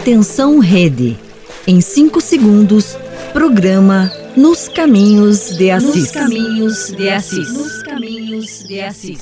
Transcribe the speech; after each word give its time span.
Atenção 0.00 0.60
Rede. 0.60 1.18
Em 1.66 1.82
5 1.82 2.22
segundos, 2.22 2.96
programa 3.34 4.10
Nos 4.34 4.66
Caminhos 4.66 5.54
de 5.58 5.70
Assis. 5.70 5.94
Nos 5.94 6.10
Caminhos 6.10 6.86
de 6.96 7.10
Assis. 7.10 7.52
Nos 7.52 7.82
Caminhos 7.82 8.64
de 8.66 8.80
Assis. 8.80 9.20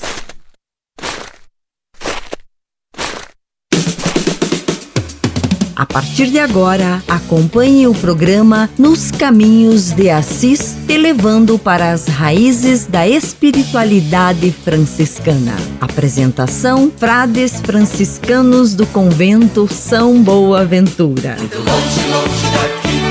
A 5.75 5.85
partir 5.85 6.31
de 6.31 6.39
agora, 6.39 7.03
acompanhe 7.09 7.89
o 7.89 7.95
programa 7.95 8.71
Nos 8.79 9.11
Caminhos 9.11 9.91
de 9.91 10.09
Assis, 10.09 10.77
te 10.89 10.97
levando 10.97 11.59
para 11.59 11.93
as 11.93 12.07
raízes 12.07 12.87
da 12.87 13.07
espiritualidade 13.07 14.51
franciscana. 14.51 15.55
Apresentação: 15.79 16.91
Frades 16.97 17.61
franciscanos 17.61 18.75
do 18.75 18.87
convento 18.87 19.69
São 19.71 20.23
Boaventura. 20.23 21.37
Muito 21.39 21.59
longe, 21.59 22.01
longe 22.11 22.47
daqui, 22.55 23.03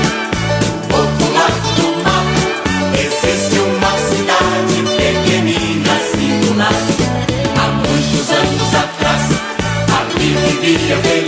do 0.88 1.32
mar, 1.32 1.52
uma 3.62 3.92
cidade 3.96 4.82
pequenina. 4.96 5.98
Há 7.56 7.68
muitos 7.70 8.28
anos 8.28 8.74
atrás, 8.74 9.22
vivia 10.18 11.27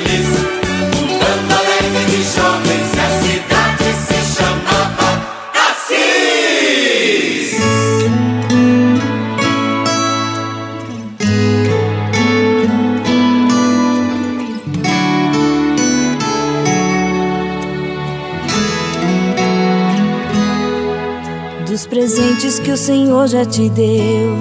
que 22.71 22.75
o 22.75 22.77
Senhor 22.77 23.27
já 23.27 23.45
te 23.45 23.69
deu, 23.69 24.37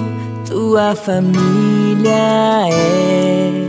tua 0.48 0.94
família 0.94 2.12
é 2.72 3.68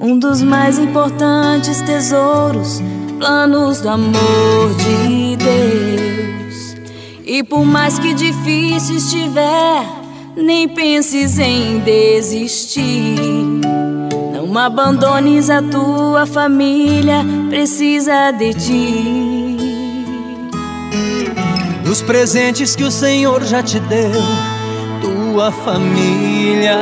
um 0.00 0.18
dos 0.18 0.42
mais 0.42 0.80
importantes 0.80 1.80
tesouros 1.82 2.82
planos 3.20 3.80
do 3.80 3.88
amor 3.88 4.74
de 4.78 5.36
Deus. 5.36 6.76
E 7.24 7.44
por 7.44 7.64
mais 7.64 8.00
que 8.00 8.14
difícil 8.14 8.96
estiver, 8.96 9.86
nem 10.34 10.68
penses 10.68 11.38
em 11.38 11.78
desistir. 11.78 13.14
Não 14.32 14.58
abandones 14.58 15.50
a 15.50 15.62
tua 15.62 16.26
família, 16.26 17.24
precisa 17.48 18.32
de 18.32 18.54
ti. 18.54 19.27
Dos 21.88 22.02
presentes 22.02 22.76
que 22.76 22.84
o 22.84 22.90
Senhor 22.90 23.42
já 23.44 23.62
te 23.62 23.80
deu, 23.80 24.20
tua 25.00 25.50
família 25.50 26.78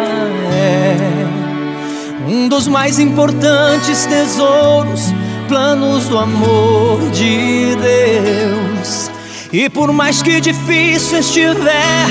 é 0.53 2.27
um 2.29 2.49
dos 2.49 2.67
mais 2.67 2.99
importantes 2.99 4.05
tesouros 4.05 5.15
planos 5.47 6.09
do 6.09 6.19
amor 6.19 7.09
de 7.13 7.77
Deus. 7.77 9.09
E 9.53 9.71
por 9.71 9.93
mais 9.93 10.23
que 10.23 10.41
difícil 10.41 11.21
estiver, 11.21 12.09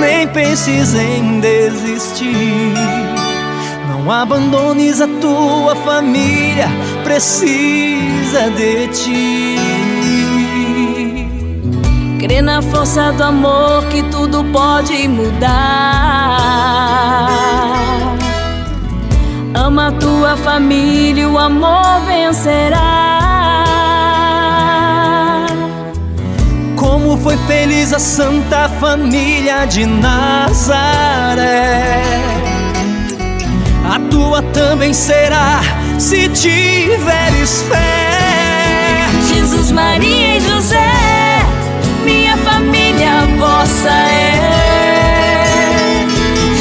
nem 0.00 0.26
penses 0.26 0.94
em 0.94 1.38
desistir. 1.38 2.72
Não 3.90 4.10
abandones 4.10 5.02
a 5.02 5.06
tua 5.20 5.76
família, 5.76 6.66
precisa 7.04 8.48
de 8.56 8.88
ti. 8.88 9.91
Crê 12.22 12.40
na 12.40 12.62
força 12.62 13.12
do 13.14 13.24
amor 13.24 13.84
que 13.86 14.00
tudo 14.04 14.44
pode 14.44 15.08
mudar. 15.08 15.50
Ama 19.52 19.88
a 19.88 19.92
tua 19.92 20.36
família, 20.36 21.28
o 21.28 21.36
amor 21.36 22.00
vencerá. 22.06 22.78
Como 26.76 27.16
foi 27.16 27.36
feliz 27.38 27.92
a 27.92 27.98
santa 27.98 28.68
família 28.68 29.64
de 29.64 29.84
Nazaré. 29.84 31.42
A 33.84 33.98
tua 34.08 34.42
também 34.42 34.94
será, 34.94 35.60
se 35.98 36.28
tiveres 36.28 37.62
fé. 37.62 39.08
Jesus, 39.26 39.72
Maria 39.72 40.36
e 40.36 40.40
José, 40.40 41.11
família 42.62 43.26
vossa 43.38 43.88
é. 43.88 44.40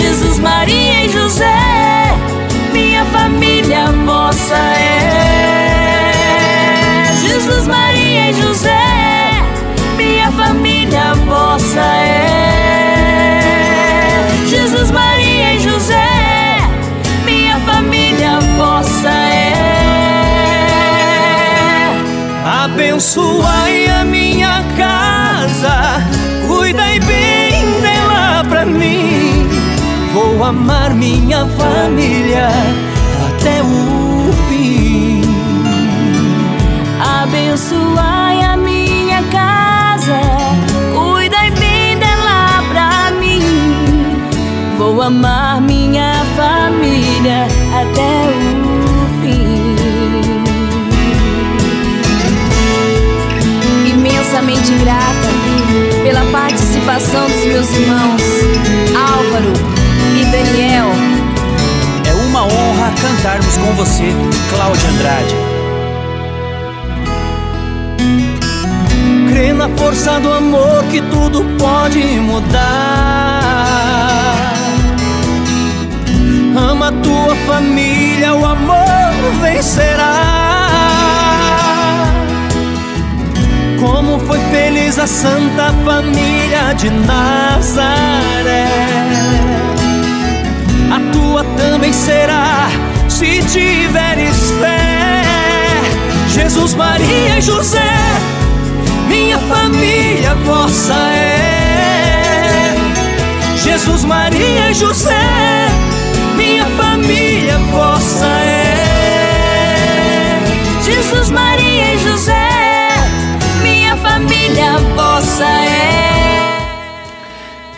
Jesus, 0.01 0.39
Maria 0.39 1.05
e 1.05 1.09
José 1.09 1.71
família 3.05 3.85
vossa 4.05 4.55
é. 4.55 5.01
Jesus, 7.21 7.67
Maria 7.67 8.31
e 8.31 8.33
José, 8.33 8.71
minha 9.97 10.31
família 10.31 11.13
vossa 11.25 11.79
é. 11.79 12.21
Jesus, 14.47 14.91
Maria 14.91 15.53
e 15.55 15.59
José, 15.59 16.07
minha 17.25 17.59
família 17.59 18.39
vossa 18.57 19.09
é. 19.09 19.53
Abençoai 22.63 23.87
a 23.87 24.03
minha 24.05 24.30
casa, 25.61 26.03
cuidai 26.47 26.99
bem 27.01 27.81
dela 27.81 28.43
pra 28.49 28.65
mim. 28.65 29.47
Vou 30.13 30.43
amar 30.43 30.93
minha 30.93 31.45
família 31.45 32.49
até 33.27 33.61
o 33.61 34.33
fim. 34.49 35.21
Abençoai 36.99 38.41
a 38.43 38.57
minha 38.57 39.21
casa, 39.23 40.19
cuidai 40.93 41.51
bem 41.51 41.97
dela 41.97 42.63
pra 42.69 43.11
mim. 43.19 43.41
Vou 44.77 45.01
amar 45.01 45.61
minha 45.61 46.25
família 46.35 47.47
até 47.81 48.25
o 48.27 49.21
fim. 49.21 49.75
Imensamente 53.87 54.73
grata 54.83 55.20
participação 56.85 57.27
dos 57.27 57.45
meus 57.45 57.69
irmãos 57.71 58.21
Álvaro 58.95 59.53
e 60.19 60.25
Daniel 60.25 61.11
uma 62.27 62.45
honra 62.45 62.93
cantarmos 63.01 63.57
com 63.57 63.73
você, 63.73 64.05
Cláudia 64.49 64.89
Andrade. 64.89 65.35
Crê 69.27 69.51
na 69.51 69.67
força 69.69 70.17
do 70.21 70.31
amor 70.31 70.83
que 70.85 71.01
tudo 71.01 71.43
pode 71.59 71.99
mudar. 71.99 72.61
Ama 76.55 76.91
tua 77.03 77.35
família, 77.47 78.33
o 78.33 78.45
amor 78.45 79.11
vencerá. 79.41 80.50
Como 83.81 84.19
foi 84.19 84.39
feliz 84.51 84.97
a 84.97 85.07
santa 85.07 85.73
família 85.83 86.73
de 86.77 86.89
Nazaré 86.89 88.71
a 90.91 90.99
tua 91.13 91.43
também 91.55 91.93
será, 91.93 92.67
se 93.07 93.41
tiveres 93.43 94.51
fé. 94.59 95.23
Jesus, 96.27 96.73
Maria 96.73 97.37
e 97.37 97.41
José, 97.41 97.93
minha 99.07 99.39
família 99.39 100.35
vossa 100.45 100.93
é. 100.93 102.75
Jesus, 103.55 104.03
Maria 104.03 104.71
e 104.71 104.73
José, 104.73 105.69
minha 106.35 106.65
família 106.77 107.57
vossa 107.71 108.25
é. 108.25 108.75
Jesus, 110.83 111.29
Maria 111.29 111.93
e 111.93 111.99
José, 111.99 112.40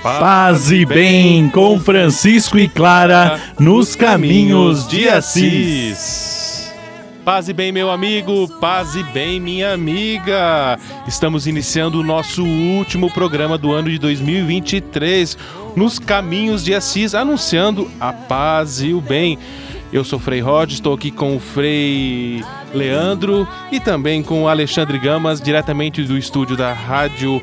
Paz 0.04 0.70
e 0.70 0.86
bem 0.86 1.48
com 1.48 1.80
Francisco 1.80 2.60
e 2.60 2.68
Clara 2.68 3.40
nos 3.58 3.96
caminhos 3.96 4.86
de 4.86 5.08
Assis. 5.08 6.70
Paz 7.24 7.48
e 7.48 7.54
bem, 7.54 7.72
meu 7.72 7.90
amigo, 7.90 8.50
paz 8.60 8.96
e 8.96 9.04
bem, 9.04 9.40
minha 9.40 9.74
amiga. 9.74 10.78
Estamos 11.08 11.48
iniciando 11.48 12.02
o 12.02 12.04
nosso 12.04 12.44
último 12.44 13.10
programa 13.10 13.58
do 13.58 13.72
ano 13.72 13.90
de 13.90 13.98
2023 13.98 15.38
nos 15.74 15.98
caminhos 16.00 16.66
de 16.66 16.76
Assis, 16.76 17.16
anunciando 17.16 17.90
a 17.98 18.12
paz 18.12 18.82
e 18.82 18.94
o 18.94 19.00
bem. 19.00 19.40
Eu 19.94 20.04
sou 20.04 20.20
Frei 20.20 20.42
Rod, 20.42 20.74
estou 20.74 20.96
aqui 20.96 21.12
com 21.12 21.38
o 21.38 21.40
Frei 21.40 22.44
Leandro 22.74 23.48
e 23.72 23.80
também 23.80 24.22
com 24.22 24.44
o 24.44 24.50
Alexandre 24.50 25.00
Gamas, 25.00 25.40
diretamente 25.40 26.04
do 26.04 26.18
estúdio 26.18 26.58
da 26.58 26.74
Rádio 26.74 27.42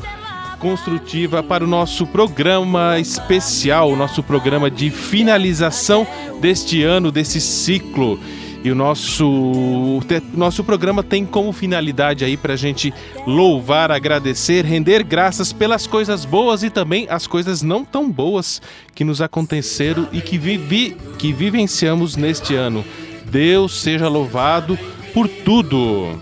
Construtiva, 0.60 1.42
para 1.42 1.64
o 1.64 1.66
nosso 1.66 2.06
programa 2.06 2.98
especial, 2.98 3.90
o 3.90 3.96
nosso 3.96 4.22
programa 4.22 4.70
de 4.70 4.90
finalização 4.90 6.06
deste 6.38 6.82
ano, 6.82 7.10
desse 7.10 7.40
ciclo. 7.40 8.20
E 8.62 8.70
o 8.70 8.74
nosso, 8.74 10.00
nosso 10.34 10.62
programa 10.62 11.02
tem 11.02 11.24
como 11.24 11.50
finalidade 11.50 12.26
aí 12.26 12.36
para 12.36 12.52
a 12.52 12.56
gente 12.56 12.92
louvar, 13.26 13.90
agradecer, 13.90 14.66
render 14.66 15.02
graças 15.02 15.50
pelas 15.50 15.86
coisas 15.86 16.26
boas 16.26 16.62
e 16.62 16.68
também 16.68 17.06
as 17.08 17.26
coisas 17.26 17.62
não 17.62 17.82
tão 17.82 18.10
boas 18.10 18.60
que 18.94 19.02
nos 19.02 19.22
aconteceram 19.22 20.08
e 20.12 20.20
que, 20.20 20.36
vivi, 20.36 20.94
que 21.18 21.32
vivenciamos 21.32 22.16
neste 22.16 22.54
ano. 22.54 22.84
Deus 23.24 23.80
seja 23.80 24.08
louvado 24.08 24.78
por 25.14 25.26
tudo. 25.26 26.20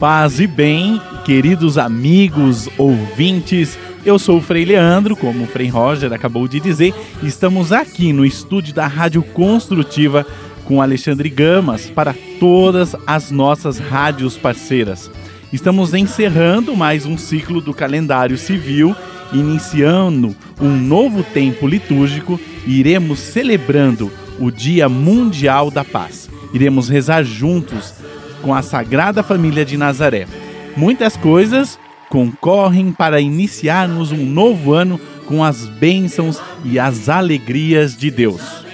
Paz 0.00 0.40
e 0.40 0.46
bem, 0.46 0.98
queridos 1.26 1.76
amigos, 1.76 2.70
ouvintes. 2.78 3.78
Eu 4.02 4.18
sou 4.18 4.38
o 4.38 4.40
Frei 4.40 4.64
Leandro, 4.64 5.14
como 5.14 5.44
o 5.44 5.46
Frei 5.46 5.68
Roger 5.68 6.10
acabou 6.10 6.48
de 6.48 6.58
dizer. 6.58 6.94
Estamos 7.22 7.70
aqui 7.70 8.10
no 8.10 8.24
estúdio 8.24 8.72
da 8.72 8.86
Rádio 8.86 9.22
Construtiva 9.22 10.26
com 10.64 10.80
Alexandre 10.80 11.28
Gamas 11.28 11.90
para 11.90 12.14
todas 12.38 12.96
as 13.06 13.30
nossas 13.30 13.78
rádios 13.78 14.38
parceiras. 14.38 15.10
Estamos 15.52 15.92
encerrando 15.92 16.74
mais 16.74 17.04
um 17.04 17.18
ciclo 17.18 17.60
do 17.60 17.74
calendário 17.74 18.38
civil, 18.38 18.96
iniciando 19.34 20.34
um 20.58 20.74
novo 20.74 21.22
tempo 21.22 21.68
litúrgico 21.68 22.40
e 22.66 22.80
iremos 22.80 23.18
celebrando 23.18 24.10
o 24.38 24.50
Dia 24.50 24.88
Mundial 24.88 25.70
da 25.70 25.84
Paz. 25.84 26.30
Iremos 26.54 26.88
rezar 26.88 27.22
juntos 27.22 27.92
com 28.42 28.54
a 28.54 28.62
Sagrada 28.62 29.22
Família 29.22 29.64
de 29.64 29.76
Nazaré. 29.76 30.26
Muitas 30.76 31.16
coisas 31.16 31.78
concorrem 32.08 32.92
para 32.92 33.20
iniciarmos 33.20 34.12
um 34.12 34.24
novo 34.24 34.72
ano 34.72 35.00
com 35.26 35.44
as 35.44 35.66
bênçãos 35.66 36.40
e 36.64 36.78
as 36.78 37.08
alegrias 37.08 37.96
de 37.96 38.10
Deus. 38.10 38.64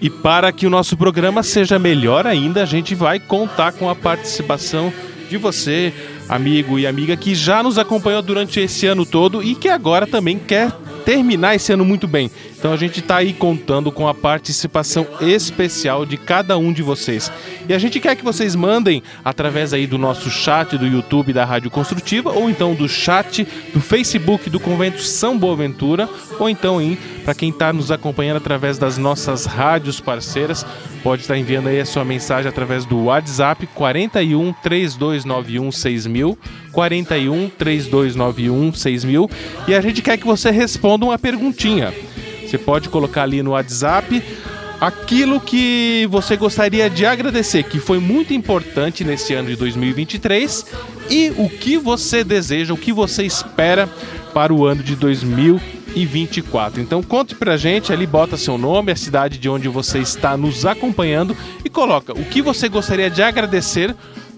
E 0.00 0.08
para 0.08 0.52
que 0.52 0.66
o 0.66 0.70
nosso 0.70 0.96
programa 0.96 1.42
seja 1.42 1.78
melhor 1.78 2.26
ainda, 2.26 2.62
a 2.62 2.66
gente 2.66 2.94
vai 2.94 3.18
contar 3.18 3.72
com 3.72 3.88
a 3.88 3.94
participação 3.94 4.92
de 5.28 5.36
você, 5.36 5.92
amigo 6.28 6.78
e 6.78 6.86
amiga 6.86 7.16
que 7.16 7.34
já 7.34 7.62
nos 7.62 7.78
acompanhou 7.78 8.22
durante 8.22 8.60
esse 8.60 8.86
ano 8.86 9.04
todo 9.06 9.42
e 9.42 9.54
que 9.54 9.68
agora 9.68 10.06
também 10.06 10.38
quer 10.38 10.70
terminar 11.04 11.54
esse 11.54 11.72
ano 11.72 11.84
muito 11.84 12.06
bem. 12.06 12.30
Então 12.60 12.74
a 12.74 12.76
gente 12.76 13.00
está 13.00 13.16
aí 13.16 13.32
contando 13.32 13.90
com 13.90 14.06
a 14.06 14.12
participação 14.12 15.06
especial 15.22 16.04
de 16.04 16.18
cada 16.18 16.58
um 16.58 16.74
de 16.74 16.82
vocês. 16.82 17.32
E 17.66 17.72
a 17.72 17.78
gente 17.78 17.98
quer 17.98 18.14
que 18.14 18.22
vocês 18.22 18.54
mandem 18.54 19.02
através 19.24 19.72
aí 19.72 19.86
do 19.86 19.96
nosso 19.96 20.30
chat 20.30 20.76
do 20.76 20.86
YouTube 20.86 21.32
da 21.32 21.42
Rádio 21.42 21.70
Construtiva 21.70 22.30
ou 22.30 22.50
então 22.50 22.74
do 22.74 22.86
chat 22.86 23.48
do 23.72 23.80
Facebook 23.80 24.50
do 24.50 24.60
Convento 24.60 25.00
São 25.00 25.38
Boaventura 25.38 26.06
ou 26.38 26.50
então 26.50 26.70
para 27.24 27.34
quem 27.34 27.48
está 27.48 27.72
nos 27.72 27.90
acompanhando 27.90 28.36
através 28.36 28.76
das 28.76 28.98
nossas 28.98 29.46
rádios 29.46 29.98
parceiras, 29.98 30.66
pode 31.02 31.22
estar 31.22 31.34
tá 31.34 31.40
enviando 31.40 31.68
aí 31.68 31.80
a 31.80 31.86
sua 31.86 32.04
mensagem 32.04 32.48
através 32.48 32.84
do 32.84 33.04
WhatsApp 33.04 33.66
41 33.68 34.52
3291 34.62 35.72
6000 35.72 36.38
41 36.72 37.48
3291 37.48 38.72
6000 38.74 39.30
e 39.66 39.74
a 39.74 39.80
gente 39.80 40.02
quer 40.02 40.18
que 40.18 40.26
você 40.26 40.50
responda 40.50 41.06
uma 41.06 41.18
perguntinha. 41.18 41.92
Você 42.50 42.58
pode 42.58 42.88
colocar 42.88 43.22
ali 43.22 43.44
no 43.44 43.52
WhatsApp 43.52 44.20
aquilo 44.80 45.40
que 45.40 46.08
você 46.10 46.36
gostaria 46.36 46.90
de 46.90 47.06
agradecer, 47.06 47.62
que 47.62 47.78
foi 47.78 48.00
muito 48.00 48.34
importante 48.34 49.04
nesse 49.04 49.34
ano 49.34 49.50
de 49.50 49.54
2023, 49.54 50.66
e 51.08 51.32
o 51.36 51.48
que 51.48 51.76
você 51.76 52.24
deseja, 52.24 52.74
o 52.74 52.76
que 52.76 52.92
você 52.92 53.22
espera 53.22 53.88
para 54.34 54.52
o 54.52 54.66
ano 54.66 54.82
de 54.82 54.96
2024. 54.96 56.80
Então 56.80 57.04
conte 57.04 57.36
pra 57.36 57.56
gente, 57.56 57.92
ali 57.92 58.04
bota 58.04 58.36
seu 58.36 58.58
nome, 58.58 58.90
a 58.90 58.96
cidade 58.96 59.38
de 59.38 59.48
onde 59.48 59.68
você 59.68 60.00
está 60.00 60.36
nos 60.36 60.66
acompanhando 60.66 61.36
e 61.64 61.70
coloca 61.70 62.12
o 62.14 62.24
que 62.24 62.42
você 62.42 62.68
gostaria 62.68 63.08
de 63.08 63.22
agradecer 63.22 63.94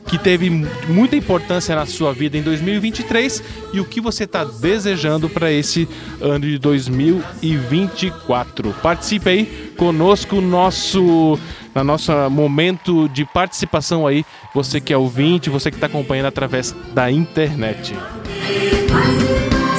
que 0.06 0.18
teve 0.18 0.50
muita 0.88 1.16
importância 1.16 1.74
na 1.74 1.86
sua 1.86 2.12
vida 2.12 2.36
em 2.36 2.42
2023 2.42 3.42
e 3.72 3.80
o 3.80 3.84
que 3.84 4.00
você 4.00 4.22
está 4.24 4.44
desejando 4.44 5.28
para 5.28 5.50
esse 5.50 5.88
ano 6.20 6.46
de 6.46 6.58
2024. 6.58 8.72
Participe 8.82 9.30
aí 9.30 9.72
conosco 9.76 10.40
nosso 10.40 11.38
na 11.74 11.82
nosso 11.82 12.12
momento 12.30 13.08
de 13.08 13.24
participação 13.24 14.06
aí, 14.06 14.24
você 14.54 14.80
que 14.80 14.92
é 14.92 14.96
ouvinte, 14.96 15.48
você 15.48 15.70
que 15.70 15.78
está 15.78 15.86
acompanhando 15.86 16.26
através 16.26 16.74
da 16.92 17.10
internet. 17.10 17.96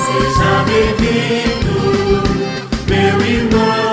Seja 0.06 0.64
bem-vindo, 0.66 2.24
meu 2.88 3.22
irmão. 3.26 3.93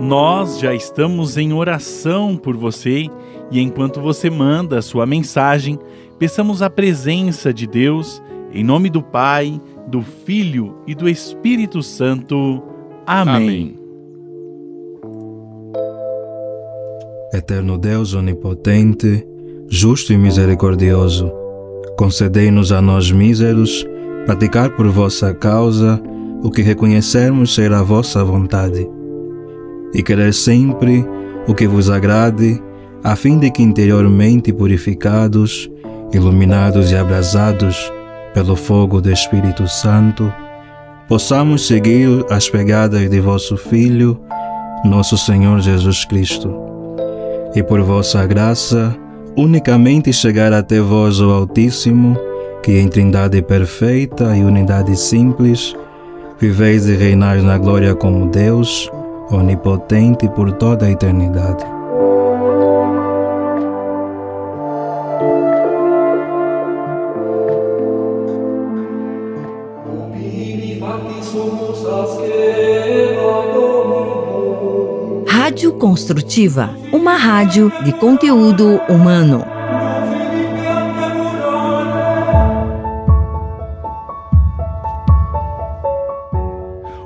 Nós 0.00 0.58
já 0.58 0.74
estamos 0.74 1.36
em 1.36 1.52
oração 1.52 2.36
por 2.36 2.56
você 2.56 3.06
e 3.50 3.60
enquanto 3.60 4.00
você 4.00 4.28
manda 4.28 4.82
sua 4.82 5.06
mensagem, 5.06 5.78
peçamos 6.18 6.62
a 6.62 6.68
presença 6.68 7.52
de 7.54 7.66
Deus, 7.66 8.22
em 8.52 8.64
nome 8.64 8.90
do 8.90 9.02
Pai, 9.02 9.60
do 9.86 10.02
Filho 10.02 10.76
e 10.86 10.94
do 10.94 11.08
Espírito 11.08 11.82
Santo. 11.82 12.62
Amém. 13.06 13.36
Amém. 13.36 13.78
Eterno 17.32 17.78
Deus 17.78 18.14
onipotente, 18.14 19.26
justo 19.68 20.12
e 20.12 20.18
misericordioso, 20.18 21.32
concedei-nos 21.96 22.72
a 22.72 22.80
nós 22.80 23.10
míseros 23.10 23.86
praticar 24.24 24.70
por 24.76 24.88
vossa 24.88 25.34
causa 25.34 26.00
o 26.42 26.50
que 26.50 26.62
reconhecermos 26.62 27.54
ser 27.54 27.72
a 27.72 27.82
vossa 27.82 28.24
vontade 28.24 28.88
e 29.94 30.02
querer 30.02 30.34
sempre 30.34 31.06
o 31.46 31.54
que 31.54 31.66
vos 31.66 31.88
agrade, 31.88 32.60
a 33.02 33.14
fim 33.14 33.38
de 33.38 33.50
que 33.50 33.62
interiormente 33.62 34.52
purificados, 34.52 35.70
iluminados 36.12 36.90
e 36.90 36.96
abrasados 36.96 37.92
pelo 38.32 38.56
fogo 38.56 39.00
do 39.00 39.10
Espírito 39.10 39.68
Santo, 39.68 40.32
possamos 41.08 41.66
seguir 41.66 42.08
as 42.30 42.48
pegadas 42.48 43.08
de 43.08 43.20
vosso 43.20 43.56
Filho, 43.56 44.20
nosso 44.84 45.16
Senhor 45.16 45.60
Jesus 45.60 46.04
Cristo. 46.04 46.52
E 47.54 47.62
por 47.62 47.80
vossa 47.82 48.26
graça, 48.26 48.96
unicamente 49.36 50.12
chegar 50.12 50.52
até 50.52 50.80
vós, 50.80 51.20
o 51.20 51.30
Altíssimo, 51.30 52.18
que 52.62 52.78
em 52.78 52.88
trindade 52.88 53.42
perfeita 53.42 54.36
e 54.36 54.42
unidade 54.42 54.96
simples, 54.96 55.76
viveis 56.40 56.88
e 56.88 56.96
reinais 56.96 57.44
na 57.44 57.58
glória 57.58 57.94
como 57.94 58.28
Deus, 58.28 58.90
onipotente 59.30 60.28
por 60.28 60.52
toda 60.52 60.86
a 60.86 60.90
eternidade. 60.90 61.64
Rádio 75.26 75.74
Construtiva, 75.74 76.70
uma 76.92 77.16
rádio 77.16 77.70
de 77.84 77.92
conteúdo 77.92 78.80
humano. 78.88 79.53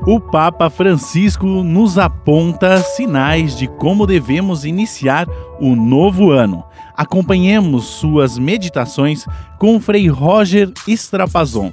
O 0.06 0.20
Papa 0.20 0.70
Francisco 0.70 1.46
nos 1.46 1.98
aponta 1.98 2.78
sinais 2.78 3.56
de 3.56 3.66
como 3.66 4.06
devemos 4.06 4.64
iniciar 4.64 5.26
o 5.60 5.74
novo 5.74 6.30
ano. 6.30 6.64
Acompanhemos 6.96 7.84
suas 7.84 8.38
meditações 8.38 9.26
com 9.58 9.78
Frei 9.80 10.08
Roger 10.08 10.72
Strapazon. 10.86 11.72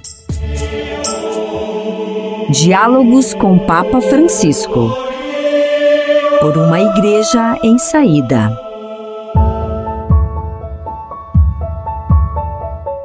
Diálogos 2.50 3.34
com 3.34 3.58
Papa 3.60 4.00
Francisco. 4.00 4.90
Por 6.40 6.56
uma 6.56 6.80
igreja 6.80 7.58
em 7.62 7.78
saída. 7.78 8.50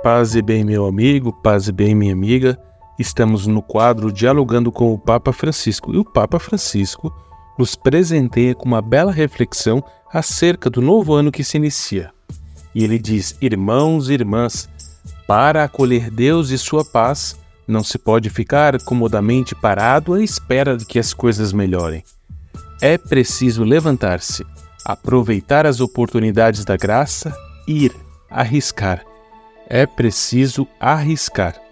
Paz 0.04 0.36
e 0.36 0.42
bem, 0.42 0.63
meu 0.63 0.86
amigo, 0.86 1.32
paz 1.32 1.68
e 1.68 1.72
bem, 1.72 1.96
minha 1.96 2.13
amiga. 2.13 2.60
Estamos 3.01 3.48
no 3.48 3.63
quadro 3.63 4.12
Dialogando 4.12 4.72
com 4.72 4.93
o 4.93 4.98
Papa 4.98 5.34
Francisco 5.34 5.91
e 5.91 5.98
o 5.98 6.05
Papa 6.05 6.38
Francisco 6.38 7.12
nos 7.58 7.74
presenteia 7.74 8.53
com 8.53 8.65
uma 8.65 8.79
bela 8.79 9.12
reflexão 9.12 9.84
acerca 10.13 10.70
do 10.70 10.84
novo 10.84 11.15
ano 11.15 11.31
que 11.31 11.43
se 11.43 11.58
inicia. 11.58 12.12
E 12.75 12.84
ele 12.84 13.00
diz: 13.00 13.36
Irmãos 13.41 14.08
e 14.08 14.13
irmãs, 14.13 14.70
para 15.27 15.63
acolher 15.63 16.12
Deus 16.12 16.51
e 16.51 16.60
sua 16.60 16.86
paz, 16.86 17.36
não 17.67 17.84
se 17.84 17.98
pode 17.98 18.29
ficar 18.29 18.79
comodamente 18.84 19.55
parado 19.55 20.13
à 20.13 20.22
espera 20.22 20.77
de 20.77 20.86
que 20.86 21.00
as 21.00 21.12
coisas 21.12 21.51
melhorem. 21.51 22.03
É 22.79 23.00
preciso 23.00 23.63
levantar-se, 23.63 24.46
aproveitar 24.86 25.65
as 25.65 25.79
oportunidades 25.81 26.63
da 26.63 26.77
graça, 26.77 27.36
ir, 27.67 27.96
arriscar. 28.29 29.03
É 29.67 29.88
preciso 29.88 30.67
arriscar. 30.79 31.71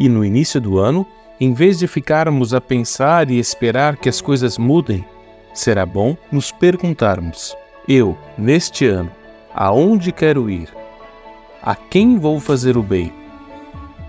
E 0.00 0.08
no 0.08 0.24
início 0.24 0.58
do 0.58 0.78
ano, 0.78 1.06
em 1.38 1.52
vez 1.52 1.78
de 1.78 1.86
ficarmos 1.86 2.54
a 2.54 2.60
pensar 2.60 3.30
e 3.30 3.38
esperar 3.38 3.98
que 3.98 4.08
as 4.08 4.22
coisas 4.22 4.56
mudem, 4.56 5.04
será 5.52 5.84
bom 5.84 6.16
nos 6.32 6.50
perguntarmos: 6.50 7.54
eu, 7.86 8.16
neste 8.38 8.86
ano, 8.86 9.10
aonde 9.54 10.10
quero 10.10 10.48
ir? 10.48 10.70
A 11.62 11.74
quem 11.74 12.18
vou 12.18 12.40
fazer 12.40 12.78
o 12.78 12.82
bem? 12.82 13.12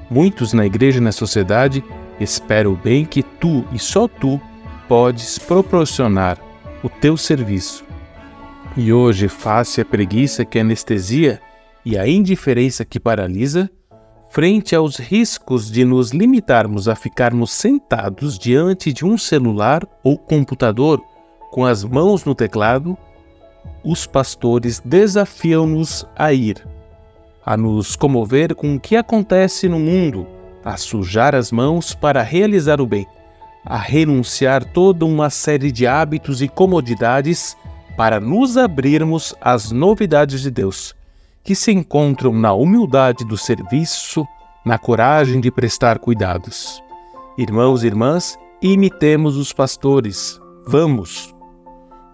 Muitos 0.09 0.53
na 0.53 0.65
igreja 0.65 0.99
e 0.99 1.01
na 1.01 1.11
sociedade 1.11 1.83
esperam 2.21 2.71
o 2.71 2.77
bem 2.77 3.03
que 3.03 3.21
tu 3.21 3.65
e 3.73 3.77
só 3.77 4.07
tu 4.07 4.39
podes 4.87 5.37
proporcionar 5.37 6.37
o 6.81 6.87
teu 6.87 7.17
serviço. 7.17 7.83
E 8.77 8.93
hoje, 8.93 9.27
face 9.27 9.81
à 9.81 9.85
preguiça 9.85 10.45
que 10.45 10.57
anestesia 10.57 11.41
e 11.83 11.97
a 11.97 12.07
indiferença 12.07 12.85
que 12.85 12.97
paralisa, 12.97 13.69
frente 14.31 14.75
aos 14.75 14.97
riscos 14.97 15.69
de 15.69 15.85
nos 15.85 16.11
limitarmos 16.11 16.87
a 16.87 16.95
ficarmos 16.95 17.51
sentados 17.51 18.39
diante 18.39 18.91
de 18.91 19.05
um 19.05 19.17
celular 19.17 19.85
ou 20.03 20.17
computador 20.17 21.01
com 21.51 21.65
as 21.65 21.83
mãos 21.83 22.23
no 22.23 22.33
teclado, 22.33 22.97
os 23.83 24.07
pastores 24.07 24.81
desafiam-nos 24.83 26.07
a 26.15 26.31
ir, 26.31 26.65
a 27.45 27.57
nos 27.57 27.95
comover 27.95 28.55
com 28.55 28.75
o 28.75 28.79
que 28.79 28.95
acontece 28.95 29.67
no 29.67 29.79
mundo, 29.79 30.25
a 30.63 30.77
sujar 30.77 31.35
as 31.35 31.51
mãos 31.51 31.93
para 31.93 32.21
realizar 32.21 32.79
o 32.79 32.87
bem 32.87 33.05
a 33.65 33.77
renunciar 33.77 34.63
toda 34.63 35.05
uma 35.05 35.29
série 35.29 35.71
de 35.71 35.85
hábitos 35.85 36.41
e 36.41 36.47
comodidades 36.47 37.55
para 37.95 38.19
nos 38.19 38.57
abrirmos 38.57 39.35
às 39.39 39.71
novidades 39.71 40.41
de 40.41 40.49
Deus, 40.49 40.95
que 41.43 41.55
se 41.55 41.71
encontram 41.71 42.33
na 42.33 42.53
humildade 42.53 43.25
do 43.25 43.37
serviço, 43.37 44.25
na 44.65 44.77
coragem 44.77 45.39
de 45.39 45.51
prestar 45.51 45.99
cuidados. 45.99 46.81
Irmãos 47.37 47.83
e 47.83 47.87
irmãs, 47.87 48.37
imitemos 48.61 49.37
os 49.37 49.51
pastores. 49.51 50.39
Vamos! 50.67 51.33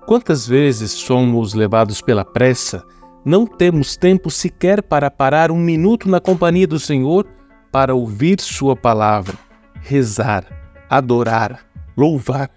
Quantas 0.05 0.47
vezes 0.47 0.91
somos 0.91 1.53
levados 1.53 2.01
pela 2.01 2.23
pressa, 2.23 2.81
não 3.25 3.45
temos 3.45 3.97
tempo 3.97 4.31
sequer 4.31 4.81
para 4.81 5.11
parar 5.11 5.51
um 5.51 5.59
minuto 5.59 6.07
na 6.07 6.21
companhia 6.21 6.65
do 6.65 6.79
Senhor 6.79 7.27
para 7.69 7.93
ouvir 7.93 8.39
Sua 8.39 8.73
palavra, 8.73 9.37
rezar, 9.81 10.45
adorar, 10.89 11.65
louvar. 11.97 12.49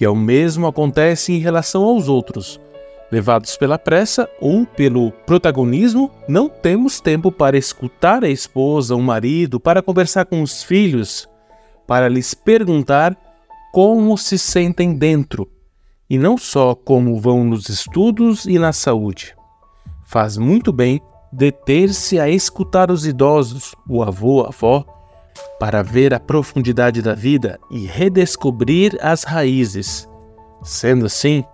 E 0.00 0.06
o 0.06 0.16
mesmo 0.16 0.66
acontece 0.66 1.34
em 1.34 1.38
relação 1.38 1.84
aos 1.84 2.08
outros. 2.08 2.58
Levados 3.10 3.56
pela 3.56 3.78
pressa 3.78 4.28
ou 4.40 4.64
pelo 4.64 5.10
protagonismo, 5.10 6.10
não 6.28 6.48
temos 6.48 7.00
tempo 7.00 7.32
para 7.32 7.58
escutar 7.58 8.22
a 8.22 8.28
esposa, 8.28 8.94
o 8.94 9.02
marido, 9.02 9.58
para 9.58 9.82
conversar 9.82 10.26
com 10.26 10.42
os 10.42 10.62
filhos, 10.62 11.28
para 11.86 12.08
lhes 12.08 12.34
perguntar 12.34 13.16
como 13.72 14.16
se 14.16 14.38
sentem 14.38 14.94
dentro, 14.94 15.50
e 16.08 16.18
não 16.18 16.38
só 16.38 16.74
como 16.74 17.18
vão 17.20 17.44
nos 17.44 17.68
estudos 17.68 18.44
e 18.44 18.58
na 18.58 18.72
saúde. 18.72 19.34
Faz 20.04 20.36
muito 20.36 20.72
bem 20.72 21.00
deter-se 21.32 22.18
a 22.18 22.28
escutar 22.28 22.90
os 22.90 23.06
idosos, 23.06 23.74
o 23.88 24.02
avô, 24.02 24.42
a 24.42 24.48
avó, 24.48 24.84
para 25.58 25.82
ver 25.82 26.12
a 26.14 26.20
profundidade 26.20 27.02
da 27.02 27.14
vida 27.14 27.58
e 27.70 27.86
redescobrir 27.86 28.96
as 29.00 29.24
raízes. 29.24 30.08
Sendo 30.62 31.06
assim, 31.06 31.44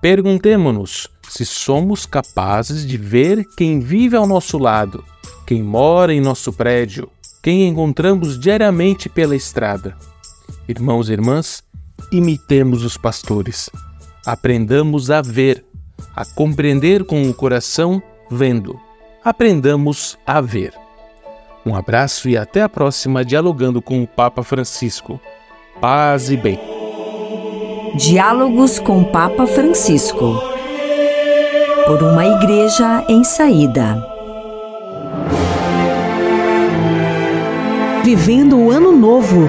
perguntemo-nos 0.00 1.08
se 1.28 1.44
somos 1.44 2.06
capazes 2.06 2.86
de 2.86 2.96
ver 2.96 3.44
quem 3.56 3.80
vive 3.80 4.16
ao 4.16 4.26
nosso 4.26 4.58
lado, 4.58 5.04
quem 5.46 5.62
mora 5.62 6.12
em 6.12 6.20
nosso 6.20 6.52
prédio, 6.52 7.08
quem 7.42 7.68
encontramos 7.68 8.38
diariamente 8.38 9.08
pela 9.08 9.36
estrada. 9.36 9.96
Irmãos 10.68 11.08
e 11.08 11.12
irmãs, 11.12 11.62
imitemos 12.10 12.84
os 12.84 12.96
pastores. 12.96 13.70
Aprendamos 14.24 15.10
a 15.10 15.22
ver, 15.22 15.64
a 16.14 16.24
compreender 16.24 17.04
com 17.04 17.28
o 17.28 17.34
coração, 17.34 18.02
vendo. 18.30 18.78
Aprendamos 19.24 20.18
a 20.26 20.40
ver. 20.40 20.72
Um 21.64 21.74
abraço 21.74 22.28
e 22.28 22.36
até 22.36 22.62
a 22.62 22.68
próxima 22.68 23.24
Dialogando 23.24 23.82
com 23.82 24.02
o 24.02 24.06
Papa 24.06 24.42
Francisco. 24.42 25.20
Paz 25.80 26.30
e 26.30 26.36
bem. 26.36 26.77
Diálogos 27.94 28.78
com 28.78 29.04
Papa 29.04 29.46
Francisco. 29.46 30.40
Por 31.86 32.02
uma 32.02 32.26
igreja 32.26 33.04
em 33.08 33.24
saída. 33.24 34.02
Vivendo 38.04 38.58
o 38.58 38.70
ano 38.70 38.92
novo. 38.92 39.48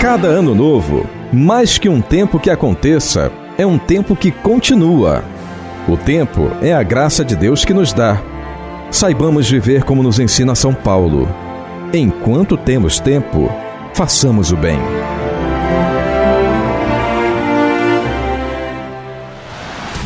Cada 0.00 0.28
ano 0.28 0.54
novo, 0.54 1.06
mais 1.32 1.78
que 1.78 1.88
um 1.88 2.00
tempo 2.00 2.38
que 2.38 2.50
aconteça, 2.50 3.32
é 3.56 3.64
um 3.64 3.78
tempo 3.78 4.14
que 4.14 4.30
continua. 4.30 5.24
O 5.88 5.96
tempo 5.96 6.50
é 6.62 6.72
a 6.72 6.82
graça 6.82 7.24
de 7.24 7.36
Deus 7.36 7.64
que 7.64 7.74
nos 7.74 7.92
dá 7.92 8.20
saibamos 8.94 9.50
viver 9.50 9.82
como 9.82 10.04
nos 10.04 10.20
ensina 10.20 10.54
São 10.54 10.72
Paulo. 10.72 11.28
Enquanto 11.92 12.56
temos 12.56 13.00
tempo, 13.00 13.50
façamos 13.92 14.52
o 14.52 14.56
bem. 14.56 14.78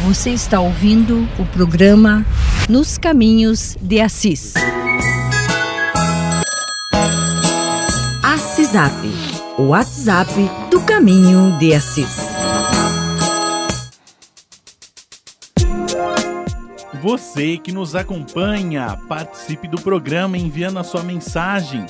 Você 0.08 0.30
está 0.30 0.58
ouvindo 0.58 1.28
o 1.38 1.44
programa 1.44 2.24
Nos 2.66 2.96
Caminhos 2.96 3.76
de 3.78 4.00
Assis. 4.00 4.54
Assisap, 8.24 8.94
o 9.58 9.64
WhatsApp 9.64 10.32
do 10.70 10.80
Caminho 10.80 11.58
de 11.58 11.74
Assis. 11.74 12.26
Você 17.02 17.58
que 17.58 17.70
nos 17.70 17.94
acompanha, 17.94 18.98
participe 19.10 19.68
do 19.68 19.78
programa 19.78 20.38
enviando 20.38 20.78
a 20.78 20.84
sua 20.84 21.02
mensagem. 21.02 21.84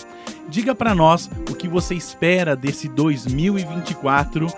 Diga 0.48 0.74
para 0.74 0.92
nós 0.92 1.30
o 1.48 1.54
que 1.54 1.68
você 1.68 1.94
espera 1.94 2.56
desse 2.56 2.88
2024 2.88 4.48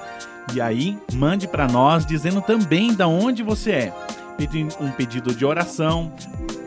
e 0.55 0.61
aí 0.61 0.99
mande 1.13 1.47
para 1.47 1.67
nós 1.67 2.05
dizendo 2.05 2.41
também 2.41 2.95
da 2.95 3.07
onde 3.07 3.43
você 3.43 3.71
é. 3.73 3.95
Um 4.81 4.91
pedido 4.91 5.35
de 5.35 5.45
oração 5.45 6.11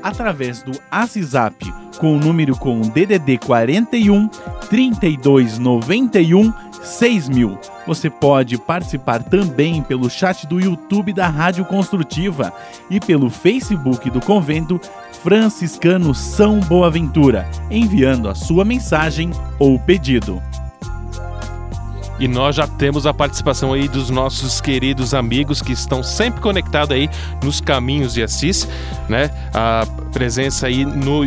através 0.04 0.62
do 0.62 0.72
WhatsApp 0.92 1.74
com 1.98 2.16
o 2.16 2.20
número 2.20 2.56
com 2.56 2.82
DDD 2.82 3.40
41 3.40 4.28
3291 4.70 6.54
6000. 6.84 7.58
Você 7.88 8.10
pode 8.10 8.58
participar 8.58 9.24
também 9.24 9.82
pelo 9.82 10.10
chat 10.10 10.46
do 10.46 10.60
YouTube 10.60 11.14
da 11.14 11.28
Rádio 11.28 11.66
Construtiva 11.66 12.54
e 12.90 13.00
pelo 13.00 13.30
Facebook 13.30 14.10
do 14.10 14.20
Convento 14.20 14.80
Franciscano 15.24 16.14
São 16.14 16.60
Boaventura, 16.60 17.50
enviando 17.72 18.28
a 18.28 18.36
sua 18.36 18.66
mensagem 18.66 19.32
ou 19.58 19.80
pedido. 19.80 20.42
E 22.24 22.28
nós 22.30 22.56
já 22.56 22.66
temos 22.66 23.06
a 23.06 23.14
participação 23.14 23.74
aí 23.74 23.86
dos 23.86 24.10
nossos 24.10 24.62
queridos 24.62 25.14
amigos 25.14 25.62
que 25.62 25.74
estão 25.74 26.02
sempre 26.02 26.40
conectados 26.40 26.96
aí 26.96 27.10
nos 27.44 27.60
caminhos 27.60 28.14
de 28.14 28.24
Assis, 28.24 28.66
né? 29.10 29.30
A 29.54 29.86
presença 30.14 30.68
aí 30.68 30.86
no 30.86 31.26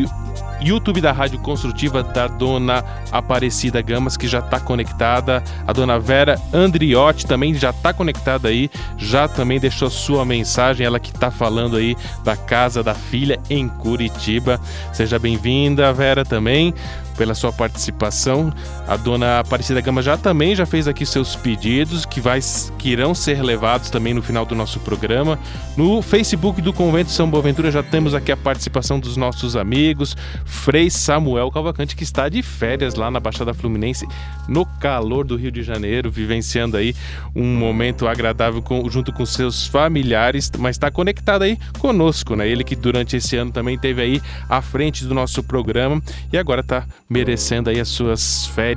YouTube 0.58 1.02
da 1.02 1.12
Rádio 1.12 1.38
Construtiva 1.40 2.02
da 2.02 2.26
dona 2.26 2.82
Aparecida 3.12 3.82
Gamas, 3.82 4.16
que 4.16 4.26
já 4.26 4.38
está 4.38 4.58
conectada. 4.58 5.44
A 5.66 5.72
dona 5.74 5.98
Vera 5.98 6.40
Andriotti 6.50 7.26
também 7.26 7.54
já 7.54 7.68
está 7.68 7.92
conectada 7.92 8.48
aí, 8.48 8.70
já 8.96 9.28
também 9.28 9.60
deixou 9.60 9.90
sua 9.90 10.24
mensagem, 10.24 10.86
ela 10.86 10.98
que 10.98 11.10
está 11.10 11.30
falando 11.30 11.76
aí 11.76 11.94
da 12.24 12.38
casa 12.38 12.82
da 12.82 12.94
filha 12.94 13.38
em 13.50 13.68
Curitiba. 13.68 14.58
Seja 14.94 15.18
bem-vinda, 15.18 15.92
Vera, 15.92 16.24
também 16.24 16.72
pela 17.16 17.34
sua 17.34 17.52
participação. 17.52 18.52
A 18.86 18.96
dona 18.96 19.40
Aparecida 19.40 19.80
Gama 19.80 20.00
já 20.00 20.16
também 20.16 20.54
já 20.54 20.64
fez 20.64 20.86
aqui 20.86 21.04
seus 21.04 21.34
pedidos 21.34 22.06
que, 22.06 22.20
vai, 22.20 22.38
que 22.78 22.90
irão 22.90 23.16
ser 23.16 23.42
levados 23.42 23.90
também 23.90 24.14
no 24.14 24.22
final 24.22 24.46
do 24.46 24.54
nosso 24.54 24.78
programa. 24.78 25.36
No 25.76 26.00
Facebook 26.00 26.62
do 26.62 26.72
Convento 26.72 27.10
São 27.10 27.28
Boaventura 27.28 27.68
já 27.72 27.82
temos 27.82 28.14
aqui 28.14 28.30
a 28.30 28.36
participação 28.36 29.00
dos 29.00 29.16
nossos 29.16 29.56
amigos, 29.56 30.16
Frei 30.44 30.88
Samuel 30.88 31.50
Calvacante, 31.50 31.96
que 31.96 32.04
está 32.04 32.28
de 32.28 32.44
férias 32.44 32.94
lá 32.94 33.10
na 33.10 33.18
Baixada 33.18 33.52
Fluminense, 33.52 34.06
no 34.48 34.64
calor 34.64 35.26
do 35.26 35.34
Rio 35.34 35.50
de 35.50 35.64
Janeiro, 35.64 36.08
vivenciando 36.08 36.76
aí 36.76 36.94
um 37.34 37.56
momento 37.56 38.06
agradável 38.06 38.62
com, 38.62 38.88
junto 38.88 39.12
com 39.12 39.26
seus 39.26 39.66
familiares, 39.66 40.48
mas 40.58 40.76
está 40.76 40.92
conectado 40.92 41.42
aí 41.42 41.58
conosco, 41.80 42.36
né? 42.36 42.48
Ele 42.48 42.62
que 42.62 42.76
durante 42.76 43.16
esse 43.16 43.36
ano 43.36 43.50
também 43.50 43.76
teve 43.76 44.00
aí 44.00 44.22
à 44.48 44.62
frente 44.62 45.04
do 45.04 45.12
nosso 45.12 45.42
programa 45.42 46.00
e 46.32 46.38
agora 46.38 46.60
está 46.60 46.86
merecendo 47.10 47.68
aí 47.68 47.80
as 47.80 47.88
suas 47.88 48.46
férias 48.46 48.75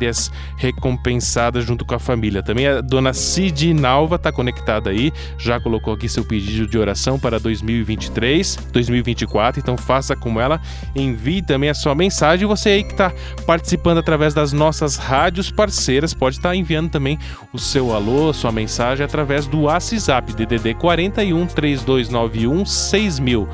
recompensadas 0.57 1.65
junto 1.65 1.85
com 1.85 1.95
a 1.95 1.99
família. 1.99 2.41
Também 2.41 2.67
a 2.67 2.81
dona 2.81 3.13
Cid 3.13 3.73
Nalva 3.73 4.15
está 4.15 4.31
conectada 4.31 4.89
aí, 4.89 5.11
já 5.37 5.59
colocou 5.59 5.93
aqui 5.93 6.07
seu 6.07 6.23
pedido 6.23 6.67
de 6.67 6.77
oração 6.77 7.19
para 7.19 7.39
2023, 7.39 8.69
2024, 8.71 9.59
então 9.59 9.77
faça 9.77 10.15
como 10.15 10.39
ela, 10.39 10.61
envie 10.95 11.41
também 11.41 11.69
a 11.69 11.73
sua 11.73 11.95
mensagem. 11.95 12.47
Você 12.47 12.69
aí 12.69 12.83
que 12.83 12.91
está 12.91 13.11
participando 13.45 13.97
através 13.97 14.33
das 14.33 14.53
nossas 14.53 14.95
rádios 14.97 15.51
parceiras, 15.51 16.13
pode 16.13 16.37
estar 16.37 16.49
tá 16.49 16.55
enviando 16.55 16.89
também 16.89 17.17
o 17.53 17.57
seu 17.59 17.93
alô, 17.93 18.33
sua 18.33 18.51
mensagem 18.51 19.05
através 19.05 19.47
do 19.47 19.61
WhatsApp 19.61 20.33
DDD 20.33 20.75
41 20.75 21.47
3291 21.47 22.65
6000. 22.65 23.47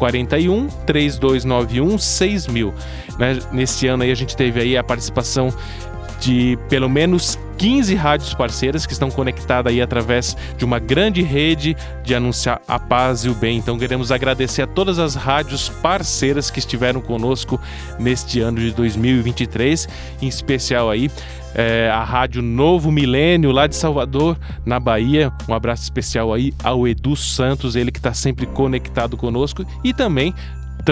41 0.00 0.68
3291 0.86 1.98
6000. 1.98 2.74
Né? 3.18 3.38
Nesse 3.52 3.86
ano 3.86 4.02
aí 4.02 4.10
a 4.10 4.14
gente 4.14 4.34
teve 4.34 4.60
aí 4.60 4.76
a 4.76 4.82
participação 4.82 5.54
de 6.18 6.58
pelo 6.68 6.88
menos 6.88 7.38
15 7.58 7.94
rádios 7.94 8.34
parceiras 8.34 8.86
que 8.86 8.92
estão 8.92 9.10
conectadas 9.10 9.70
aí 9.70 9.82
através 9.82 10.36
de 10.56 10.64
uma 10.64 10.78
grande 10.78 11.22
rede 11.22 11.76
de 12.02 12.14
anunciar 12.14 12.60
a 12.66 12.78
paz 12.78 13.24
e 13.24 13.28
o 13.28 13.34
bem. 13.34 13.58
Então 13.58 13.78
queremos 13.78 14.10
agradecer 14.10 14.62
a 14.62 14.66
todas 14.66 14.98
as 14.98 15.14
rádios 15.14 15.68
parceiras 15.68 16.50
que 16.50 16.58
estiveram 16.58 17.00
conosco 17.02 17.60
neste 17.98 18.40
ano 18.40 18.58
de 18.58 18.72
2023, 18.72 19.88
em 20.22 20.28
especial 20.28 20.90
aí 20.90 21.10
é, 21.54 21.90
a 21.90 22.02
Rádio 22.02 22.42
Novo 22.42 22.90
Milênio, 22.90 23.52
lá 23.52 23.66
de 23.66 23.76
Salvador, 23.76 24.38
na 24.64 24.78
Bahia. 24.78 25.32
Um 25.48 25.54
abraço 25.54 25.82
especial 25.82 26.32
aí 26.32 26.52
ao 26.62 26.86
Edu 26.86 27.16
Santos, 27.16 27.76
ele 27.76 27.90
que 27.90 27.98
está 27.98 28.14
sempre 28.14 28.46
conectado 28.46 29.16
conosco, 29.16 29.64
e 29.84 29.92
também 29.92 30.34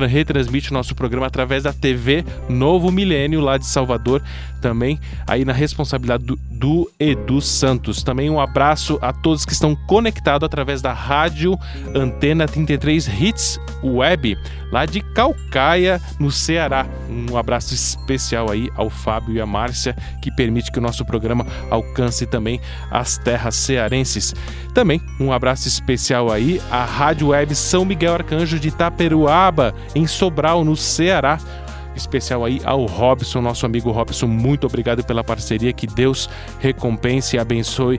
retransmite 0.06 0.70
o 0.70 0.74
nosso 0.74 0.94
programa 0.94 1.26
através 1.26 1.62
da 1.64 1.72
TV 1.72 2.24
Novo 2.48 2.92
Milênio, 2.92 3.40
lá 3.40 3.56
de 3.56 3.66
Salvador, 3.66 4.22
também 4.58 4.98
aí 5.26 5.44
na 5.44 5.52
responsabilidade 5.52 6.24
do, 6.24 6.36
do, 6.50 6.90
Edu 6.98 7.40
Santos. 7.40 8.02
Também 8.02 8.28
um 8.30 8.40
abraço 8.40 8.98
a 9.00 9.12
todos 9.12 9.44
que 9.44 9.52
estão 9.52 9.74
conectados 9.74 10.44
através 10.44 10.82
da 10.82 10.92
rádio 10.92 11.58
Antena 11.94 12.46
33 12.46 13.08
Hits 13.08 13.60
Web, 13.82 14.36
lá 14.72 14.84
de 14.84 15.00
Calcaia, 15.00 16.00
no 16.18 16.30
Ceará. 16.30 16.86
Um 17.08 17.36
abraço 17.36 17.74
especial 17.74 18.50
aí 18.50 18.70
ao 18.76 18.90
Fábio 18.90 19.34
e 19.34 19.40
à 19.40 19.46
Márcia, 19.46 19.96
que 20.20 20.30
permite 20.30 20.70
que 20.72 20.78
o 20.78 20.82
nosso 20.82 21.04
programa 21.04 21.46
alcance 21.70 22.26
também 22.26 22.60
as 22.90 23.18
terras 23.18 23.54
cearenses. 23.54 24.34
Também 24.74 25.00
um 25.20 25.32
abraço 25.32 25.68
especial 25.68 26.30
aí 26.30 26.60
à 26.70 26.84
Rádio 26.84 27.28
Web 27.28 27.54
São 27.54 27.84
Miguel 27.84 28.14
Arcanjo 28.14 28.58
de 28.58 28.68
Itaperuaba, 28.68 29.74
em 29.94 30.06
Sobral, 30.06 30.64
no 30.64 30.76
Ceará 30.76 31.38
especial 31.99 32.45
aí 32.45 32.61
ao 32.64 32.87
Robson, 32.87 33.40
nosso 33.40 33.67
amigo 33.67 33.90
Robson. 33.90 34.26
Muito 34.26 34.67
obrigado 34.67 35.05
pela 35.05 35.23
parceria. 35.23 35.73
Que 35.73 35.87
Deus 35.87 36.28
recompense 36.59 37.37
e 37.37 37.38
abençoe 37.38 37.99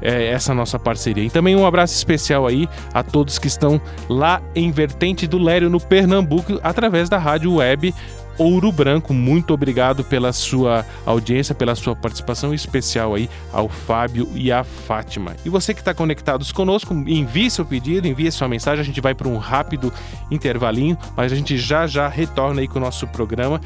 é, 0.00 0.26
essa 0.26 0.54
nossa 0.54 0.78
parceria. 0.78 1.24
E 1.24 1.30
também 1.30 1.56
um 1.56 1.66
abraço 1.66 1.94
especial 1.94 2.46
aí 2.46 2.68
a 2.92 3.02
todos 3.02 3.38
que 3.38 3.46
estão 3.46 3.80
lá 4.08 4.40
em 4.54 4.70
Vertente 4.70 5.26
do 5.26 5.38
Lério, 5.38 5.68
no 5.68 5.80
Pernambuco, 5.80 6.60
através 6.62 7.08
da 7.08 7.18
rádio 7.18 7.54
web 7.54 7.94
Ouro 8.38 8.70
Branco. 8.70 9.12
Muito 9.12 9.52
obrigado 9.52 10.04
pela 10.04 10.32
sua 10.32 10.86
audiência, 11.04 11.54
pela 11.54 11.74
sua 11.74 11.94
participação 11.94 12.54
especial 12.54 13.14
aí 13.14 13.28
ao 13.52 13.68
Fábio 13.68 14.28
e 14.34 14.52
à 14.52 14.64
Fátima. 14.64 15.34
E 15.44 15.50
você 15.50 15.74
que 15.74 15.80
está 15.80 15.92
conectados 15.92 16.52
conosco, 16.52 16.94
envie 16.94 17.50
seu 17.50 17.64
pedido, 17.64 18.06
envie 18.06 18.30
sua 18.30 18.48
mensagem. 18.48 18.80
A 18.80 18.84
gente 18.84 19.00
vai 19.00 19.14
para 19.14 19.28
um 19.28 19.36
rápido 19.36 19.92
intervalinho, 20.30 20.96
mas 21.16 21.32
a 21.32 21.36
gente 21.36 21.58
já 21.58 21.86
já 21.86 22.08
retorna 22.08 22.60
aí 22.60 22.68
com 22.68 22.78
o 22.78 22.82
nosso 22.82 23.06
programa. 23.08 23.60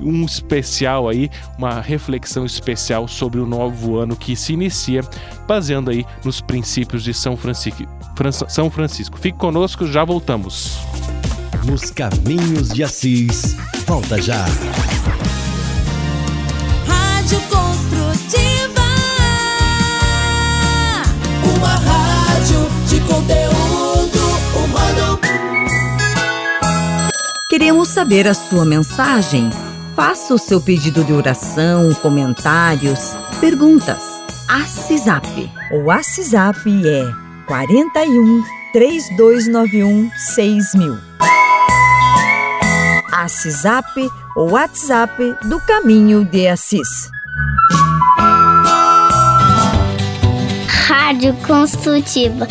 Um 0.00 0.24
especial 0.24 1.08
aí, 1.08 1.30
uma 1.56 1.80
reflexão 1.80 2.44
especial 2.44 3.06
sobre 3.06 3.40
o 3.40 3.46
novo 3.46 3.96
ano 3.96 4.16
que 4.16 4.34
se 4.34 4.52
inicia, 4.52 5.02
baseando 5.46 5.90
aí 5.90 6.04
nos 6.24 6.40
princípios 6.40 7.04
de 7.04 7.14
São 7.14 7.36
Francisco. 7.36 7.84
São 8.48 8.70
Francisco. 8.70 9.18
Fique 9.18 9.38
conosco, 9.38 9.86
já 9.86 10.04
voltamos. 10.04 10.78
Nos 11.64 11.90
caminhos 11.90 12.68
de 12.68 12.82
Assis. 12.82 13.56
Volta 13.86 14.20
já. 14.20 14.44
Rádio 16.86 17.40
Construtiva. 17.48 18.82
Uma 21.56 21.68
rádio 21.68 22.68
de 22.88 23.00
conteúdo 23.00 24.18
humano. 24.54 25.18
Queremos 27.48 27.88
saber 27.88 28.28
a 28.28 28.34
sua 28.34 28.64
mensagem. 28.64 29.50
Faça 29.94 30.34
o 30.34 30.38
seu 30.38 30.60
pedido 30.60 31.02
de 31.02 31.12
oração, 31.12 31.94
comentários, 31.94 33.16
perguntas. 33.40 34.02
ACISAP. 34.48 35.50
O 35.72 35.84
WhatsApp 35.84 36.58
é 36.86 37.10
41 37.46 38.42
3291 38.72 40.10
6000. 40.34 41.05
ACISAP, 43.16 44.10
o 44.36 44.50
WhatsApp 44.50 45.36
do 45.46 45.58
Caminho 45.60 46.22
de 46.22 46.46
Assis. 46.48 47.10
Rádio 50.68 51.32
Construtiva. 51.46 52.46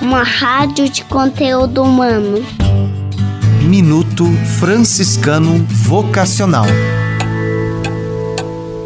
Uma 0.00 0.22
rádio 0.22 0.88
de 0.88 1.04
conteúdo 1.04 1.82
humano. 1.82 2.42
Minuto 3.60 4.24
Franciscano 4.58 5.66
Vocacional. 5.68 6.64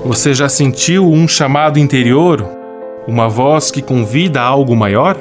Você 0.05 0.35
já 0.35 0.49
sentiu 0.49 1.09
um 1.09 1.29
chamado 1.29 1.79
interior? 1.79 2.45
Uma 3.07 3.29
voz 3.29 3.71
que 3.71 3.81
convida 3.81 4.41
a 4.41 4.47
algo 4.47 4.75
maior? 4.75 5.17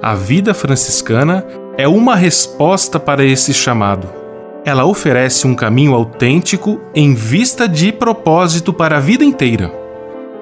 A 0.00 0.14
vida 0.14 0.54
franciscana 0.54 1.44
é 1.76 1.88
uma 1.88 2.14
resposta 2.14 3.00
para 3.00 3.24
esse 3.24 3.52
chamado 3.52 4.19
ela 4.64 4.84
oferece 4.84 5.46
um 5.46 5.54
caminho 5.54 5.94
autêntico 5.94 6.80
em 6.94 7.14
vista 7.14 7.66
de 7.66 7.92
propósito 7.92 8.72
para 8.72 8.98
a 8.98 9.00
vida 9.00 9.24
inteira. 9.24 9.72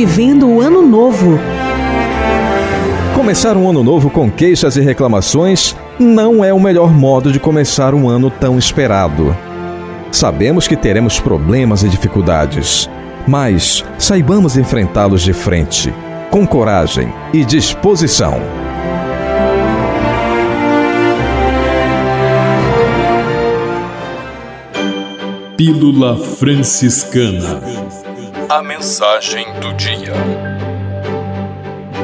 Vivendo 0.00 0.48
o 0.48 0.62
ano 0.62 0.80
novo. 0.80 1.38
Começar 3.14 3.54
um 3.54 3.68
ano 3.68 3.84
novo 3.84 4.08
com 4.08 4.30
queixas 4.30 4.78
e 4.78 4.80
reclamações 4.80 5.76
não 5.98 6.42
é 6.42 6.54
o 6.54 6.58
melhor 6.58 6.90
modo 6.90 7.30
de 7.30 7.38
começar 7.38 7.94
um 7.94 8.08
ano 8.08 8.30
tão 8.30 8.58
esperado. 8.58 9.36
Sabemos 10.10 10.66
que 10.66 10.74
teremos 10.74 11.20
problemas 11.20 11.82
e 11.82 11.88
dificuldades, 11.90 12.88
mas 13.28 13.84
saibamos 13.98 14.56
enfrentá-los 14.56 15.20
de 15.20 15.34
frente, 15.34 15.92
com 16.30 16.46
coragem 16.46 17.12
e 17.34 17.44
disposição. 17.44 18.40
Pílula 25.58 26.16
Franciscana. 26.16 27.99
A 28.50 28.64
mensagem 28.64 29.46
do 29.60 29.72
dia. 29.74 30.12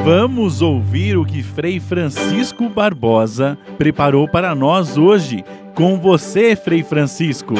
Vamos 0.05 0.61
ouvir 0.61 1.17
o 1.17 1.25
que 1.25 1.43
Frei 1.43 1.77
Francisco 1.77 2.69
Barbosa 2.69 3.57
preparou 3.77 4.29
para 4.29 4.55
nós 4.55 4.97
hoje. 4.97 5.43
Com 5.75 5.99
você, 5.99 6.55
Frei 6.55 6.83
Francisco. 6.83 7.53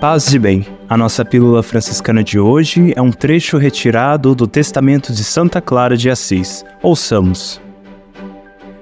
Paz 0.00 0.32
e 0.32 0.38
bem. 0.38 0.64
A 0.88 0.96
nossa 0.96 1.24
pílula 1.24 1.64
franciscana 1.64 2.22
de 2.22 2.38
hoje 2.38 2.92
é 2.94 3.02
um 3.02 3.10
trecho 3.10 3.58
retirado 3.58 4.36
do 4.36 4.46
Testamento 4.46 5.12
de 5.12 5.24
Santa 5.24 5.60
Clara 5.60 5.96
de 5.96 6.08
Assis. 6.08 6.64
Ouçamos. 6.80 7.60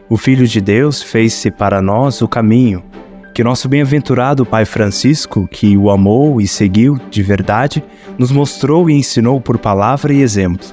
O 0.06 0.18
Filho 0.18 0.46
de 0.46 0.60
Deus 0.60 1.02
fez-se 1.02 1.50
para 1.50 1.80
nós 1.80 2.20
o 2.20 2.28
caminho, 2.28 2.84
que 3.34 3.42
nosso 3.42 3.68
bem-aventurado 3.68 4.46
Pai 4.46 4.64
Francisco, 4.64 5.48
que 5.50 5.76
o 5.76 5.90
amou 5.90 6.40
e 6.40 6.46
seguiu 6.46 7.00
de 7.10 7.20
verdade, 7.20 7.82
nos 8.16 8.30
mostrou 8.30 8.88
e 8.88 8.92
ensinou 8.94 9.40
por 9.40 9.58
palavra 9.58 10.14
e 10.14 10.22
exemplo. 10.22 10.64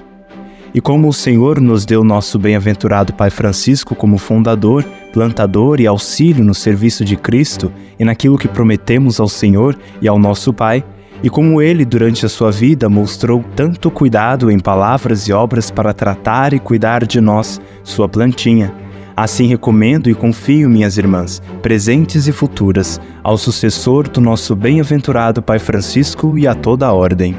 E 0.72 0.80
como 0.80 1.08
o 1.08 1.14
Senhor 1.14 1.60
nos 1.60 1.88
deu 1.88 2.04
nosso 2.04 2.38
bem-aventurado 2.38 3.14
Pai 3.14 3.32
Francisco 3.32 3.96
como 3.96 4.20
fundador, 4.20 4.86
plantador 5.12 5.82
e 5.82 5.88
auxílio 5.88 6.44
no 6.44 6.54
serviço 6.54 7.04
de 7.04 7.18
Cristo 7.18 7.74
e 8.00 8.06
naquilo 8.06 8.38
que 8.38 8.48
prometemos 8.48 9.20
ao 9.20 9.28
Senhor 9.28 9.76
e 10.00 10.08
ao 10.08 10.20
nosso 10.20 10.54
Pai, 10.54 10.84
e 11.24 11.32
como 11.32 11.64
ele, 11.64 11.84
durante 11.84 12.28
a 12.28 12.30
sua 12.30 12.52
vida, 12.52 12.88
mostrou 12.88 13.44
tanto 13.56 13.90
cuidado 13.90 14.52
em 14.52 14.60
palavras 14.60 15.28
e 15.28 15.34
obras 15.34 15.72
para 15.72 15.94
tratar 15.94 16.54
e 16.54 16.60
cuidar 16.60 17.08
de 17.08 17.20
nós, 17.20 17.60
sua 17.84 18.08
plantinha. 18.08 18.81
Assim 19.16 19.48
recomendo 19.48 20.10
e 20.10 20.14
confio, 20.14 20.70
minhas 20.70 20.98
irmãs, 20.98 21.42
presentes 21.62 22.28
e 22.28 22.32
futuras, 22.32 23.00
ao 23.24 23.38
sucessor 23.38 24.08
do 24.08 24.22
nosso 24.22 24.56
bem-aventurado 24.56 25.42
Pai 25.42 25.60
Francisco 25.60 26.38
e 26.38 26.48
a 26.48 26.56
toda 26.56 26.88
a 26.88 26.94
ordem. 26.94 27.38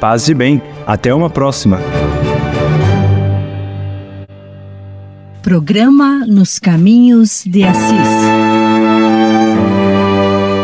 Paz 0.00 0.28
e 0.28 0.34
bem, 0.34 0.60
até 0.86 1.14
uma 1.14 1.30
próxima! 1.30 1.78
Programa 5.46 6.26
Nos 6.26 6.58
Caminhos 6.58 7.44
de 7.46 7.62
Assis. 7.62 8.08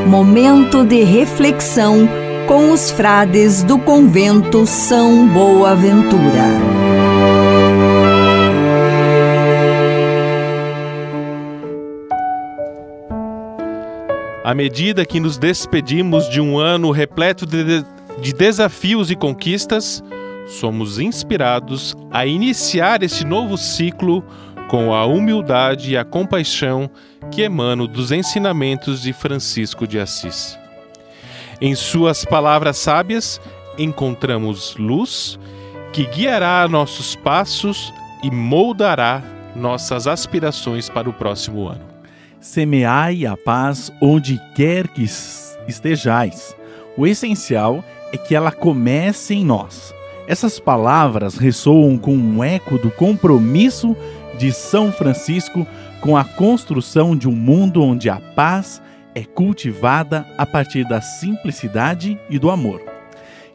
Momento 0.09 0.85
de 0.85 1.05
reflexão 1.05 2.09
com 2.49 2.73
os 2.73 2.91
frades 2.91 3.63
do 3.63 3.79
convento 3.79 4.67
São 4.67 5.29
Boaventura. 5.29 7.02
À 14.45 14.55
medida 14.55 15.07
que 15.07 15.21
nos 15.21 15.39
despedimos 15.39 16.29
de 16.29 16.41
um 16.41 16.59
ano 16.59 16.91
repleto 16.91 17.47
de, 17.47 17.85
de 18.21 18.33
desafios 18.33 19.09
e 19.09 19.15
conquistas, 19.15 20.03
somos 20.49 20.99
inspirados 20.99 21.97
a 22.11 22.27
iniciar 22.27 23.05
este 23.05 23.25
novo 23.25 23.57
ciclo 23.57 24.25
com 24.69 24.93
a 24.93 25.07
humildade 25.07 25.93
e 25.93 25.97
a 25.97 26.05
compaixão 26.05 26.91
que 27.31 27.43
emanam 27.43 27.87
dos 27.87 28.11
ensinamentos 28.11 29.03
de 29.03 29.13
Francisco 29.13 29.87
de 29.87 30.01
Assis. 30.01 30.59
Em 31.61 31.77
suas 31.77 32.25
palavras 32.25 32.79
sábias, 32.79 33.41
encontramos 33.79 34.75
luz 34.77 35.39
que 35.93 36.05
guiará 36.05 36.67
nossos 36.67 37.15
passos 37.15 37.95
e 38.25 38.31
moldará 38.31 39.23
nossas 39.55 40.09
aspirações 40.09 40.89
para 40.89 41.09
o 41.09 41.13
próximo 41.13 41.69
ano. 41.69 41.93
Semeai 42.43 43.25
a 43.25 43.37
paz 43.37 43.93
onde 44.01 44.41
quer 44.53 44.89
que 44.89 45.05
es- 45.05 45.57
estejais. 45.69 46.57
O 46.97 47.07
essencial 47.07 47.85
é 48.13 48.17
que 48.17 48.35
ela 48.35 48.51
comece 48.51 49.33
em 49.35 49.45
nós. 49.45 49.95
Essas 50.27 50.59
palavras 50.59 51.37
ressoam 51.37 51.97
com 51.97 52.13
um 52.17 52.43
eco 52.43 52.79
do 52.79 52.91
compromisso 52.91 53.97
de 54.37 54.51
São 54.51 54.91
Francisco 54.91 55.65
com 56.01 56.17
a 56.17 56.25
construção 56.25 57.17
de 57.17 57.29
um 57.29 57.33
mundo 57.33 57.81
onde 57.81 58.11
a 58.11 58.17
paz 58.35 58.83
é 59.15 59.23
cultivada 59.23 60.27
a 60.37 60.45
partir 60.45 60.85
da 60.85 61.01
simplicidade 61.01 62.19
e 62.29 62.41
do 62.41 62.51
amor. 62.51 62.83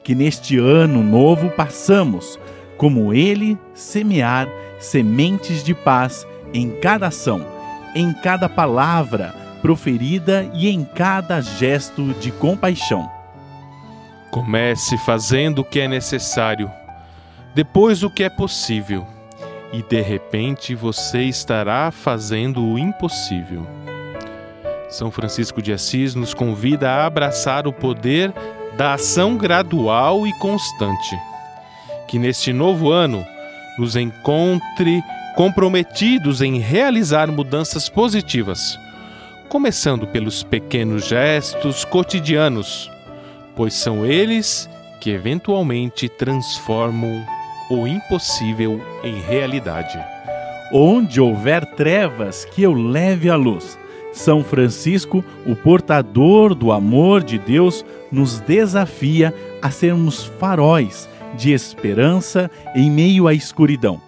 Que 0.02 0.15
neste 0.15 0.58
ano 0.58 1.04
novo 1.04 1.50
passamos, 1.50 2.39
como 2.78 3.13
ele, 3.13 3.58
semear 3.73 4.47
sementes 4.80 5.62
de 5.62 5.73
paz 5.73 6.26
em 6.54 6.69
cada 6.80 7.08
ação, 7.08 7.45
em 7.97 8.13
cada 8.13 8.47
palavra 8.47 9.33
proferida 9.60 10.47
e 10.53 10.69
em 10.69 10.83
cada 10.83 11.41
gesto 11.41 12.13
de 12.13 12.31
compaixão. 12.31 13.10
Comece 14.29 14.97
fazendo 14.99 15.60
o 15.60 15.63
que 15.63 15.79
é 15.79 15.88
necessário, 15.88 16.71
depois 17.55 18.03
o 18.03 18.10
que 18.10 18.23
é 18.23 18.29
possível, 18.29 19.05
e 19.73 19.81
de 19.81 19.99
repente 19.99 20.75
você 20.75 21.23
estará 21.23 21.89
fazendo 21.89 22.63
o 22.63 22.77
impossível. 22.77 23.65
São 24.89 25.10
Francisco 25.10 25.60
de 25.60 25.73
Assis 25.73 26.13
nos 26.13 26.36
convida 26.36 26.91
a 26.91 27.05
abraçar 27.07 27.67
o 27.67 27.73
poder 27.73 28.31
da 28.77 28.93
ação 28.93 29.36
gradual 29.36 30.27
e 30.27 30.33
constante. 30.38 31.17
Que 32.07 32.19
neste 32.19 32.53
novo 32.53 32.91
ano 32.91 33.25
nos 33.78 33.96
encontre 33.96 35.04
comprometidos 35.36 36.42
em 36.42 36.58
realizar 36.58 37.32
mudanças 37.32 37.88
positivas, 37.88 38.80
começando 39.50 40.08
pelos 40.08 40.42
pequenos 40.42 41.06
gestos 41.06 41.86
cotidianos, 41.86 42.90
pois 43.56 43.76
são 43.76 44.06
eles 44.06 44.68
que 45.00 45.12
eventualmente 45.12 46.10
transformam 46.10 47.24
o 47.70 47.88
impossível 47.88 48.82
em 49.04 49.22
realidade. 49.22 50.00
Onde 50.74 51.22
houver 51.22 51.66
trevas, 51.76 52.44
que 52.46 52.63
eu 52.63 52.74
leve 52.74 53.30
a 53.30 53.36
luz. 53.36 53.78
São 54.12 54.44
Francisco, 54.44 55.24
o 55.46 55.56
portador 55.56 56.56
do 56.56 56.72
amor 56.72 57.24
de 57.24 57.38
Deus, 57.38 57.86
nos 58.12 58.40
desafia 58.40 59.34
a 59.62 59.70
sermos 59.70 60.26
faróis 60.40 61.08
de 61.36 61.52
esperança 61.52 62.50
em 62.76 62.90
meio 62.90 63.28
à 63.28 63.34
escuridão. 63.34 64.02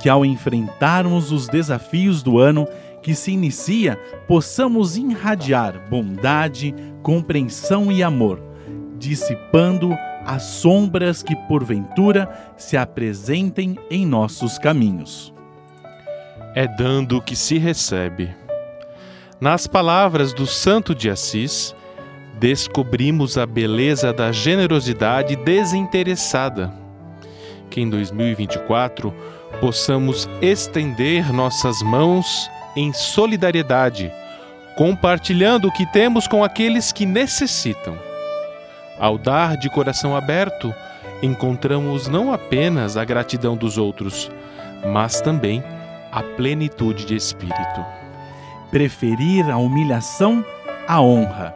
Que 0.00 0.08
ao 0.08 0.24
enfrentarmos 0.24 1.32
os 1.32 1.48
desafios 1.48 2.22
do 2.22 2.38
ano 2.38 2.66
que 3.02 3.14
se 3.14 3.32
inicia, 3.32 3.96
possamos 4.26 4.96
irradiar 4.96 5.78
bondade, 5.90 6.74
compreensão 7.02 7.92
e 7.92 8.02
amor, 8.02 8.40
dissipando 8.98 9.96
as 10.24 10.42
sombras 10.42 11.22
que 11.22 11.36
porventura 11.36 12.54
se 12.56 12.76
apresentem 12.76 13.78
em 13.90 14.06
nossos 14.06 14.58
caminhos. 14.58 15.34
É 16.54 16.66
dando 16.66 17.20
que 17.20 17.36
se 17.36 17.58
recebe. 17.58 18.34
Nas 19.40 19.66
palavras 19.66 20.32
do 20.32 20.46
Santo 20.46 20.94
de 20.94 21.10
Assis, 21.10 21.74
descobrimos 22.38 23.38
a 23.38 23.46
beleza 23.46 24.12
da 24.12 24.32
generosidade 24.32 25.36
desinteressada. 25.36 26.72
Que 27.70 27.80
em 27.80 27.88
2024 27.88 29.12
possamos 29.60 30.28
estender 30.42 31.32
nossas 31.32 31.82
mãos 31.82 32.50
em 32.76 32.92
solidariedade, 32.92 34.12
compartilhando 34.76 35.68
o 35.68 35.72
que 35.72 35.86
temos 35.86 36.26
com 36.26 36.42
aqueles 36.42 36.92
que 36.92 37.06
necessitam. 37.06 37.96
Ao 38.98 39.16
dar 39.16 39.56
de 39.56 39.70
coração 39.70 40.16
aberto, 40.16 40.74
encontramos 41.22 42.08
não 42.08 42.32
apenas 42.32 42.96
a 42.96 43.04
gratidão 43.04 43.56
dos 43.56 43.78
outros, 43.78 44.30
mas 44.92 45.20
também 45.20 45.62
a 46.12 46.22
plenitude 46.22 47.06
de 47.06 47.16
espírito. 47.16 47.84
Preferir 48.70 49.48
a 49.50 49.56
humilhação 49.56 50.44
à 50.86 51.00
honra. 51.00 51.54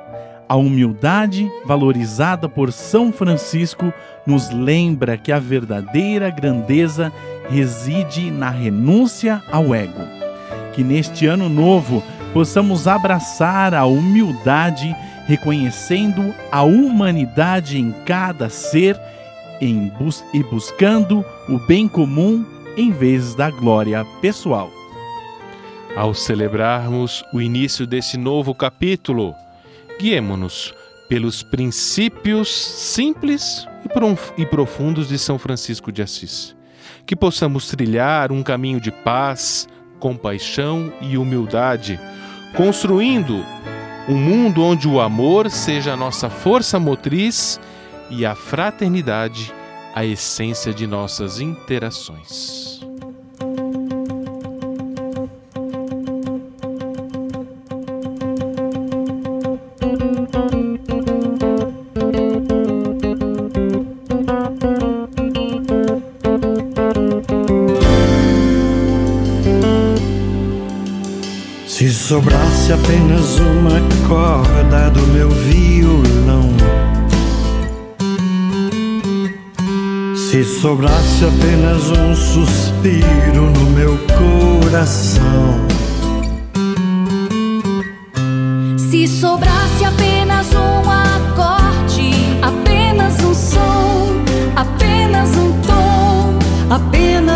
A 0.49 0.57
humildade, 0.57 1.51
valorizada 1.67 2.49
por 2.49 2.73
São 2.73 3.13
Francisco, 3.13 3.93
nos 4.27 4.51
lembra 4.51 5.19
que 5.19 5.31
a 5.31 5.39
verdadeira 5.39 6.31
grandeza 6.31 7.13
reside 7.51 8.31
na 8.31 8.49
renúncia 8.49 9.43
ao 9.53 9.75
ego. 9.75 10.01
Que 10.73 10.83
neste 10.83 11.27
ano 11.27 11.51
novo 11.51 12.03
possamos 12.33 12.89
abraçar 12.89 13.75
a 13.75 13.85
humildade, 13.85 14.97
reconhecendo 15.27 16.35
a 16.51 16.63
humanidade 16.63 17.79
em 17.79 17.93
cada 18.07 18.49
ser 18.49 18.99
em 19.61 19.89
bus 19.99 20.25
e 20.33 20.43
buscando 20.43 21.25
o 21.49 21.59
bem 21.59 21.89
comum 21.89 22.45
em 22.77 22.91
vez 22.91 23.35
da 23.35 23.51
glória 23.51 24.05
pessoal. 24.23 24.71
Ao 25.97 26.15
celebrarmos 26.15 27.25
o 27.35 27.41
início 27.41 27.87
desse 27.87 28.17
novo 28.17 28.55
capítulo, 28.55 29.35
guiemo-nos 29.99 30.75
pelos 31.09 31.43
princípios 31.43 32.55
simples 32.55 33.67
e 34.37 34.47
profundos 34.47 35.09
de 35.09 35.19
São 35.19 35.39
Francisco 35.39 35.91
de 35.91 36.03
Assis. 36.03 36.55
Que 37.07 37.17
possamos 37.17 37.69
trilhar 37.69 38.31
um 38.31 38.43
caminho 38.43 38.81
de 38.81 38.93
paz, 38.93 39.67
compaixão 39.99 40.93
e 41.01 41.17
humildade, 41.17 41.99
construindo 42.55 43.45
um 44.09 44.17
mundo 44.17 44.63
onde 44.63 44.87
o 44.87 45.01
amor 45.01 45.51
seja 45.51 45.95
a 45.95 45.97
nossa 45.97 46.31
força 46.31 46.79
motriz 46.79 47.59
e 48.11 48.25
a 48.25 48.35
fraternidade 48.35 49.53
a 49.95 50.05
essência 50.05 50.73
de 50.73 50.87
nossas 50.87 51.41
interações. 51.41 52.67
Apenas 72.88 73.38
uma 73.38 74.09
corda 74.09 74.88
do 74.88 75.07
meu 75.09 75.29
violão. 75.29 76.57
Se 80.16 80.42
sobrasse 80.42 81.27
apenas 81.27 81.90
um 81.90 82.14
suspiro 82.14 83.51
no 83.51 83.70
meu 83.72 83.98
coração. 84.16 85.66
Se 88.79 89.07
sobrasse 89.07 89.85
apenas 89.85 90.46
um 90.55 90.90
acorde, 90.90 92.11
apenas 92.40 93.22
um 93.22 93.35
som, 93.35 94.14
apenas 94.57 95.29
um 95.37 95.53
tom, 95.61 96.38
apenas 96.70 97.28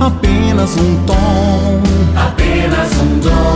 apenas 0.00 0.76
um 0.76 1.04
tom, 1.06 1.82
apenas 2.16 2.92
um 3.00 3.18
dom. 3.20 3.47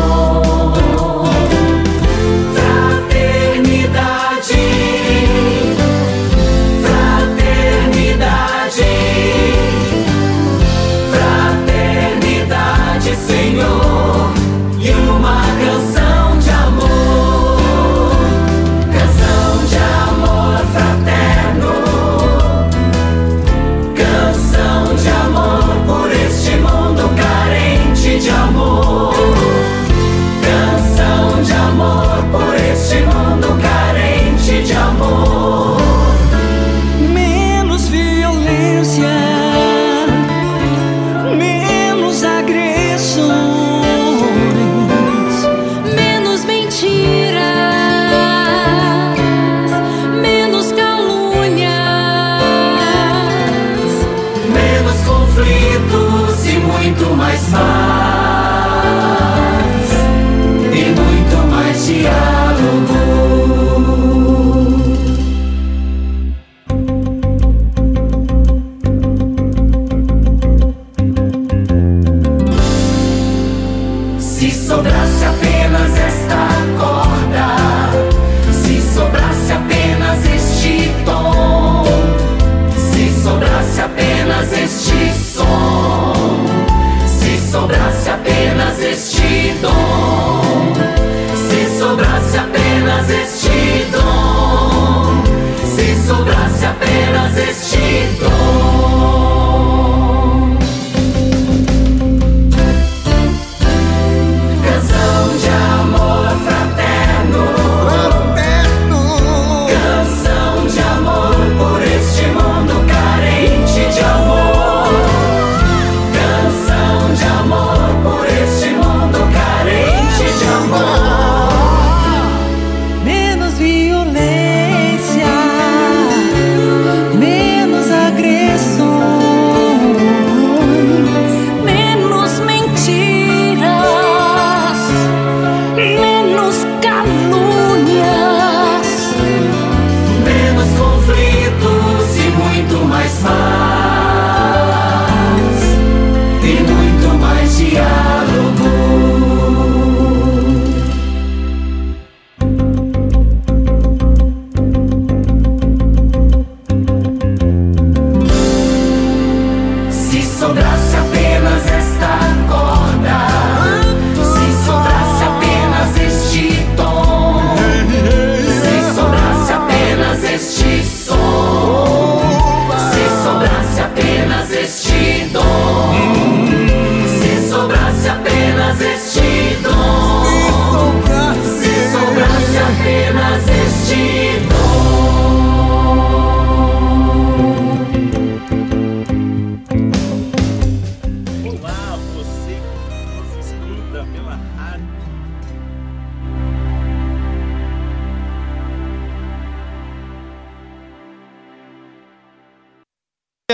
apenas 161.03 161.67
esta 161.67 162.19
corda. 162.49 163.32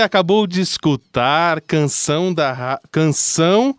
Acabou 0.01 0.47
de 0.47 0.61
escutar 0.61 1.61
canção 1.61 2.33
da 2.33 2.79
canção 2.91 3.75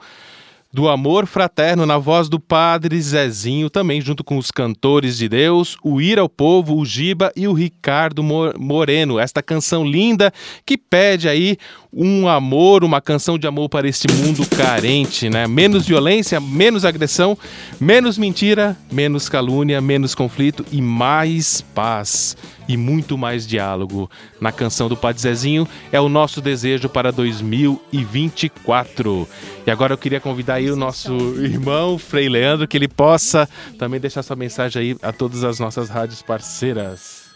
do 0.73 0.89
amor 0.89 1.27
fraterno 1.27 1.85
na 1.85 1.99
voz 1.99 2.29
do 2.29 2.39
Padre 2.39 3.01
Zezinho, 3.03 3.69
também 3.69 4.01
junto 4.01 4.23
com 4.23 4.39
os 4.39 4.53
cantores 4.53 5.17
de 5.19 5.29
Deus, 5.29 5.77
o 5.83 6.01
Ir 6.01 6.17
ao 6.17 6.29
Povo, 6.29 6.77
o 6.77 6.85
Giba 6.85 7.33
e 7.35 7.49
o 7.49 7.53
Ricardo 7.53 8.23
Mo- 8.23 8.53
Moreno. 8.57 9.19
Esta 9.19 9.43
canção 9.43 9.85
linda 9.85 10.33
que 10.65 10.79
pede 10.79 11.29
aí 11.29 11.57
um 11.93 12.29
amor, 12.29 12.85
uma 12.85 13.01
canção 13.01 13.37
de 13.37 13.47
amor 13.47 13.69
para 13.69 13.89
este 13.89 14.07
mundo 14.13 14.47
carente, 14.47 15.29
né? 15.29 15.47
Menos 15.47 15.87
violência, 15.87 16.41
menos 16.41 16.85
agressão, 16.85 17.37
menos 17.81 18.17
mentira, 18.17 18.77
menos 18.91 19.29
calúnia, 19.29 19.81
menos 19.81 20.15
conflito 20.15 20.65
e 20.71 20.81
mais 20.81 21.61
paz 21.61 22.37
e 22.69 22.77
muito 22.77 23.19
mais 23.19 23.45
diálogo. 23.47 24.09
Na 24.41 24.53
canção 24.53 24.89
do 24.89 24.97
Padre 24.97 25.23
Zezinho 25.23 25.67
é 25.91 26.01
o 26.01 26.09
nosso 26.09 26.41
desejo 26.41 26.89
para 26.89 27.11
2024. 27.11 29.29
E 29.67 29.71
agora 29.71 29.95
eu 29.95 29.99
queria 29.99 30.21
convidar 30.21 30.55
aí 30.55 30.71
o 30.71 30.77
nosso 30.77 31.13
irmão 31.43 31.99
Frei 31.99 32.29
Leandro 32.29 32.69
que 32.69 32.77
ele 32.77 32.87
possa 32.87 33.49
também 33.77 33.99
deixar 33.99 34.23
sua 34.23 34.37
mensagem 34.37 34.81
aí 34.81 34.97
a 35.03 35.13
todas 35.13 35.43
as 35.43 35.59
nossas 35.59 35.89
rádios 35.89 36.23
parceiras. 36.23 37.29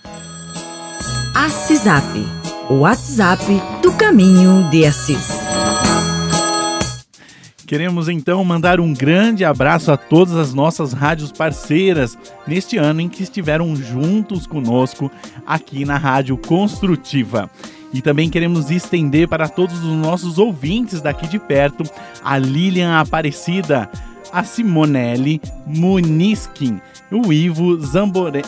Assisap, 1.34 2.04
o 2.70 2.80
WhatsApp 2.80 3.44
do 3.82 3.92
Caminho 3.92 4.70
de 4.70 4.86
Assis. 4.86 5.28
Queremos 7.66 8.08
então 8.08 8.42
mandar 8.44 8.80
um 8.80 8.94
grande 8.94 9.44
abraço 9.44 9.92
a 9.92 9.96
todas 9.96 10.34
as 10.34 10.54
nossas 10.54 10.92
rádios 10.92 11.30
parceiras 11.30 12.16
neste 12.46 12.78
ano 12.78 13.00
em 13.00 13.08
que 13.08 13.22
estiveram 13.22 13.76
juntos 13.76 14.46
conosco 14.46 15.10
aqui 15.46 15.84
na 15.84 15.98
Rádio 15.98 16.38
Construtiva. 16.38 17.50
E 17.92 18.00
também 18.00 18.30
queremos 18.30 18.70
estender 18.70 19.28
para 19.28 19.48
todos 19.48 19.84
os 19.84 19.92
nossos 19.96 20.38
ouvintes 20.38 21.02
daqui 21.02 21.28
de 21.28 21.38
perto 21.38 21.84
a 22.24 22.38
Lilian 22.38 22.98
Aparecida, 22.98 23.90
a 24.32 24.42
Simonelli 24.42 25.40
Muniskin, 25.66 26.80
o 27.10 27.32
Ivo 27.32 27.78
Zambore... 27.80 28.42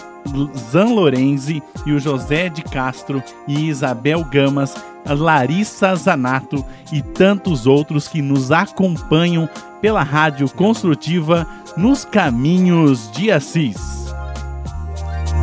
Zanlorenzi 0.70 1.62
e 1.84 1.92
o 1.92 1.98
José 1.98 2.48
de 2.48 2.62
Castro 2.62 3.22
e 3.46 3.68
Isabel 3.68 4.24
Gamas, 4.24 4.74
Larissa 5.06 5.94
Zanato 5.94 6.64
e 6.92 7.00
tantos 7.00 7.66
outros 7.66 8.08
que 8.08 8.20
nos 8.20 8.50
acompanham 8.50 9.48
pela 9.80 10.02
Rádio 10.02 10.48
Construtiva 10.48 11.46
nos 11.76 12.04
caminhos 12.04 13.10
de 13.12 13.30
Assis. 13.30 14.05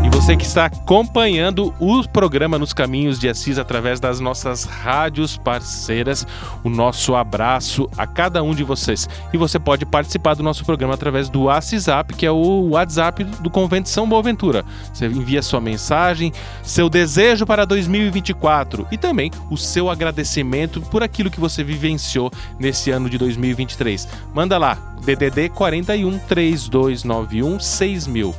E 0.04 0.10
você 0.10 0.36
que 0.36 0.44
está 0.44 0.66
acompanhando 0.66 1.74
o 1.80 2.06
programa 2.10 2.60
Nos 2.60 2.74
Caminhos 2.74 3.18
de 3.18 3.30
Assis 3.30 3.58
através 3.58 4.02
das 4.02 4.20
nossas 4.20 4.66
rádios 4.66 5.38
parceiras, 5.38 6.28
o 6.62 6.70
nosso 6.70 7.16
abraço 7.16 7.90
a 7.98 8.06
cada 8.06 8.44
um 8.44 8.54
de 8.54 8.66
vocês. 8.66 9.08
E 9.32 9.38
você 9.38 9.58
pode 9.58 9.86
participar 9.86 10.34
do 10.36 10.44
nosso 10.44 10.66
programa 10.66 10.94
através 10.94 11.30
do 11.30 11.44
WhatsApp, 11.44 12.14
que 12.16 12.26
é 12.26 12.32
o 12.32 12.72
WhatsApp 12.72 13.24
do 13.24 13.50
Convento 13.50 13.88
São 13.88 14.08
Boaventura. 14.08 14.66
Você 14.94 15.06
envia 15.06 15.42
sua 15.42 15.62
mensagem, 15.62 16.34
seu 16.62 16.90
desejo 16.90 17.46
para 17.46 17.64
2024 17.66 18.88
e 18.92 18.98
também 18.98 19.32
o 19.50 19.56
seu 19.56 19.90
agradecimento 19.90 20.82
por 20.82 21.02
aquilo 21.02 21.32
que 21.32 21.40
você 21.40 21.64
vivenciou 21.64 22.30
nesse 22.60 22.92
ano 22.92 23.10
de 23.10 23.18
2023. 23.18 24.06
Manda 24.34 24.58
lá, 24.58 24.78
DDD 25.06 25.48
41 25.50 26.20
3291 26.20 27.58
6000. 27.58 28.36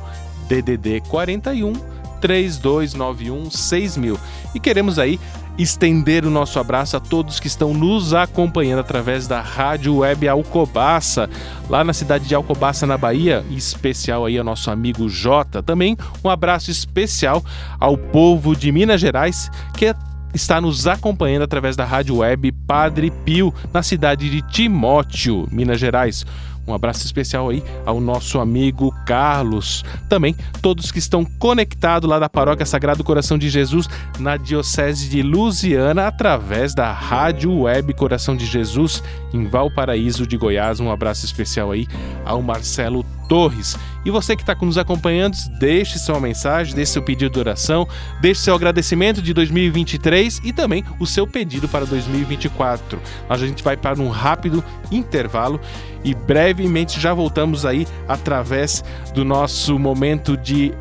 DDD 0.47 1.01
41 1.07 1.73
3291 2.21 3.51
6000. 3.51 4.19
E 4.53 4.59
queremos 4.59 4.97
aí 4.97 5.19
estender 5.57 6.25
o 6.25 6.29
nosso 6.29 6.59
abraço 6.59 6.97
a 6.97 6.99
todos 6.99 7.39
que 7.39 7.47
estão 7.47 7.73
nos 7.73 8.13
acompanhando 8.13 8.79
através 8.79 9.27
da 9.27 9.41
Rádio 9.41 9.97
Web 9.97 10.27
Alcobaça, 10.27 11.29
lá 11.69 11.83
na 11.83 11.93
cidade 11.93 12.27
de 12.27 12.35
Alcobaça, 12.35 12.85
na 12.85 12.97
Bahia, 12.97 13.45
em 13.49 13.55
especial 13.55 14.25
aí 14.25 14.37
ao 14.37 14.43
nosso 14.43 14.69
amigo 14.69 15.07
Jota. 15.07 15.63
Também 15.63 15.97
um 16.23 16.29
abraço 16.29 16.71
especial 16.71 17.43
ao 17.79 17.97
povo 17.97 18.55
de 18.55 18.71
Minas 18.71 18.99
Gerais, 18.99 19.49
que 19.77 19.93
está 20.33 20.59
nos 20.59 20.85
acompanhando 20.85 21.43
através 21.43 21.77
da 21.77 21.85
Rádio 21.85 22.17
Web 22.17 22.51
Padre 22.67 23.09
Pio, 23.23 23.53
na 23.73 23.81
cidade 23.81 24.29
de 24.29 24.41
Timóteo, 24.41 25.47
Minas 25.49 25.79
Gerais. 25.79 26.25
Um 26.67 26.73
abraço 26.73 27.05
especial 27.05 27.49
aí 27.49 27.63
ao 27.85 27.99
nosso 27.99 28.39
amigo 28.39 28.93
Carlos. 29.05 29.83
Também 30.09 30.35
todos 30.61 30.91
que 30.91 30.99
estão 30.99 31.23
conectados 31.23 32.09
lá 32.09 32.17
da 32.17 32.27
Paróquia 32.29 32.65
Sagrado 32.65 33.03
Coração 33.03 33.37
de 33.37 33.49
Jesus 33.49 33.87
na 34.19 34.37
Diocese 34.37 35.09
de 35.09 35.21
Lusiana 35.21 36.07
através 36.07 36.73
da 36.73 36.91
Rádio 36.91 37.61
Web 37.61 37.93
Coração 37.93 38.35
de 38.35 38.45
Jesus 38.45 39.03
em 39.35 39.45
Valparaíso 39.45 40.25
de 40.25 40.37
Goiás. 40.37 40.79
Um 40.79 40.91
abraço 40.91 41.25
especial 41.25 41.71
aí 41.71 41.87
ao 42.23 42.41
Marcelo 42.41 43.05
Torres. 43.27 43.77
E 44.05 44.11
você 44.11 44.35
que 44.35 44.43
está 44.43 44.55
nos 44.61 44.77
acompanhando, 44.77 45.35
deixe 45.59 45.97
sua 45.97 46.19
mensagem, 46.19 46.75
deixe 46.75 46.91
seu 46.91 47.01
pedido 47.01 47.33
de 47.33 47.39
oração, 47.39 47.87
deixe 48.21 48.41
seu 48.41 48.55
agradecimento 48.55 49.21
de 49.21 49.33
2023 49.33 50.41
e 50.43 50.53
também 50.53 50.83
o 50.99 51.07
seu 51.07 51.25
pedido 51.25 51.67
para 51.67 51.85
2024. 51.85 52.99
A 53.27 53.37
gente 53.37 53.63
vai 53.63 53.75
para 53.75 53.99
um 53.99 54.09
rápido 54.09 54.63
intervalo 54.91 55.59
e 56.03 56.13
brevemente 56.13 56.99
já 56.99 57.13
voltamos 57.13 57.65
aí 57.65 57.87
através 58.07 58.83
do 59.13 59.25
nosso 59.25 59.77
momento 59.79 60.37
de 60.37 60.71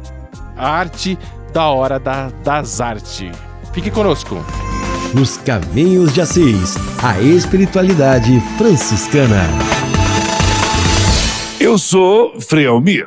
arte 0.57 1.19
da 1.53 1.69
hora 1.69 1.99
da, 1.99 2.29
das 2.45 2.81
artes. 2.81 3.31
Fique 3.73 3.90
conosco. 3.90 4.45
Nos 5.14 5.37
Caminhos 5.37 6.12
de 6.12 6.20
Assis, 6.20 6.74
a 7.00 7.20
espiritualidade 7.20 8.40
franciscana. 8.59 9.44
Eu 11.61 11.79
sou 11.79 12.40
Frei 12.40 12.66
Almir 12.66 13.07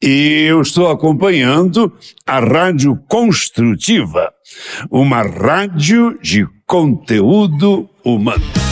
e 0.00 0.46
eu 0.48 0.60
estou 0.60 0.88
acompanhando 0.88 1.92
a 2.24 2.38
Rádio 2.38 2.96
Construtiva, 3.08 4.32
uma 4.88 5.22
rádio 5.22 6.16
de 6.22 6.46
conteúdo 6.64 7.90
humano. 8.04 8.69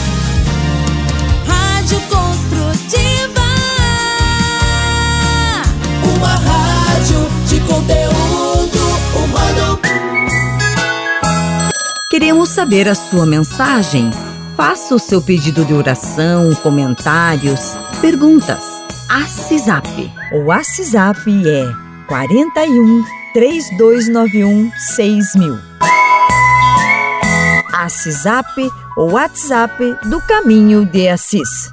Queremos 12.09 12.49
saber 12.49 12.89
a 12.89 12.95
sua 12.95 13.23
mensagem. 13.23 14.09
Faça 14.57 14.95
o 14.95 14.99
seu 14.99 15.21
pedido 15.21 15.63
de 15.63 15.75
oração, 15.75 16.55
comentários, 16.55 17.77
perguntas. 18.01 18.63
Assisap. 19.07 19.85
O 20.33 20.45
WhatsApp 20.45 21.19
é 21.47 21.71
41 22.07 23.03
3291 23.31 24.71
6000. 24.75 25.59
Assisap, 27.75 28.57
o 28.97 29.11
WhatsApp 29.11 29.95
do 30.09 30.19
Caminho 30.21 30.85
de 30.85 31.07
Assis. 31.07 31.69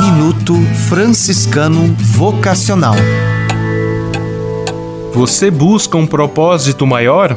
Minuto 0.00 0.54
Franciscano 0.88 1.92
Vocacional. 1.98 2.94
Você 5.12 5.50
busca 5.50 5.96
um 5.96 6.06
propósito 6.06 6.86
maior? 6.86 7.36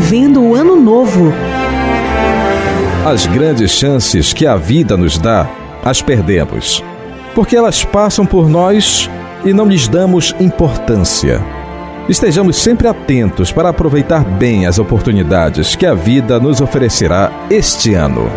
Vivendo 0.00 0.40
o 0.40 0.54
ano 0.54 0.76
novo. 0.76 1.32
As 3.04 3.26
grandes 3.26 3.72
chances 3.72 4.32
que 4.32 4.46
a 4.46 4.54
vida 4.54 4.96
nos 4.96 5.18
dá, 5.18 5.50
as 5.84 6.00
perdemos. 6.00 6.84
Porque 7.34 7.56
elas 7.56 7.84
passam 7.84 8.24
por 8.24 8.48
nós 8.48 9.10
e 9.44 9.52
não 9.52 9.66
lhes 9.66 9.88
damos 9.88 10.36
importância. 10.38 11.44
Estejamos 12.08 12.58
sempre 12.58 12.86
atentos 12.86 13.50
para 13.50 13.70
aproveitar 13.70 14.24
bem 14.24 14.66
as 14.66 14.78
oportunidades 14.78 15.74
que 15.74 15.84
a 15.84 15.94
vida 15.94 16.38
nos 16.38 16.60
oferecerá 16.60 17.32
este 17.50 17.94
ano. 17.94 18.30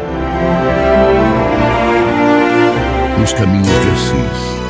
Nos 3.19 3.33
caminhos 3.33 3.67
de 3.67 3.89
Assis. 3.91 4.60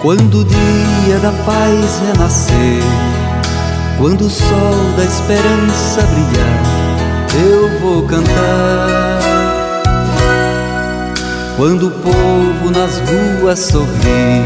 Quando 0.00 0.42
o 0.42 0.44
dia 0.44 1.18
da 1.18 1.32
paz 1.44 2.00
renascer, 2.06 2.82
quando 3.98 4.26
o 4.26 4.30
sol 4.30 4.92
da 4.96 5.04
esperança 5.04 6.02
brilhar, 6.02 6.62
eu 7.44 7.80
vou 7.80 8.02
cantar. 8.04 9.18
Quando 11.56 11.88
o 11.88 11.90
povo 11.90 12.70
nas 12.70 13.00
ruas 13.00 13.58
sorrir 13.58 14.44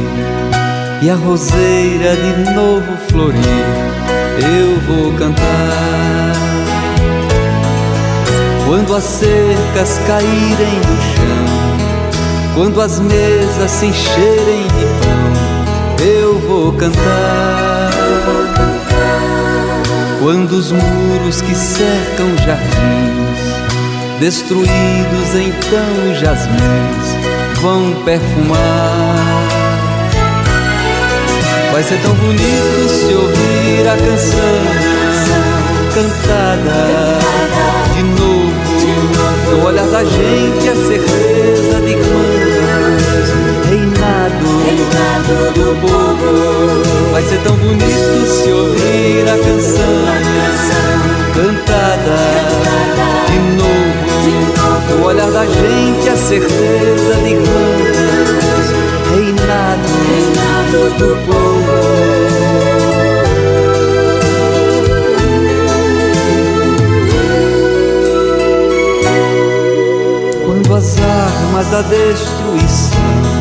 e 1.02 1.10
a 1.10 1.16
roseira 1.16 2.16
de 2.16 2.54
novo 2.54 2.96
florir, 3.10 3.92
eu 4.38 4.80
vou 4.86 5.12
cantar. 5.18 6.32
Quando 8.66 8.96
as 8.96 9.04
cercas 9.04 10.00
caírem 10.06 10.78
no 10.78 10.96
chão, 10.96 11.52
quando 12.54 12.80
as 12.80 12.98
mesas 13.00 13.70
se 13.70 13.86
encherem 13.86 14.62
de 14.62 14.86
pão, 15.04 15.21
vou 16.52 16.72
cantar. 16.72 17.90
Quando 20.20 20.52
os 20.52 20.70
muros 20.70 21.40
que 21.40 21.54
cercam 21.54 22.28
jardins, 22.44 23.40
destruídos 24.20 25.34
então 25.34 26.14
jasmins, 26.14 27.06
vão 27.60 27.94
perfumar. 28.04 29.16
Vai 31.72 31.82
ser 31.82 31.98
tão 32.02 32.14
bonito 32.14 32.88
se 32.88 33.14
ouvir 33.14 33.88
a 33.88 33.96
canção 33.96 34.62
cantada 35.94 37.18
de 37.94 38.02
novo. 38.02 38.52
No 39.50 39.66
olhar 39.66 39.86
da 39.86 40.04
gente 40.04 40.68
a 40.68 40.74
certeza 40.74 41.80
de 41.80 41.92
irmãos, 41.92 42.31
reinado 43.82 45.52
do 45.54 45.74
povo. 45.80 46.32
Vai 47.12 47.22
ser 47.22 47.38
tão 47.42 47.56
bonito 47.56 48.26
se 48.26 48.50
ouvir 48.50 49.28
a 49.28 49.36
canção 49.38 50.04
cantada 51.34 52.18
de 53.26 53.38
novo. 53.56 53.72
No 54.90 55.06
olhar 55.06 55.30
da 55.30 55.44
gente 55.46 56.08
a 56.08 56.16
certeza 56.16 57.14
de 57.22 57.30
irmãos, 57.30 58.66
reinado 59.10 59.88
do 60.98 61.16
povo. 61.26 62.22
Quando 70.44 70.74
as 70.74 70.98
armas 70.98 71.66
da 71.68 71.82
destruição, 71.82 73.31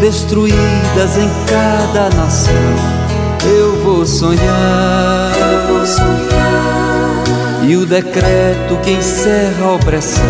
destruídas 0.00 1.18
em 1.18 1.30
cada 1.46 2.08
nação, 2.16 2.54
eu 3.44 3.82
vou 3.84 4.06
sonhar. 4.06 5.32
Eu 5.36 5.74
vou 5.74 5.86
sonhar. 5.86 7.24
E 7.62 7.76
o 7.76 7.84
decreto 7.84 8.76
que 8.82 8.92
encerra 8.92 9.64
a 9.64 9.72
opressão, 9.72 10.24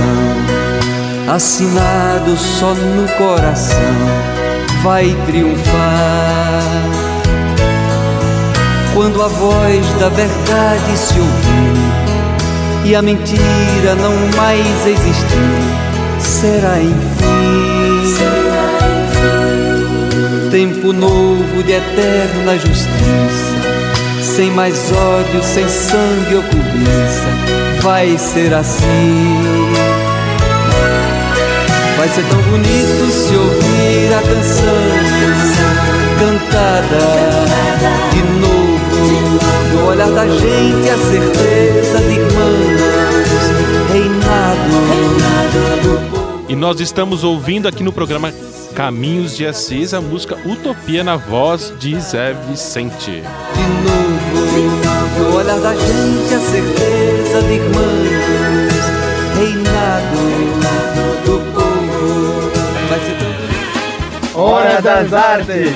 assinado 1.32 2.36
só 2.36 2.74
no 2.74 3.08
coração, 3.16 3.76
vai 4.82 5.16
triunfar. 5.26 6.62
Quando 8.92 9.22
a 9.22 9.28
voz 9.28 9.86
da 10.00 10.08
verdade 10.08 10.96
se 10.96 11.18
ouvir 11.18 12.10
e 12.84 12.94
a 12.96 13.00
mentira 13.00 13.94
não 13.94 14.14
mais 14.36 14.86
existir, 14.86 16.18
será 16.18 16.80
enfim. 16.80 17.89
Tempo 20.60 20.92
novo 20.92 21.62
de 21.62 21.72
eterna 21.72 22.52
justiça, 22.58 23.56
sem 24.20 24.50
mais 24.50 24.92
ódio, 24.92 25.42
sem 25.42 25.66
sangue 25.66 26.34
ou 26.34 26.42
cobiça, 26.42 27.80
vai 27.80 28.18
ser 28.18 28.52
assim. 28.52 29.42
Vai 31.96 32.08
ser 32.10 32.22
tão 32.28 32.42
bonito 32.42 33.10
se 33.10 33.34
ouvir 33.36 34.12
a 34.12 34.20
canção 34.20 35.00
cantada 36.18 37.46
de 38.12 38.22
novo, 38.38 39.40
no 39.72 39.86
olhar 39.86 40.10
da 40.10 40.28
gente 40.28 40.90
a 40.90 40.98
certeza 40.98 42.00
de 42.00 42.18
E 46.50 46.56
nós 46.56 46.80
estamos 46.80 47.22
ouvindo 47.22 47.68
aqui 47.68 47.84
no 47.84 47.92
programa 47.92 48.34
Caminhos 48.74 49.36
de 49.36 49.46
Assis 49.46 49.94
a 49.94 50.00
música 50.00 50.36
Utopia 50.44 51.04
na 51.04 51.14
voz 51.16 51.72
de 51.78 51.94
Zé 52.00 52.32
Vicente. 52.32 53.22
De 53.22 53.22
novo, 53.86 55.30
no 55.30 55.36
olhar 55.36 55.60
da 55.60 55.72
gente 55.76 56.34
a 56.34 56.40
certeza 56.40 57.42
de 57.42 57.52
irmãos, 57.52 58.72
reinado 59.38 60.16
do 61.24 61.38
povo. 61.54 62.50
Vai 62.88 62.98
ser 62.98 63.16
tão 64.32 64.42
Hora 64.42 64.82
das 64.82 65.12
Artes! 65.12 65.72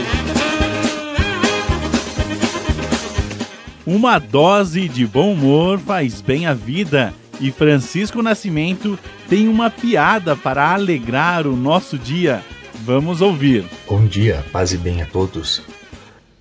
Uma 3.86 4.18
dose 4.18 4.88
de 4.88 5.06
bom 5.06 5.34
humor 5.34 5.78
faz 5.78 6.20
bem 6.20 6.46
à 6.46 6.52
vida 6.52 7.14
e 7.40 7.52
Francisco 7.52 8.20
Nascimento 8.22 8.98
tem 9.28 9.48
uma 9.48 9.70
piada 9.70 10.36
para 10.36 10.72
alegrar 10.72 11.46
o 11.46 11.56
nosso 11.56 11.98
dia. 11.98 12.42
Vamos 12.84 13.20
ouvir. 13.20 13.64
Bom 13.88 14.04
dia, 14.04 14.44
paz 14.52 14.72
e 14.72 14.76
bem 14.76 15.02
a 15.02 15.06
todos. 15.06 15.62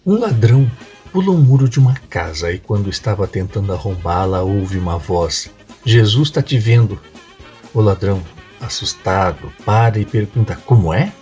Um 0.05 0.19
ladrão 0.19 0.69
pulou 1.11 1.35
o 1.35 1.39
muro 1.39 1.69
de 1.69 1.79
uma 1.79 1.93
casa 2.09 2.51
e, 2.51 2.59
quando 2.59 2.89
estava 2.89 3.27
tentando 3.27 3.71
arrombá-la, 3.71 4.41
ouve 4.41 4.77
uma 4.77 4.97
voz: 4.97 5.49
Jesus 5.85 6.29
está 6.29 6.41
te 6.41 6.57
vendo. 6.57 6.99
O 7.73 7.81
ladrão, 7.81 8.21
assustado, 8.59 9.51
para 9.65 9.99
e 9.99 10.05
pergunta: 10.05 10.57
Como 10.65 10.93
é? 10.93 11.13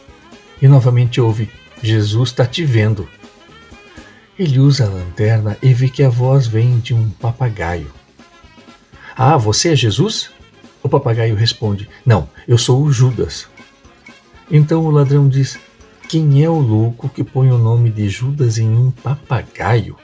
E 0.61 0.67
novamente 0.67 1.21
ouve: 1.21 1.49
Jesus 1.83 2.29
está 2.29 2.45
te 2.45 2.65
vendo. 2.65 3.07
Ele 4.39 4.59
usa 4.59 4.85
a 4.85 4.89
lanterna 4.89 5.57
e 5.61 5.73
vê 5.73 5.89
que 5.89 6.01
a 6.01 6.09
voz 6.09 6.47
vem 6.47 6.79
de 6.79 6.93
um 6.93 7.09
papagaio. 7.09 7.91
Ah, 9.15 9.37
você 9.37 9.73
é 9.73 9.75
Jesus? 9.75 10.31
O 10.83 10.89
papagaio 10.89 11.35
responde: 11.35 11.87
Não, 12.05 12.27
eu 12.47 12.57
sou 12.57 12.81
o 12.81 12.91
Judas. 12.91 13.47
Então 14.49 14.83
o 14.85 14.91
ladrão 14.91 15.29
diz: 15.29 15.59
Quem 16.09 16.43
é 16.43 16.49
o 16.49 16.59
louco 16.59 17.07
que 17.09 17.23
põe 17.23 17.51
o 17.51 17.57
nome 17.57 17.89
de 17.89 18.09
Judas 18.09 18.57
em 18.57 18.69
um 18.69 18.91
papagaio? 18.91 19.95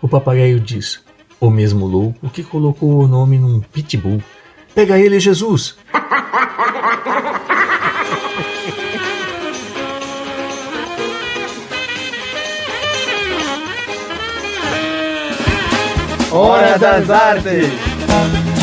O 0.00 0.08
papagaio 0.08 0.60
diz: 0.60 1.02
O 1.40 1.50
mesmo 1.50 1.86
louco 1.86 2.30
que 2.30 2.42
colocou 2.42 3.02
o 3.02 3.08
nome 3.08 3.38
num 3.38 3.60
pitbull. 3.60 4.22
Pega 4.74 4.98
ele, 4.98 5.20
Jesus! 5.20 5.76
Hora 16.32 16.76
das 16.76 17.08
Artes! 17.10 18.53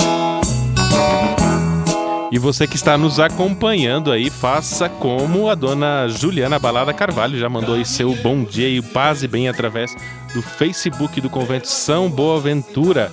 E 2.31 2.39
você 2.39 2.65
que 2.65 2.77
está 2.77 2.97
nos 2.97 3.19
acompanhando 3.19 4.09
aí, 4.09 4.29
faça 4.29 4.87
como 4.87 5.49
a 5.49 5.55
dona 5.55 6.07
Juliana 6.07 6.57
Balada 6.57 6.93
Carvalho 6.93 7.37
já 7.37 7.49
mandou 7.49 7.75
aí 7.75 7.85
seu 7.85 8.15
bom 8.15 8.45
dia 8.45 8.69
e 8.69 8.81
paz 8.81 9.21
e 9.21 9.27
bem 9.27 9.49
através 9.49 9.93
do 10.33 10.41
Facebook 10.41 11.19
do 11.19 11.29
Convento 11.29 11.67
São 11.67 12.09
Boaventura. 12.09 13.11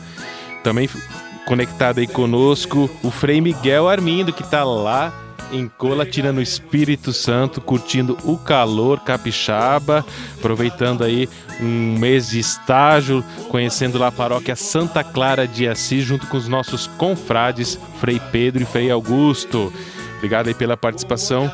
Também 0.62 0.88
conectado 1.46 1.98
aí 1.98 2.06
conosco 2.06 2.88
o 3.02 3.10
Frei 3.10 3.40
Miguel 3.40 3.88
Armindo, 3.88 4.32
que 4.32 4.42
está 4.42 4.62
lá 4.62 5.12
em 5.52 5.68
Colatina 5.68 6.32
no 6.32 6.40
Espírito 6.40 7.12
Santo, 7.12 7.60
curtindo 7.60 8.16
o 8.24 8.36
calor 8.36 9.00
capixaba, 9.00 10.04
aproveitando 10.38 11.04
aí 11.04 11.28
um 11.60 11.98
mês 11.98 12.28
de 12.30 12.38
estágio, 12.38 13.24
conhecendo 13.48 13.98
lá 13.98 14.08
a 14.08 14.12
paróquia 14.12 14.56
Santa 14.56 15.02
Clara 15.02 15.46
de 15.46 15.68
Assis, 15.68 16.04
junto 16.04 16.26
com 16.26 16.36
os 16.36 16.48
nossos 16.48 16.86
confrades, 16.86 17.78
Frei 18.00 18.20
Pedro 18.32 18.62
e 18.62 18.66
Frei 18.66 18.90
Augusto. 18.90 19.72
Obrigado 20.16 20.48
aí 20.48 20.54
pela 20.54 20.76
participação. 20.76 21.50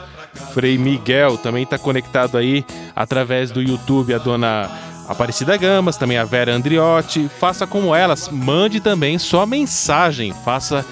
Frei 0.53 0.77
Miguel 0.77 1.39
também 1.39 1.63
está 1.63 1.79
conectado 1.79 2.37
aí 2.37 2.65
através 2.95 3.51
do 3.51 3.63
YouTube, 3.63 4.15
a 4.15 4.19
dona 4.19 4.71
Aparecida 5.09 5.57
Gamas, 5.57 5.97
também 5.97 6.17
a 6.17 6.25
Vera 6.25 6.55
Andriotti. 6.55 7.29
Faça 7.39 7.67
como 7.67 7.95
elas, 7.95 8.29
mande 8.29 8.81
também 8.81 9.19
sua 9.19 9.47
mensagem, 9.47 10.33
faça 10.45 10.85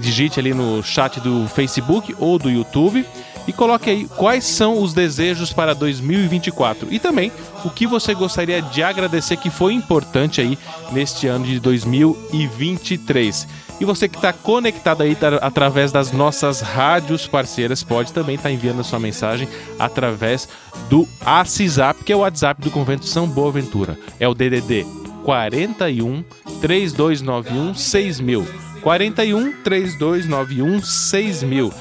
digite 0.00 0.38
ali 0.40 0.52
no 0.52 0.82
chat 0.82 1.20
do 1.20 1.46
Facebook 1.48 2.14
ou 2.18 2.38
do 2.38 2.50
YouTube 2.50 3.04
e 3.46 3.52
coloque 3.52 3.88
aí 3.88 4.06
quais 4.16 4.44
são 4.44 4.82
os 4.82 4.92
desejos 4.92 5.52
para 5.52 5.74
2024 5.74 6.88
e 6.90 6.98
também 6.98 7.30
o 7.64 7.70
que 7.70 7.86
você 7.86 8.14
gostaria 8.14 8.60
de 8.60 8.82
agradecer 8.82 9.36
que 9.36 9.50
foi 9.50 9.72
importante 9.72 10.40
aí 10.40 10.58
neste 10.92 11.26
ano 11.26 11.44
de 11.44 11.60
2023. 11.60 13.46
E 13.78 13.84
você 13.84 14.08
que 14.08 14.16
está 14.16 14.32
conectado 14.32 15.02
aí 15.02 15.14
tá, 15.14 15.36
através 15.36 15.92
das 15.92 16.10
nossas 16.10 16.60
rádios 16.60 17.26
parceiras 17.26 17.82
pode 17.82 18.12
também 18.12 18.36
estar 18.36 18.48
tá 18.48 18.52
enviando 18.52 18.80
a 18.80 18.84
sua 18.84 18.98
mensagem 18.98 19.48
através 19.78 20.48
do 20.88 21.06
ACISAP, 21.24 22.02
que 22.02 22.12
é 22.12 22.16
o 22.16 22.20
WhatsApp 22.20 22.62
do 22.62 22.70
Convento 22.70 23.04
São 23.04 23.28
Boaventura. 23.28 23.98
É 24.18 24.26
o 24.26 24.34
DDD 24.34 24.86
41 25.24 26.24
3291 26.60 27.74
6000. 27.74 28.46
41 28.86 29.52
3291 29.64 30.80
6000. 30.80 31.72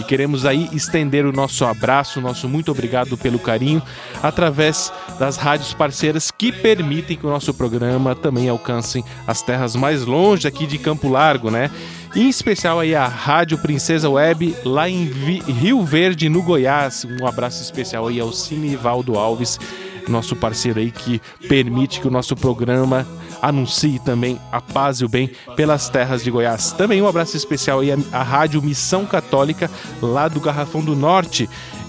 E 0.00 0.04
queremos 0.04 0.46
aí 0.46 0.66
estender 0.72 1.26
o 1.26 1.30
nosso 1.30 1.62
abraço, 1.62 2.22
nosso 2.22 2.48
muito 2.48 2.70
obrigado 2.72 3.18
pelo 3.18 3.38
carinho 3.38 3.82
através 4.22 4.90
das 5.18 5.36
rádios 5.36 5.74
parceiras 5.74 6.30
que 6.30 6.50
permitem 6.50 7.18
que 7.18 7.26
o 7.26 7.28
nosso 7.28 7.52
programa 7.52 8.14
também 8.14 8.48
alcance 8.48 9.04
as 9.26 9.42
terras 9.42 9.76
mais 9.76 10.06
longe 10.06 10.48
aqui 10.48 10.66
de 10.66 10.78
Campo 10.78 11.06
Largo, 11.06 11.50
né? 11.50 11.70
Em 12.16 12.30
especial 12.30 12.80
aí 12.80 12.94
a 12.94 13.06
Rádio 13.06 13.58
Princesa 13.58 14.08
Web 14.08 14.56
lá 14.64 14.88
em 14.88 15.04
Rio 15.04 15.84
Verde, 15.84 16.30
no 16.30 16.42
Goiás. 16.42 17.04
Um 17.20 17.26
abraço 17.26 17.62
especial 17.62 18.08
aí 18.08 18.18
ao 18.18 18.32
Cine 18.32 18.74
Valdo 18.74 19.18
Alves, 19.18 19.60
nosso 20.08 20.34
parceiro 20.34 20.80
aí 20.80 20.90
que 20.90 21.20
permite 21.46 22.00
que 22.00 22.08
o 22.08 22.10
nosso 22.10 22.34
programa 22.34 23.06
anuncie 23.48 23.98
também 23.98 24.40
a 24.50 24.60
paz 24.60 25.00
e 25.00 25.04
o 25.04 25.08
bem 25.08 25.30
pelas 25.54 25.88
terras 25.88 26.24
de 26.24 26.30
Goiás. 26.30 26.72
Também 26.72 27.02
um 27.02 27.08
abraço 27.08 27.36
especial 27.36 27.80
aí 27.80 27.90
à 28.12 28.22
Rádio 28.22 28.62
Missão 28.62 29.04
Católica, 29.04 29.70
lá 30.00 30.28
do 30.28 30.40
Garrafão 30.40 30.82
do 30.82 30.96
Norte, 30.96 31.48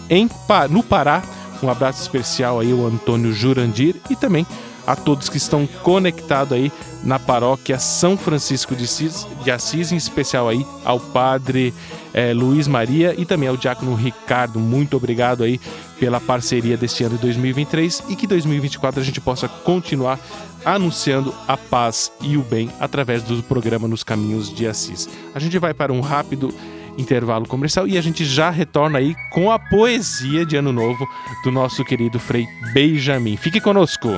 em, 0.10 0.30
no 0.70 0.84
Pará. 0.84 1.24
Um 1.64 1.70
abraço 1.70 2.01
especial 2.01 2.60
aí 2.60 2.72
ao 2.72 2.86
Antônio 2.86 3.34
Jurandir 3.34 3.95
e 4.10 4.16
também 4.16 4.45
a 4.86 4.95
todos 4.95 5.30
que 5.30 5.38
estão 5.38 5.66
conectados 5.82 6.53
aí 6.53 6.72
na 7.03 7.18
paróquia 7.18 7.80
São 7.80 8.18
Francisco 8.18 8.76
de 8.76 8.84
Assis, 8.84 9.28
de 9.43 9.49
Assis 9.49 9.91
em 9.91 9.95
especial 9.95 10.47
aí 10.47 10.66
ao 10.84 10.99
padre 10.99 11.74
é, 12.14 12.34
Luiz 12.34 12.68
Maria 12.68 13.16
e 13.18 13.26
também 13.26 13.49
ao 13.49 13.58
diácono 13.58 13.95
Ricardo. 13.95 14.60
Muito 14.60 14.95
obrigado 14.97 15.43
aí 15.43 15.60
pela 15.99 16.20
parceria 16.20 16.78
deste 16.78 17.03
ano 17.03 17.16
de 17.16 17.22
2023 17.22 18.03
e 18.10 18.16
que 18.16 18.28
2024 18.28 19.01
a 19.01 19.03
gente 19.03 19.22
possa 19.22 19.47
continuar 19.47 20.20
anunciando 20.66 21.34
a 21.47 21.55
paz 21.55 22.11
e 22.22 22.36
o 22.36 22.41
bem 22.41 22.70
através 22.80 23.24
do 23.24 23.41
programa 23.43 23.88
Nos 23.88 24.03
Caminhos 24.03 24.53
de 24.53 24.68
Assis. 24.68 25.07
A 25.34 25.39
gente 25.39 25.59
vai 25.59 25.74
para 25.74 25.93
um 25.93 26.01
rápido 26.01 26.53
intervalo 26.97 27.47
comercial 27.47 27.88
e 27.88 27.97
a 27.97 28.01
gente 28.01 28.26
já 28.26 28.49
retorna 28.49 28.99
aí 28.99 29.16
com 29.32 29.51
a 29.51 29.59
poesia 29.59 30.45
de 30.45 30.55
Ano 30.55 30.72
Novo 30.72 31.07
do 31.43 31.51
nosso 31.51 31.84
querido 31.84 32.20
Frei 32.20 32.47
Benjamin. 32.74 33.38
Fique 33.38 33.61
conosco! 33.61 34.09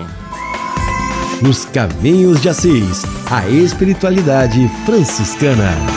Nos 1.41 1.65
Caminhos 1.65 2.41
de 2.41 2.49
Assis, 2.49 3.03
a 3.29 3.47
espiritualidade 3.47 4.67
franciscana. 4.85 5.96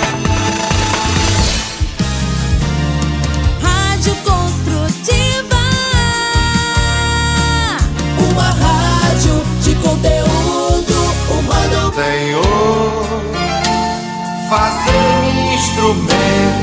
Fazer 15.93 16.01
instrumento 16.05 16.60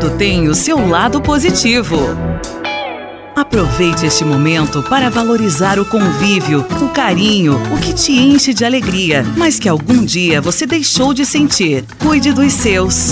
Tudo 0.00 0.16
tem 0.16 0.46
o 0.48 0.54
seu 0.54 0.86
lado 0.88 1.20
positivo. 1.20 1.96
Aproveite 3.34 4.06
este 4.06 4.24
momento 4.24 4.80
para 4.80 5.10
valorizar 5.10 5.80
o 5.80 5.84
convívio, 5.84 6.64
o 6.80 6.88
carinho, 6.90 7.60
o 7.74 7.80
que 7.80 7.92
te 7.92 8.12
enche 8.12 8.54
de 8.54 8.64
alegria, 8.64 9.24
mas 9.36 9.58
que 9.58 9.68
algum 9.68 10.04
dia 10.04 10.40
você 10.40 10.66
deixou 10.66 11.12
de 11.12 11.26
sentir. 11.26 11.84
Cuide 11.98 12.32
dos 12.32 12.52
seus. 12.52 13.10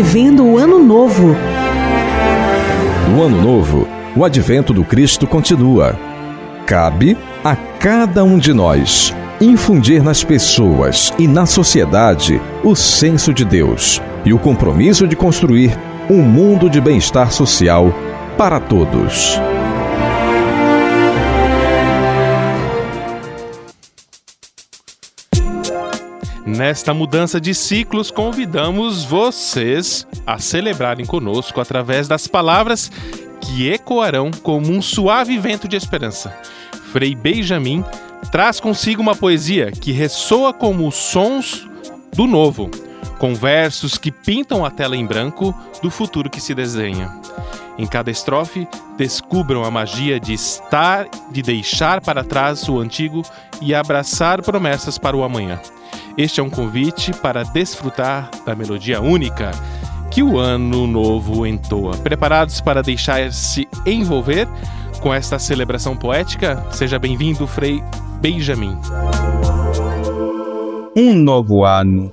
Vivendo 0.00 0.44
o 0.44 0.56
Ano 0.56 0.78
Novo. 0.78 1.34
No 3.10 3.20
Ano 3.20 3.42
Novo, 3.42 3.88
o 4.14 4.24
advento 4.24 4.72
do 4.72 4.84
Cristo 4.84 5.26
continua. 5.26 5.98
Cabe 6.64 7.18
a 7.42 7.56
cada 7.56 8.22
um 8.22 8.38
de 8.38 8.52
nós 8.52 9.12
infundir 9.40 10.00
nas 10.00 10.22
pessoas 10.22 11.12
e 11.18 11.26
na 11.26 11.46
sociedade 11.46 12.40
o 12.62 12.76
senso 12.76 13.34
de 13.34 13.44
Deus 13.44 14.00
e 14.24 14.32
o 14.32 14.38
compromisso 14.38 15.04
de 15.04 15.16
construir 15.16 15.76
um 16.08 16.22
mundo 16.22 16.70
de 16.70 16.80
bem-estar 16.80 17.32
social 17.32 17.92
para 18.36 18.60
todos. 18.60 19.47
Nesta 26.48 26.94
mudança 26.94 27.38
de 27.38 27.54
ciclos, 27.54 28.10
convidamos 28.10 29.04
vocês 29.04 30.06
a 30.26 30.38
celebrarem 30.38 31.04
conosco 31.04 31.60
através 31.60 32.08
das 32.08 32.26
palavras 32.26 32.90
que 33.38 33.68
ecoarão 33.68 34.30
como 34.42 34.72
um 34.72 34.80
suave 34.80 35.36
vento 35.36 35.68
de 35.68 35.76
esperança. 35.76 36.34
Frei 36.90 37.14
Benjamin 37.14 37.84
traz 38.32 38.60
consigo 38.60 39.02
uma 39.02 39.14
poesia 39.14 39.70
que 39.70 39.92
ressoa 39.92 40.54
como 40.54 40.88
os 40.88 40.94
sons 40.94 41.68
do 42.14 42.26
novo, 42.26 42.70
com 43.18 43.34
versos 43.34 43.98
que 43.98 44.10
pintam 44.10 44.64
a 44.64 44.70
tela 44.70 44.96
em 44.96 45.04
branco 45.04 45.54
do 45.82 45.90
futuro 45.90 46.30
que 46.30 46.40
se 46.40 46.54
desenha. 46.54 47.14
Em 47.76 47.86
cada 47.86 48.10
estrofe, 48.10 48.66
descubram 48.96 49.64
a 49.64 49.70
magia 49.70 50.18
de 50.18 50.32
estar, 50.32 51.06
de 51.30 51.42
deixar 51.42 52.00
para 52.00 52.24
trás 52.24 52.66
o 52.70 52.78
antigo 52.78 53.22
e 53.60 53.74
abraçar 53.74 54.40
promessas 54.40 54.96
para 54.96 55.14
o 55.14 55.22
amanhã. 55.22 55.60
Este 56.18 56.40
é 56.40 56.42
um 56.42 56.50
convite 56.50 57.12
para 57.12 57.44
desfrutar 57.44 58.28
da 58.44 58.52
melodia 58.52 59.00
única 59.00 59.52
que 60.10 60.20
o 60.20 60.36
ano 60.36 60.84
novo 60.84 61.46
entoa. 61.46 61.96
Preparados 61.98 62.60
para 62.60 62.82
deixar-se 62.82 63.68
envolver 63.86 64.48
com 65.00 65.14
esta 65.14 65.38
celebração 65.38 65.96
poética? 65.96 66.66
Seja 66.72 66.98
bem-vindo, 66.98 67.46
Frei 67.46 67.80
Benjamin. 68.20 68.76
Um 70.96 71.14
novo 71.14 71.64
ano. 71.64 72.12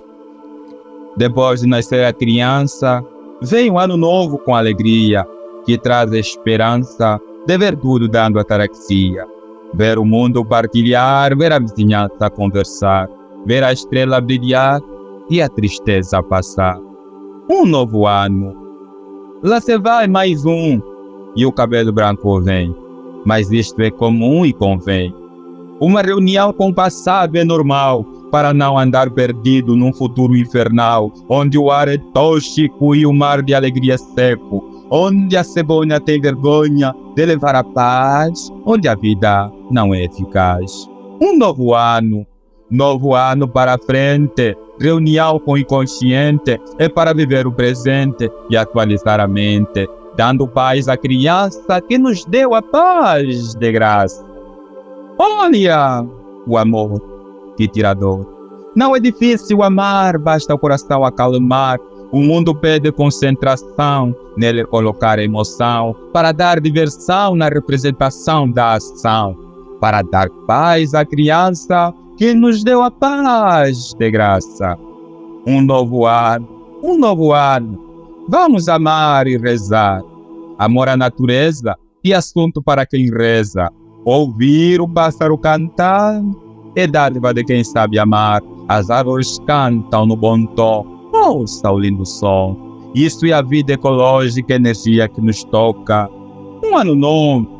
Depois 1.17 1.61
de 1.61 1.67
nascer 1.67 2.05
a 2.05 2.13
criança, 2.13 3.03
vem 3.41 3.71
um 3.71 3.79
ano 3.79 3.97
novo 3.97 4.37
com 4.37 4.53
alegria, 4.53 5.25
que 5.65 5.79
traz 5.79 6.11
esperança 6.13 7.19
de 7.47 7.57
ver 7.57 7.75
tudo 7.75 8.07
dando 8.07 8.37
ataraxia. 8.37 9.25
Ver 9.73 9.97
o 9.97 10.05
mundo 10.05 10.45
partilhar, 10.45 11.35
ver 11.35 11.51
a 11.51 11.57
vizinhança 11.57 12.29
conversar, 12.29 13.09
ver 13.45 13.63
a 13.63 13.71
estrela 13.71 14.19
brilhar 14.19 14.81
e 15.29 15.41
a 15.41 15.49
tristeza 15.49 16.21
passar. 16.23 16.79
Um 17.49 17.65
novo 17.65 18.07
ano. 18.07 18.55
Lá 19.43 19.59
se 19.59 19.77
vai 19.77 20.07
mais 20.07 20.45
um, 20.45 20.81
e 21.35 21.45
o 21.45 21.51
cabelo 21.51 21.91
branco 21.91 22.41
vem. 22.41 22.75
Mas 23.25 23.51
isto 23.51 23.81
é 23.81 23.91
comum 23.91 24.45
e 24.45 24.53
convém. 24.53 25.13
Uma 25.79 26.01
reunião 26.01 26.53
com 26.53 26.69
o 26.69 26.73
passado 26.73 27.35
é 27.35 27.43
normal, 27.43 28.05
para 28.31 28.53
não 28.53 28.77
andar 28.77 29.09
perdido 29.09 29.75
num 29.75 29.93
futuro 29.93 30.35
infernal, 30.35 31.11
onde 31.29 31.57
o 31.57 31.69
ar 31.69 31.87
é 31.87 31.97
tóxico 32.13 32.95
e 32.95 33.05
o 33.05 33.13
mar 33.13 33.41
de 33.41 33.53
alegria 33.53 33.97
seco, 33.97 34.63
onde 34.89 35.35
a 35.35 35.43
cebola 35.43 35.99
tem 35.99 36.21
vergonha 36.21 36.93
de 37.15 37.25
levar 37.25 37.55
a 37.55 37.63
paz, 37.63 38.51
onde 38.65 38.87
a 38.87 38.95
vida 38.95 39.51
não 39.69 39.93
é 39.93 40.05
eficaz. 40.05 40.89
Um 41.21 41.37
novo 41.37 41.73
ano, 41.73 42.25
novo 42.69 43.15
ano 43.15 43.47
para 43.47 43.77
frente, 43.77 44.57
reunião 44.79 45.39
com 45.39 45.53
o 45.53 45.57
inconsciente 45.57 46.59
é 46.77 46.89
para 46.89 47.13
viver 47.13 47.47
o 47.47 47.51
presente 47.51 48.29
e 48.49 48.57
atualizar 48.57 49.19
a 49.19 49.27
mente, 49.27 49.87
dando 50.15 50.47
paz 50.47 50.87
à 50.87 50.97
criança 50.97 51.81
que 51.81 51.97
nos 51.97 52.25
deu 52.25 52.53
a 52.55 52.61
paz 52.61 53.53
de 53.55 53.71
graça. 53.71 54.25
Olha 55.17 56.05
o 56.47 56.57
amor 56.57 57.01
que 57.55 57.67
tira 57.67 57.93
dor. 57.93 58.33
Não 58.75 58.95
é 58.95 58.99
difícil 58.99 59.63
amar, 59.63 60.17
basta 60.17 60.53
o 60.53 60.59
coração 60.59 61.05
acalmar. 61.05 61.79
O 62.11 62.21
mundo 62.21 62.53
pede 62.53 62.91
concentração, 62.91 64.15
nele 64.37 64.65
colocar 64.65 65.17
emoção, 65.17 65.95
para 66.13 66.31
dar 66.31 66.59
diversão 66.59 67.35
na 67.35 67.47
representação 67.47 68.49
da 68.49 68.73
ação, 68.73 69.35
para 69.79 70.01
dar 70.01 70.29
paz 70.45 70.93
à 70.93 71.05
criança 71.05 71.93
que 72.17 72.33
nos 72.33 72.63
deu 72.63 72.81
a 72.81 72.89
paz 72.89 73.93
de 73.93 74.11
graça. 74.11 74.77
Um 75.45 75.61
novo 75.61 76.05
ano, 76.05 76.47
um 76.83 76.97
novo 76.97 77.33
ano. 77.33 77.83
Vamos 78.27 78.67
amar 78.67 79.27
e 79.27 79.37
rezar. 79.37 80.01
Amor 80.57 80.89
à 80.89 80.97
natureza 80.97 81.75
e 82.03 82.13
assunto 82.13 82.61
para 82.61 82.85
quem 82.85 83.09
reza. 83.09 83.69
Ouvir 84.03 84.81
o 84.81 84.87
pássaro 84.87 85.37
cantar 85.37 86.21
é 86.75 86.87
dádiva 86.87 87.33
de 87.33 87.43
quem 87.43 87.63
sabe 87.63 87.99
amar. 87.99 88.41
As 88.67 88.89
árvores 88.89 89.39
cantam 89.45 90.05
no 90.05 90.15
bom 90.15 90.45
tom. 90.45 90.85
Ouça 91.13 91.71
o 91.71 91.79
lindo 91.79 92.05
som. 92.05 92.91
Isso 92.95 93.25
é 93.25 93.33
a 93.33 93.41
vida 93.41 93.73
ecológica, 93.73 94.55
energia 94.55 95.07
que 95.07 95.19
nos 95.21 95.43
toca. 95.43 96.09
Um 96.63 96.77
ano 96.77 96.95
novo. 96.95 97.55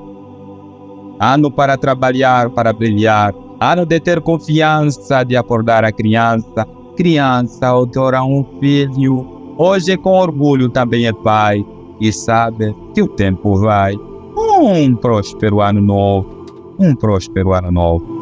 Ano 1.20 1.52
para 1.52 1.78
trabalhar, 1.78 2.50
para 2.50 2.72
brilhar. 2.72 3.34
Ano 3.60 3.86
de 3.86 4.00
ter 4.00 4.20
confiança, 4.22 5.24
de 5.24 5.38
acordar 5.38 5.86
a 5.86 5.92
criança. 5.92 6.68
Criança, 6.98 7.74
outrora 7.74 8.24
um 8.24 8.44
filho. 8.60 9.56
Hoje 9.58 9.96
com 9.96 10.12
orgulho 10.12 10.70
também 10.70 11.08
é 11.08 11.14
pai. 11.14 11.66
E 12.00 12.12
sabe 12.12 12.76
que 12.94 13.02
o 13.02 13.08
tempo 13.08 13.58
vai. 13.58 13.96
Um 14.36 14.96
próspero 14.96 15.62
ano 15.62 15.82
novo. 15.82 16.46
Um 16.78 16.94
próspero 16.94 17.54
ano 17.54 17.72
novo. 17.72 18.16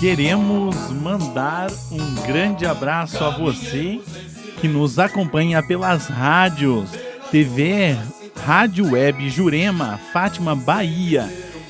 Queremos 0.00 0.76
mandar 1.02 1.70
um 1.90 2.26
grande 2.26 2.66
abraço 2.66 3.24
a 3.24 3.30
você 3.30 4.00
que 4.60 4.68
nos 4.68 4.98
acompanha 4.98 5.62
pelas 5.62 6.06
rádios, 6.06 6.90
TV, 7.32 7.96
Rádio 8.44 8.92
Web 8.92 9.28
Jurema, 9.30 9.98
Fátima, 10.12 10.54
Bahia 10.54 11.28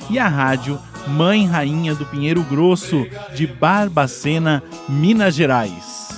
e 0.09 0.17
a 0.17 0.27
rádio 0.27 0.79
Mãe 1.07 1.45
Rainha 1.45 1.95
do 1.95 2.05
Pinheiro 2.05 2.43
Grosso 2.43 3.05
de 3.33 3.47
Barbacena, 3.47 4.63
Minas 4.87 5.35
Gerais. 5.35 6.08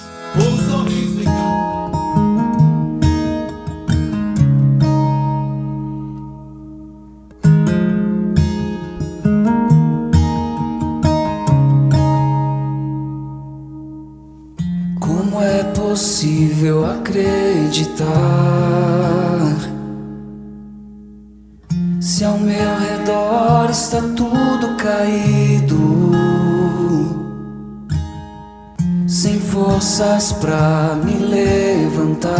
Forças 30.01 30.33
pra 30.33 30.95
me 31.03 31.13
levantar. 31.13 32.31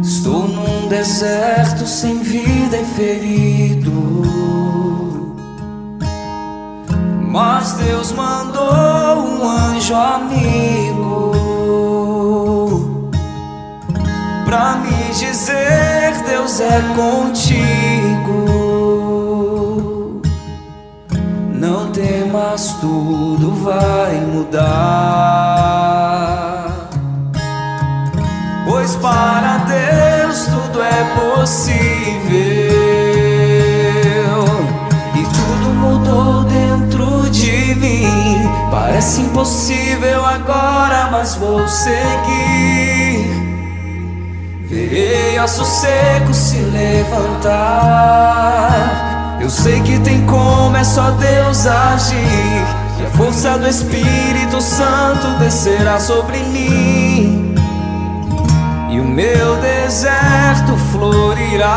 Estou 0.00 0.46
num 0.46 0.86
deserto 0.88 1.84
sem 1.86 2.22
vida 2.22 2.76
e 2.76 2.84
ferido. 2.84 4.22
Mas 7.28 7.72
Deus 7.72 8.12
mandou 8.12 8.62
um 8.62 9.42
anjo 9.48 9.94
amigo 9.94 11.32
pra 14.44 14.76
me 14.76 15.12
dizer: 15.12 16.22
Deus 16.28 16.60
é 16.60 16.80
contigo. 16.94 18.60
Não 21.52 21.92
temas, 21.92 22.74
tudo 22.80 23.49
vai 23.60 24.14
mudar. 24.32 24.70
Pois 28.66 28.96
para 28.96 29.58
Deus 29.58 30.46
tudo 30.46 30.82
é 30.82 31.04
possível. 31.36 31.80
E 35.14 35.22
tudo 35.22 35.70
mudou 35.74 36.44
dentro 36.44 37.28
de 37.30 37.74
mim. 37.74 38.48
Parece 38.70 39.22
impossível 39.22 40.24
agora, 40.24 41.08
mas 41.10 41.34
vou 41.34 41.66
seguir. 41.68 43.30
Verei 44.68 45.38
ossos 45.40 45.66
secos 45.66 46.36
se 46.36 46.58
levantar 46.58 47.80
Eu 49.40 49.50
sei 49.50 49.80
que 49.80 49.98
tem 49.98 50.24
como, 50.26 50.76
é 50.76 50.84
só 50.84 51.10
Deus 51.10 51.66
agir. 51.66 52.79
E 53.00 53.06
a 53.06 53.10
força 53.10 53.56
do 53.58 53.66
Espírito 53.66 54.60
Santo 54.60 55.38
descerá 55.38 55.98
sobre 55.98 56.38
mim. 56.40 57.54
E 58.90 59.00
o 59.00 59.04
meu 59.04 59.56
deserto 59.56 60.76
florirá. 60.92 61.70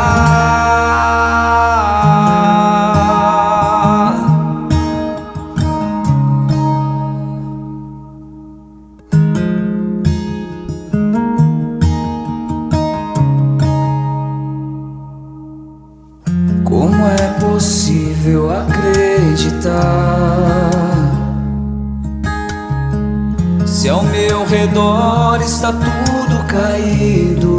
Está 25.64 25.72
tudo 25.72 26.44
caído, 26.44 27.56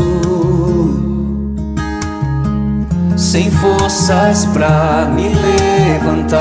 sem 3.18 3.50
forças 3.50 4.46
pra 4.46 5.10
me 5.12 5.30
levantar, 5.30 6.38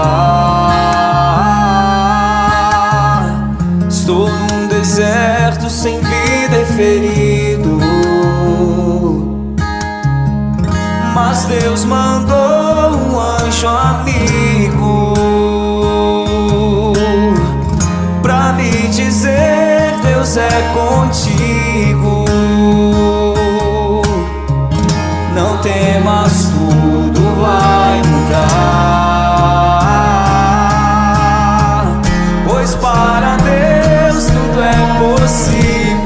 estou 3.88 4.28
num 4.28 4.68
deserto 4.68 5.70
sem 5.70 5.98
vida 6.00 6.58
e 6.60 6.66
ferido. 6.66 7.78
Mas 11.14 11.46
Deus 11.46 11.86
mandou 11.86 12.90
um 12.90 13.18
anjo 13.18 13.68
amigo 13.68 15.14
pra 18.20 18.52
me 18.52 18.70
dizer: 18.88 19.94
Deus 20.02 20.36
é 20.36 20.72
contigo. 20.74 21.23
Temas, 25.64 26.52
tudo 26.52 27.20
vai 27.40 28.02
mudar. 28.02 28.42
Pois 32.46 32.74
para 32.74 33.38
Deus 33.38 34.26
tudo 34.26 34.62
é 34.62 34.76
possível. 35.00 36.04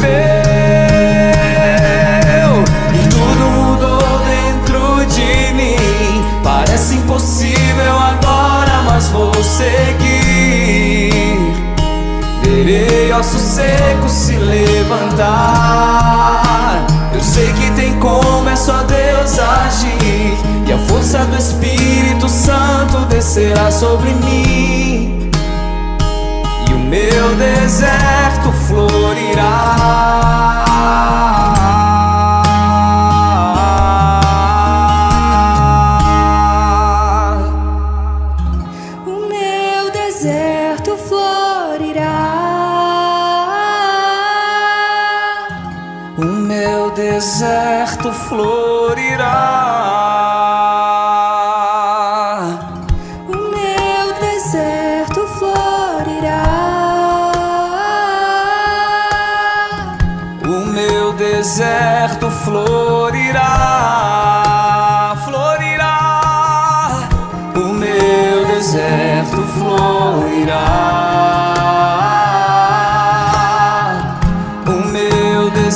E 2.95 2.99
tudo 3.09 3.51
mudou 3.51 4.21
dentro 4.31 5.05
de 5.07 5.53
mim. 5.55 6.23
Parece 6.45 6.95
impossível 6.95 7.99
agora, 7.99 8.83
mas 8.87 9.09
vou 9.09 9.35
seguir. 9.43 11.11
Verei 12.45 13.13
ossos 13.13 13.41
secos 13.41 14.13
se 14.13 14.37
levantar. 14.37 15.68
Descerá 23.39 23.71
sobre 23.71 24.13
mim. 24.15 25.31
E 26.69 26.73
o 26.75 26.79
meu 26.81 27.37
deserto 27.37 28.51
florirá. 28.67 29.45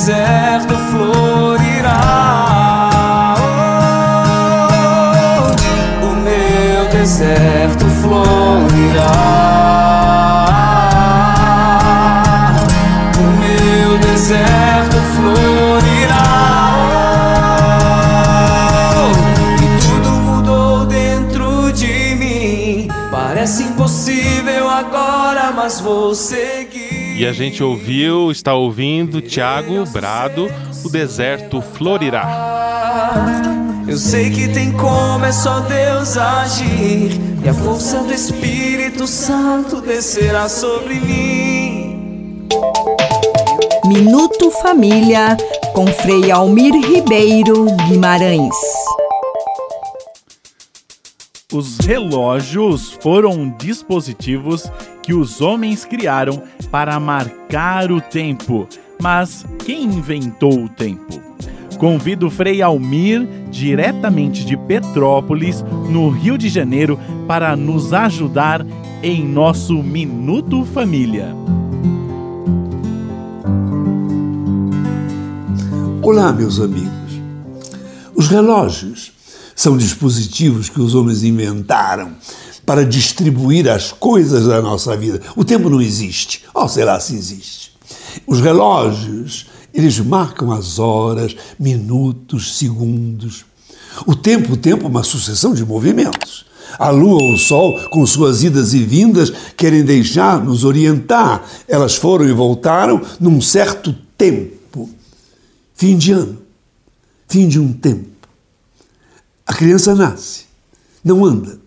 Meu 0.07 0.42
E 27.23 27.25
a 27.25 27.31
gente 27.31 27.63
ouviu, 27.63 28.29
está 28.31 28.53
ouvindo 28.53 29.21
Tiago 29.21 29.85
Brado, 29.85 30.51
O 30.83 30.89
Deserto 30.89 31.61
Florirá. 31.61 32.27
Eu 33.87 33.95
sei 33.95 34.29
que 34.29 34.49
tem 34.49 34.73
como, 34.73 35.23
é 35.23 35.31
só 35.31 35.61
Deus 35.61 36.17
agir. 36.17 37.11
E 37.41 37.47
a 37.47 37.53
força 37.53 37.99
do 37.99 38.13
Espírito 38.13 39.07
Santo 39.07 39.79
descerá 39.79 40.49
sobre 40.49 40.95
mim. 40.95 42.45
Minuto 43.85 44.51
Família 44.61 45.37
com 45.73 45.87
Frei 45.87 46.29
Almir 46.29 46.73
Ribeiro 46.73 47.67
Guimarães. 47.87 48.82
Os 51.53 51.77
relógios 51.77 52.97
foram 52.99 53.55
dispositivos 53.59 54.71
que 55.03 55.13
os 55.13 55.39
homens 55.39 55.85
criaram 55.85 56.41
para 56.71 56.99
marcar 56.99 57.91
o 57.91 58.01
tempo. 58.01 58.67
Mas 58.99 59.45
quem 59.63 59.83
inventou 59.83 60.63
o 60.63 60.67
tempo? 60.67 61.21
Convido 61.77 62.31
Frei 62.31 62.63
Almir, 62.63 63.27
diretamente 63.51 64.43
de 64.43 64.57
Petrópolis, 64.57 65.63
no 65.91 66.09
Rio 66.09 66.39
de 66.39 66.49
Janeiro, 66.49 66.99
para 67.27 67.55
nos 67.55 67.93
ajudar 67.93 68.65
em 69.03 69.23
nosso 69.23 69.75
Minuto 69.83 70.65
Família. 70.65 71.35
Olá, 76.01 76.33
meus 76.33 76.59
amigos. 76.59 77.21
Os 78.15 78.27
relógios 78.27 79.12
são 79.55 79.77
dispositivos 79.77 80.69
que 80.69 80.81
os 80.81 80.95
homens 80.95 81.23
inventaram 81.23 82.15
para 82.65 82.85
distribuir 82.85 83.69
as 83.69 83.91
coisas 83.91 84.47
da 84.47 84.61
nossa 84.61 84.95
vida. 84.95 85.21
O 85.35 85.43
tempo 85.43 85.69
não 85.69 85.81
existe. 85.81 86.43
Ou 86.53 86.67
será 86.67 86.99
se 86.99 87.15
existe? 87.15 87.71
Os 88.25 88.39
relógios, 88.39 89.47
eles 89.73 89.99
marcam 89.99 90.51
as 90.51 90.79
horas, 90.79 91.35
minutos, 91.59 92.57
segundos. 92.57 93.45
O 94.05 94.15
tempo, 94.15 94.53
o 94.53 94.57
tempo 94.57 94.85
é 94.85 94.89
uma 94.89 95.03
sucessão 95.03 95.53
de 95.53 95.65
movimentos. 95.65 96.45
A 96.79 96.89
lua 96.89 97.21
ou 97.21 97.33
o 97.33 97.37
sol, 97.37 97.79
com 97.89 98.05
suas 98.05 98.43
idas 98.43 98.73
e 98.73 98.83
vindas, 98.83 99.31
querem 99.55 99.83
deixar 99.83 100.43
nos 100.43 100.63
orientar. 100.63 101.43
Elas 101.67 101.95
foram 101.95 102.27
e 102.27 102.31
voltaram 102.31 103.01
num 103.19 103.39
certo 103.41 103.93
tempo. 104.17 104.89
Fim 105.75 105.97
de 105.97 106.13
ano, 106.13 106.39
fim 107.27 107.47
de 107.47 107.59
um 107.59 107.71
tempo. 107.71 108.12
A 109.45 109.53
criança 109.53 109.93
nasce, 109.93 110.45
não 111.03 111.25
anda, 111.25 111.59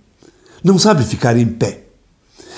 não 0.65 0.79
sabe 0.79 1.05
ficar 1.05 1.37
em 1.37 1.47
pé. 1.47 1.83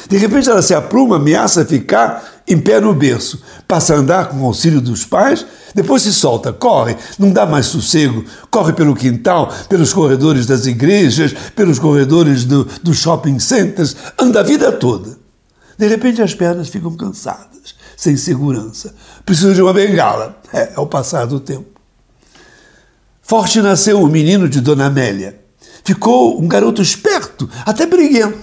De 0.09 0.17
repente 0.17 0.49
ela 0.49 0.63
se 0.63 0.73
apruma, 0.73 1.17
ameaça 1.17 1.65
ficar 1.65 2.43
em 2.47 2.59
pé 2.59 2.81
no 2.81 2.95
berço, 2.95 3.43
passa 3.67 3.95
a 3.95 3.99
andar 3.99 4.29
com 4.29 4.41
o 4.41 4.47
auxílio 4.47 4.81
dos 4.81 5.05
pais, 5.05 5.45
depois 5.75 6.03
se 6.03 6.15
solta, 6.15 6.53
corre, 6.53 6.97
não 7.19 7.31
dá 7.31 7.45
mais 7.45 7.67
sossego, 7.67 8.25
corre 8.51 8.73
pelo 8.73 8.95
quintal, 8.95 9.53
pelos 9.69 9.93
corredores 9.93 10.47
das 10.47 10.65
igrejas, 10.65 11.35
pelos 11.55 11.79
corredores 11.79 12.45
do, 12.45 12.65
dos 12.83 12.97
shopping 12.97 13.39
centers, 13.39 13.95
anda 14.19 14.41
a 14.41 14.45
vida 14.45 14.73
toda. 14.73 15.19
De 15.77 15.87
repente 15.87 16.23
as 16.23 16.35
pernas 16.35 16.69
ficam 16.69 16.97
cansadas, 16.97 17.75
sem 17.97 18.17
segurança, 18.17 18.95
precisa 19.27 19.53
de 19.53 19.61
uma 19.61 19.75
bengala. 19.75 20.41
É, 20.53 20.73
é 20.75 20.81
o 20.81 20.87
passar 20.87 21.27
do 21.27 21.39
tempo. 21.39 21.78
Forte 23.29 23.61
nasceu 23.61 24.01
o 24.01 24.09
menino 24.09 24.49
de 24.49 24.59
Dona 24.59 24.87
Amélia. 24.87 25.39
ficou 25.85 26.41
um 26.41 26.49
garoto 26.49 26.81
esperto, 26.81 27.49
até 27.67 27.85
briguento. 27.85 28.39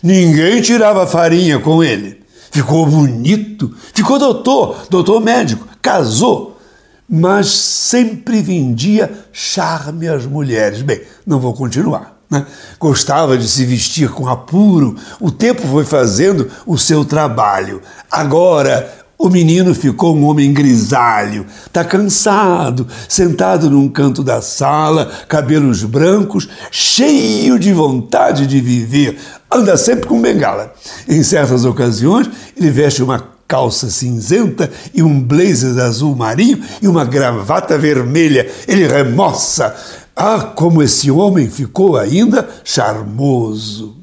Ninguém 0.00 0.62
tirava 0.62 1.04
farinha 1.04 1.58
com 1.58 1.82
ele. 1.82 2.22
Ficou 2.52 2.86
bonito, 2.86 3.74
ficou 3.92 4.16
doutor, 4.16 4.86
doutor 4.88 5.20
médico, 5.20 5.66
casou, 5.82 6.60
mas 7.08 7.48
sempre 7.48 8.40
vendia 8.40 9.10
charme 9.32 10.06
às 10.06 10.24
mulheres. 10.24 10.82
Bem, 10.82 11.00
não 11.26 11.40
vou 11.40 11.52
continuar. 11.52 12.16
Né? 12.30 12.46
Gostava 12.78 13.36
de 13.36 13.48
se 13.48 13.64
vestir 13.64 14.10
com 14.10 14.28
apuro, 14.28 14.94
o 15.18 15.32
tempo 15.32 15.66
foi 15.66 15.84
fazendo 15.84 16.48
o 16.64 16.78
seu 16.78 17.04
trabalho. 17.04 17.82
Agora 18.08 19.03
o 19.16 19.30
menino 19.30 19.74
ficou 19.74 20.14
um 20.14 20.24
homem 20.24 20.52
grisalho, 20.52 21.46
está 21.66 21.84
cansado, 21.84 22.86
sentado 23.08 23.70
num 23.70 23.88
canto 23.88 24.22
da 24.24 24.42
sala, 24.42 25.10
cabelos 25.28 25.84
brancos, 25.84 26.48
cheio 26.70 27.58
de 27.58 27.72
vontade 27.72 28.46
de 28.46 28.60
viver. 28.60 29.16
Anda 29.50 29.76
sempre 29.76 30.08
com 30.08 30.20
bengala. 30.20 30.74
Em 31.08 31.22
certas 31.22 31.64
ocasiões, 31.64 32.28
ele 32.56 32.70
veste 32.70 33.02
uma 33.02 33.32
calça 33.46 33.88
cinzenta 33.88 34.70
e 34.92 35.02
um 35.02 35.22
blazer 35.22 35.78
azul 35.78 36.16
marinho 36.16 36.60
e 36.82 36.88
uma 36.88 37.04
gravata 37.04 37.78
vermelha. 37.78 38.50
Ele 38.66 38.86
remoça. 38.86 39.74
Ah, 40.16 40.40
como 40.40 40.82
esse 40.82 41.10
homem 41.10 41.48
ficou 41.48 41.96
ainda 41.96 42.48
charmoso. 42.64 43.96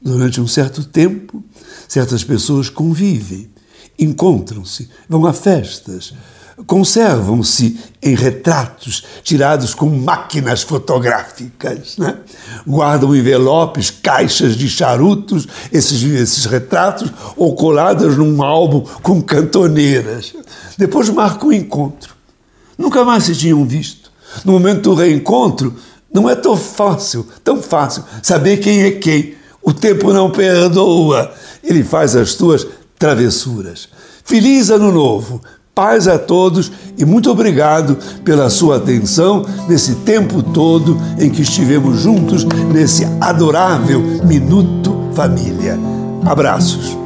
Durante 0.00 0.40
um 0.40 0.46
certo 0.46 0.84
tempo, 0.84 1.42
certas 1.88 2.24
pessoas 2.24 2.68
convivem 2.68 3.51
encontram-se, 3.98 4.88
vão 5.08 5.26
a 5.26 5.32
festas, 5.32 6.12
conservam-se 6.66 7.78
em 8.02 8.14
retratos 8.14 9.04
tirados 9.22 9.74
com 9.74 9.86
máquinas 9.86 10.62
fotográficas, 10.62 11.96
né? 11.96 12.16
guardam 12.66 13.14
envelopes, 13.14 13.90
caixas 13.90 14.56
de 14.56 14.68
charutos, 14.68 15.46
esses, 15.72 16.02
esses 16.02 16.44
retratos, 16.44 17.10
ou 17.36 17.54
coladas 17.54 18.16
num 18.16 18.42
álbum 18.42 18.84
com 19.02 19.22
cantoneiras. 19.22 20.34
Depois 20.76 21.08
marcam 21.08 21.48
um 21.48 21.52
encontro. 21.52 22.14
Nunca 22.76 23.04
mais 23.04 23.24
se 23.24 23.34
tinham 23.34 23.64
visto. 23.64 24.10
No 24.44 24.52
momento 24.52 24.82
do 24.82 24.94
reencontro, 24.94 25.74
não 26.12 26.28
é 26.28 26.34
tão 26.34 26.56
fácil, 26.56 27.26
tão 27.44 27.62
fácil 27.62 28.04
saber 28.22 28.58
quem 28.58 28.82
é 28.82 28.90
quem. 28.92 29.34
O 29.62 29.72
tempo 29.72 30.12
não 30.12 30.30
perdoa. 30.30 31.32
Ele 31.62 31.84
faz 31.84 32.16
as 32.16 32.34
tuas 32.34 32.66
travessuras. 33.02 33.88
Feliz 34.24 34.70
Ano 34.70 34.92
Novo! 34.92 35.40
Paz 35.74 36.06
a 36.06 36.18
todos 36.18 36.70
e 36.96 37.04
muito 37.04 37.32
obrigado 37.32 37.98
pela 38.22 38.48
sua 38.48 38.76
atenção 38.76 39.44
nesse 39.68 39.96
tempo 39.96 40.40
todo 40.40 40.96
em 41.18 41.28
que 41.28 41.42
estivemos 41.42 42.02
juntos 42.02 42.44
nesse 42.72 43.04
adorável 43.20 44.00
Minuto 44.24 45.08
Família. 45.16 45.76
Abraços. 46.24 46.96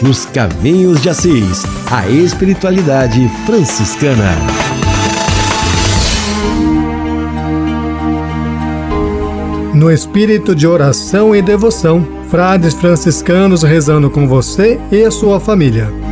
Nos 0.00 0.24
Caminhos 0.26 1.00
de 1.00 1.08
Assis, 1.08 1.64
a 1.90 2.08
espiritualidade 2.08 3.28
franciscana. 3.44 4.67
No 9.78 9.92
espírito 9.92 10.54
de 10.54 10.66
oração 10.66 11.34
e 11.34 11.40
devoção. 11.40 12.06
Frades 12.28 12.74
franciscanos 12.74 13.62
rezando 13.62 14.10
com 14.10 14.26
você 14.26 14.78
e 14.90 15.04
a 15.04 15.10
sua 15.10 15.38
família. 15.38 16.07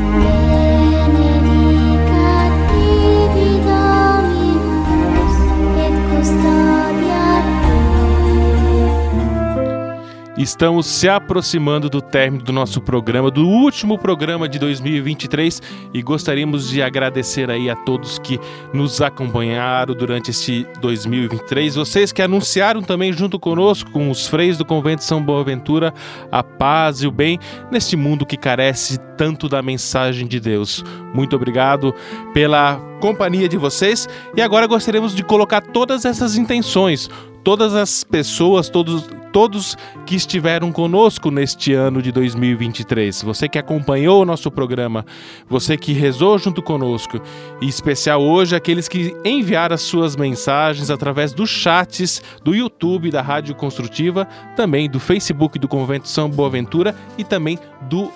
Estamos 10.36 10.84
se 10.84 11.08
aproximando 11.08 11.88
do 11.88 12.02
término 12.02 12.44
do 12.44 12.52
nosso 12.52 12.78
programa, 12.78 13.30
do 13.30 13.48
último 13.48 13.96
programa 13.96 14.46
de 14.46 14.58
2023 14.58 15.62
e 15.94 16.02
gostaríamos 16.02 16.68
de 16.68 16.82
agradecer 16.82 17.50
aí 17.50 17.70
a 17.70 17.74
todos 17.74 18.18
que 18.18 18.38
nos 18.70 19.00
acompanharam 19.00 19.94
durante 19.94 20.30
este 20.30 20.66
2023, 20.82 21.76
vocês 21.76 22.12
que 22.12 22.20
anunciaram 22.20 22.82
também 22.82 23.14
junto 23.14 23.40
conosco 23.40 23.90
com 23.90 24.10
os 24.10 24.26
freios 24.26 24.58
do 24.58 24.64
convento 24.64 25.02
São 25.04 25.22
Boaventura 25.22 25.94
a 26.30 26.42
paz 26.42 27.02
e 27.02 27.06
o 27.06 27.10
bem 27.10 27.38
neste 27.70 27.96
mundo 27.96 28.26
que 28.26 28.36
carece 28.36 28.98
tanto 29.16 29.48
da 29.48 29.62
mensagem 29.62 30.26
de 30.26 30.38
Deus. 30.38 30.84
Muito 31.14 31.34
obrigado 31.34 31.94
pela 32.34 32.76
companhia 33.00 33.48
de 33.48 33.56
vocês 33.56 34.06
e 34.36 34.42
agora 34.42 34.66
gostaríamos 34.66 35.14
de 35.14 35.24
colocar 35.24 35.62
todas 35.62 36.04
essas 36.04 36.36
intenções, 36.36 37.08
todas 37.42 37.74
as 37.74 38.04
pessoas, 38.04 38.68
todos, 38.68 39.08
todos 39.36 39.76
que 40.06 40.16
estiveram 40.16 40.72
conosco 40.72 41.30
neste 41.30 41.74
ano 41.74 42.00
de 42.00 42.10
2023. 42.10 43.22
Você 43.22 43.46
que 43.46 43.58
acompanhou 43.58 44.22
o 44.22 44.24
nosso 44.24 44.50
programa, 44.50 45.04
você 45.46 45.76
que 45.76 45.92
rezou 45.92 46.38
junto 46.38 46.62
conosco, 46.62 47.20
e 47.60 47.66
em 47.66 47.68
especial 47.68 48.22
hoje 48.22 48.56
aqueles 48.56 48.88
que 48.88 49.14
enviaram 49.26 49.74
as 49.74 49.82
suas 49.82 50.16
mensagens 50.16 50.88
através 50.88 51.34
dos 51.34 51.50
chats 51.50 52.22
do 52.42 52.54
YouTube 52.54 53.10
da 53.10 53.20
Rádio 53.20 53.54
Construtiva, 53.54 54.26
também 54.56 54.88
do 54.88 54.98
Facebook 54.98 55.58
do 55.58 55.68
Convento 55.68 56.08
São 56.08 56.30
Boaventura 56.30 56.96
e 57.18 57.22
também 57.22 57.58
do 57.90 58.10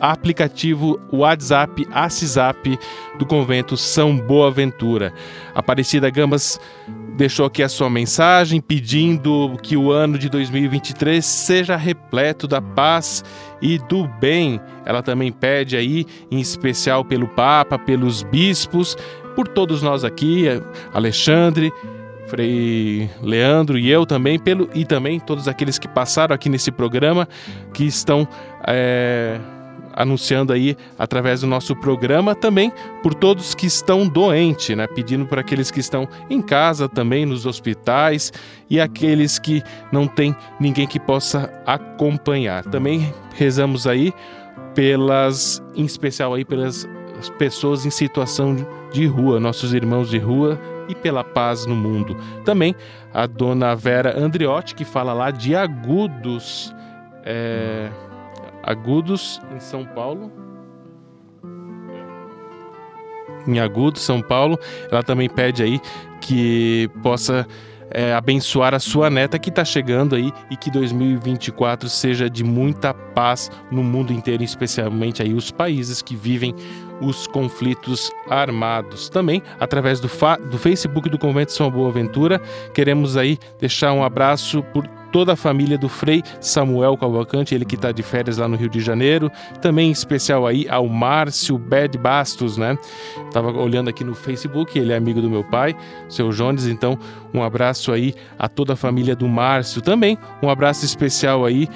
aplicativo 0.00 0.98
WhatsApp 1.12 1.86
ACISAP 1.92 2.78
do 3.18 3.26
Convento 3.26 3.76
São 3.76 4.16
Boaventura. 4.16 5.12
Aparecida 5.54 6.10
Gambas 6.10 6.58
deixou 7.16 7.46
aqui 7.46 7.62
a 7.62 7.68
sua 7.68 7.90
mensagem 7.90 8.60
pedindo 8.60 9.56
que 9.62 9.76
o 9.76 9.92
ano 9.92 10.18
de 10.18 10.28
2023 10.28 11.24
seja 11.24 11.76
repleto 11.76 12.48
da 12.48 12.62
paz 12.62 13.22
e 13.60 13.78
do 13.78 14.06
bem. 14.06 14.60
Ela 14.86 15.02
também 15.02 15.30
pede 15.30 15.76
aí, 15.76 16.06
em 16.30 16.40
especial 16.40 17.04
pelo 17.04 17.28
Papa, 17.28 17.78
pelos 17.78 18.22
bispos, 18.22 18.96
por 19.36 19.46
todos 19.46 19.82
nós 19.82 20.02
aqui, 20.04 20.46
Alexandre, 20.92 21.70
Frei 22.30 23.10
Leandro 23.20 23.76
e 23.76 23.90
eu 23.90 24.06
também, 24.06 24.38
pelo, 24.38 24.70
e 24.72 24.84
também 24.84 25.18
todos 25.18 25.48
aqueles 25.48 25.78
que 25.78 25.88
passaram 25.88 26.34
aqui 26.34 26.48
nesse 26.48 26.70
programa, 26.70 27.28
que 27.74 27.84
estão. 27.84 28.26
É, 28.66 29.38
anunciando 29.92 30.52
aí 30.52 30.76
através 30.98 31.40
do 31.40 31.46
nosso 31.46 31.74
programa, 31.76 32.34
também 32.34 32.72
por 33.02 33.14
todos 33.14 33.54
que 33.54 33.66
estão 33.66 34.08
doentes, 34.08 34.76
né? 34.76 34.86
Pedindo 34.86 35.26
para 35.26 35.40
aqueles 35.40 35.70
que 35.70 35.80
estão 35.80 36.08
em 36.28 36.40
casa 36.40 36.88
também, 36.88 37.26
nos 37.26 37.46
hospitais 37.46 38.32
e 38.68 38.80
aqueles 38.80 39.38
que 39.38 39.62
não 39.92 40.06
tem 40.06 40.34
ninguém 40.58 40.86
que 40.86 41.00
possa 41.00 41.50
acompanhar. 41.66 42.64
Também 42.64 43.12
rezamos 43.34 43.86
aí 43.86 44.12
pelas, 44.74 45.62
em 45.74 45.84
especial 45.84 46.34
aí 46.34 46.44
pelas 46.44 46.88
pessoas 47.38 47.84
em 47.84 47.90
situação 47.90 48.56
de 48.92 49.06
rua, 49.06 49.38
nossos 49.38 49.74
irmãos 49.74 50.08
de 50.08 50.18
rua 50.18 50.58
e 50.88 50.94
pela 50.94 51.22
paz 51.22 51.66
no 51.66 51.76
mundo. 51.76 52.16
Também 52.44 52.74
a 53.12 53.26
dona 53.26 53.74
Vera 53.74 54.18
Andriotti, 54.18 54.74
que 54.74 54.84
fala 54.84 55.12
lá 55.12 55.30
de 55.30 55.54
agudos. 55.54 56.74
É 57.24 57.90
Agudos, 58.70 59.40
em 59.54 59.60
São 59.60 59.84
Paulo. 59.84 60.30
Em 63.46 63.58
Agudos, 63.58 64.02
São 64.02 64.22
Paulo. 64.22 64.58
Ela 64.90 65.02
também 65.02 65.28
pede 65.28 65.62
aí 65.62 65.80
que 66.20 66.90
possa 67.02 67.46
é, 67.90 68.14
abençoar 68.14 68.74
a 68.74 68.78
sua 68.78 69.10
neta 69.10 69.38
que 69.38 69.48
está 69.48 69.64
chegando 69.64 70.14
aí 70.14 70.32
e 70.50 70.56
que 70.56 70.70
2024 70.70 71.88
seja 71.88 72.30
de 72.30 72.44
muita 72.44 72.94
paz 72.94 73.50
no 73.70 73.82
mundo 73.82 74.12
inteiro, 74.12 74.42
especialmente 74.42 75.22
aí 75.22 75.34
os 75.34 75.50
países 75.50 76.00
que 76.00 76.14
vivem 76.14 76.54
os 77.00 77.26
conflitos 77.26 78.12
armados. 78.28 79.08
Também, 79.08 79.42
através 79.58 80.00
do, 80.00 80.08
do 80.48 80.58
Facebook 80.58 81.08
do 81.08 81.18
Convento 81.18 81.52
São 81.52 81.70
Boaventura, 81.70 82.40
queremos 82.72 83.16
aí 83.16 83.38
deixar 83.58 83.92
um 83.92 84.04
abraço 84.04 84.62
por 84.72 84.86
toda 85.12 85.32
a 85.32 85.36
família 85.36 85.76
do 85.76 85.88
Frei 85.88 86.22
Samuel 86.40 86.96
Cavalcante, 86.96 87.54
ele 87.54 87.64
que 87.64 87.74
está 87.74 87.92
de 87.92 88.02
férias 88.02 88.38
lá 88.38 88.48
no 88.48 88.56
Rio 88.56 88.68
de 88.68 88.80
Janeiro. 88.80 89.30
Também 89.60 89.88
em 89.88 89.92
especial 89.92 90.46
aí 90.46 90.68
ao 90.68 90.88
Márcio 90.88 91.58
Bed 91.58 91.96
Bastos, 91.98 92.56
né? 92.56 92.78
Tava 93.32 93.50
olhando 93.52 93.88
aqui 93.88 94.04
no 94.04 94.14
Facebook, 94.14 94.78
ele 94.78 94.92
é 94.92 94.96
amigo 94.96 95.20
do 95.20 95.30
meu 95.30 95.44
pai, 95.44 95.76
seu 96.08 96.30
Jones, 96.30 96.66
então 96.66 96.98
um 97.32 97.42
abraço 97.42 97.92
aí 97.92 98.14
a 98.38 98.48
toda 98.48 98.72
a 98.72 98.76
família 98.76 99.14
do 99.14 99.28
Márcio 99.28 99.80
também. 99.80 100.18
Um 100.42 100.48
abraço 100.48 100.84
especial 100.84 101.44
aí 101.44 101.68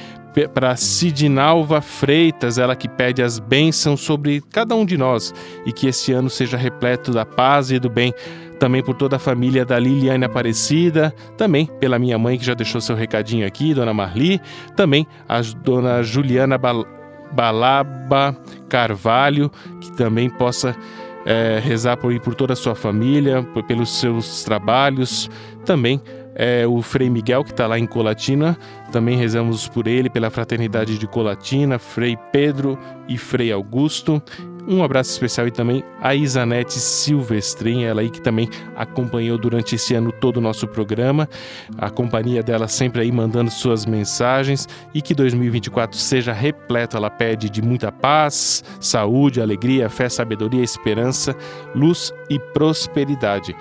para 0.53 0.75
Sidinalva 0.77 1.81
Freitas, 1.81 2.59
ela 2.59 2.75
que 2.75 2.89
pede 2.89 3.23
as 3.23 3.39
bênçãos 3.39 4.01
sobre 4.01 4.43
cada 4.53 4.75
um 4.75 4.85
de 4.85 4.97
nós 4.97 5.33
e 5.65 5.73
que 5.73 5.87
este 5.87 6.13
ano 6.13 6.29
seja 6.29 6.57
repleto 6.57 7.13
da 7.13 7.25
paz 7.25 7.71
e 7.71 7.79
do 7.79 7.89
bem 7.89 8.13
também 8.59 8.83
por 8.83 8.95
toda 8.95 9.17
a 9.17 9.19
família 9.19 9.65
da 9.65 9.79
Liliane 9.79 10.25
Aparecida, 10.25 11.15
também 11.37 11.67
pela 11.81 11.99
minha 11.99 12.19
mãe 12.19 12.39
que 12.39 12.45
já 12.45 12.55
deixou 12.55 12.81
seu 12.81 12.97
recadinho 12.97 13.47
aqui, 13.47 13.75
Dona 13.75 13.93
Marli, 13.93 14.41
também 14.77 15.07
a 15.29 15.41
Dona 15.41 16.03
Juliana 16.03 16.57
Bal 16.57 16.87
Balaba 17.33 18.37
Carvalho, 18.69 19.51
que 19.81 19.93
também 19.97 20.31
possa 20.31 20.75
é, 21.27 21.61
rezar 21.63 21.97
por, 21.97 22.19
por 22.21 22.35
toda 22.35 22.53
a 22.53 22.57
sua 22.57 22.75
família, 22.75 23.43
por, 23.43 23.65
pelos 23.65 23.99
seus 23.99 24.45
trabalhos, 24.45 25.29
também 25.65 26.01
é, 26.35 26.67
o 26.67 26.83
Frei 26.83 27.09
Miguel, 27.09 27.45
que 27.45 27.51
está 27.51 27.67
lá 27.67 27.79
em 27.79 27.87
Colatina. 27.87 28.57
Também 28.91 29.17
rezamos 29.17 29.69
por 29.69 29.87
ele, 29.87 30.11
pela 30.11 30.31
fraternidade 30.31 30.99
de 30.99 31.07
Colatina, 31.07 31.79
Frei 31.79 32.17
Pedro 32.33 32.79
e 33.09 33.17
Frei 33.17 33.53
Augusto. 33.53 34.23
Um 34.67 34.83
abraço 34.83 35.11
especial 35.11 35.47
e 35.47 35.51
também 35.51 35.85
a 36.01 36.15
Isanete 36.15 36.73
Silvestrin, 36.73 37.83
ela 37.83 38.01
aí 38.01 38.09
que 38.09 38.21
também 38.21 38.49
acompanhou 38.75 39.37
durante 39.37 39.75
esse 39.75 39.95
ano 39.95 40.11
todo 40.11 40.39
o 40.39 40.41
nosso 40.41 40.67
programa. 40.67 41.29
A 41.77 41.91
companhia 41.91 42.43
dela 42.43 42.67
sempre 42.67 43.03
aí 43.03 43.13
mandando 43.13 43.51
suas 43.51 43.85
mensagens 43.85 44.67
e 44.95 45.03
que 45.03 45.15
2024 45.15 45.99
seja 45.99 46.33
repleto, 46.33 46.97
ela 46.97 47.11
pede 47.11 47.51
de 47.51 47.61
muita 47.61 47.93
paz, 47.93 48.65
saúde, 48.81 49.41
alegria, 49.41 49.91
fé, 49.91 50.09
sabedoria, 50.09 50.63
esperança, 50.63 51.37
luz 51.75 52.11
e 52.31 52.39
prosperidade. 52.39 53.55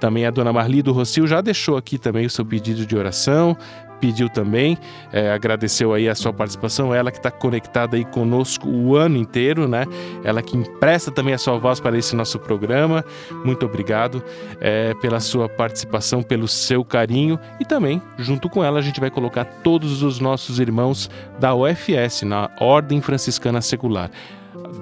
Também 0.00 0.26
a 0.26 0.30
dona 0.30 0.52
Marli 0.52 0.82
do 0.82 0.92
Rocio 0.92 1.26
já 1.26 1.40
deixou 1.40 1.76
aqui 1.76 1.98
também 1.98 2.26
o 2.26 2.30
seu 2.30 2.44
pedido 2.44 2.86
de 2.86 2.96
oração, 2.96 3.56
pediu 4.00 4.28
também, 4.28 4.78
é, 5.12 5.32
agradeceu 5.32 5.92
aí 5.92 6.08
a 6.08 6.14
sua 6.14 6.32
participação, 6.32 6.94
ela 6.94 7.10
que 7.10 7.18
está 7.18 7.30
conectada 7.30 7.96
aí 7.96 8.04
conosco 8.04 8.68
o 8.68 8.96
ano 8.96 9.16
inteiro, 9.16 9.68
né? 9.68 9.84
Ela 10.24 10.42
que 10.42 10.56
empresta 10.56 11.10
também 11.10 11.34
a 11.34 11.38
sua 11.38 11.58
voz 11.58 11.80
para 11.80 11.96
esse 11.98 12.14
nosso 12.14 12.38
programa. 12.38 13.04
Muito 13.44 13.66
obrigado 13.66 14.22
é, 14.60 14.94
pela 14.94 15.20
sua 15.20 15.48
participação, 15.48 16.22
pelo 16.22 16.48
seu 16.48 16.84
carinho 16.84 17.38
e 17.60 17.64
também, 17.64 18.00
junto 18.18 18.48
com 18.48 18.62
ela, 18.62 18.78
a 18.78 18.82
gente 18.82 19.00
vai 19.00 19.10
colocar 19.10 19.44
todos 19.44 20.02
os 20.02 20.20
nossos 20.20 20.60
irmãos 20.60 21.10
da 21.38 21.54
UFS, 21.54 22.22
na 22.22 22.50
Ordem 22.60 23.00
Franciscana 23.00 23.60
Secular. 23.60 24.10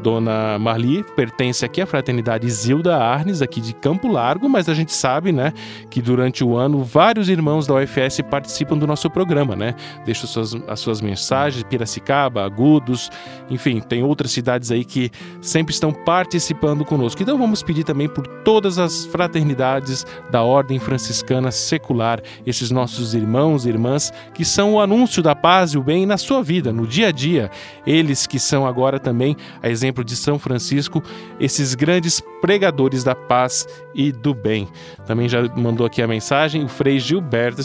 Dona 0.03 0.59
Marli 0.59 1.05
pertence 1.15 1.65
aqui 1.65 1.81
à 1.81 1.87
fraternidade 1.87 2.49
Zilda 2.51 2.97
Arnes, 2.97 3.43
aqui 3.43 3.61
de 3.61 3.73
Campo 3.75 4.09
Largo, 4.09 4.49
mas 4.49 4.69
a 4.69 4.75
gente 4.75 4.93
sabe, 4.93 5.33
né, 5.33 5.53
que 5.91 6.01
durante 6.01 6.45
o 6.45 6.57
ano 6.57 6.83
vários 6.83 7.29
irmãos 7.29 7.67
da 7.67 7.75
UFS 7.75 8.21
participam 8.31 8.77
do 8.77 8.87
nosso 8.87 9.11
programa, 9.11 9.57
né? 9.57 9.75
Deixam 10.05 10.27
suas, 10.27 10.55
as 10.69 10.81
suas 10.81 11.01
mensagens, 11.01 11.65
Piracicaba, 11.65 12.45
Agudos, 12.45 13.11
enfim, 13.51 13.81
tem 13.81 14.03
outras 14.03 14.31
cidades 14.31 14.71
aí 14.71 14.85
que 14.85 15.11
sempre 15.41 15.73
estão 15.73 15.93
participando 15.93 16.85
conosco. 16.85 17.23
Então 17.23 17.39
vamos 17.39 17.63
pedir 17.63 17.85
também 17.85 18.09
por 18.09 18.27
todas 18.27 18.79
as 18.79 19.07
fraternidades 19.07 20.05
da 20.31 20.43
Ordem 20.43 20.79
Franciscana 20.79 21.51
Secular, 21.51 22.21
esses 22.47 22.71
nossos 22.71 23.15
irmãos 23.15 23.67
e 23.67 23.69
irmãs 23.69 24.13
que 24.35 24.45
são 24.45 24.75
o 24.75 24.81
anúncio 24.81 25.23
da 25.23 25.35
paz 25.35 25.73
e 25.73 25.79
o 25.79 25.83
bem 25.83 26.07
na 26.07 26.17
sua 26.17 26.43
vida, 26.43 26.73
no 26.73 26.87
dia 26.87 27.09
a 27.09 27.13
dia. 27.13 27.51
Eles 27.87 28.27
que 28.27 28.39
são 28.39 28.67
agora 28.67 28.99
também 28.99 29.37
a 29.63 29.69
exemplo 29.77 30.03
de 30.03 30.17
São 30.17 30.39
Francisco, 30.39 31.03
esses 31.39 31.75
grandes 31.75 32.23
pregadores 32.41 33.05
da 33.05 33.15
paz 33.15 33.69
e 33.95 34.11
do 34.11 34.35
bem. 34.35 34.69
Também 35.07 35.29
já 35.29 35.43
mandou 35.55 35.87
aqui 35.87 36.03
a 36.03 36.09
mensagem 36.09 36.65
o 36.65 36.69
Frei 36.69 36.99
Gilberto 36.99 37.63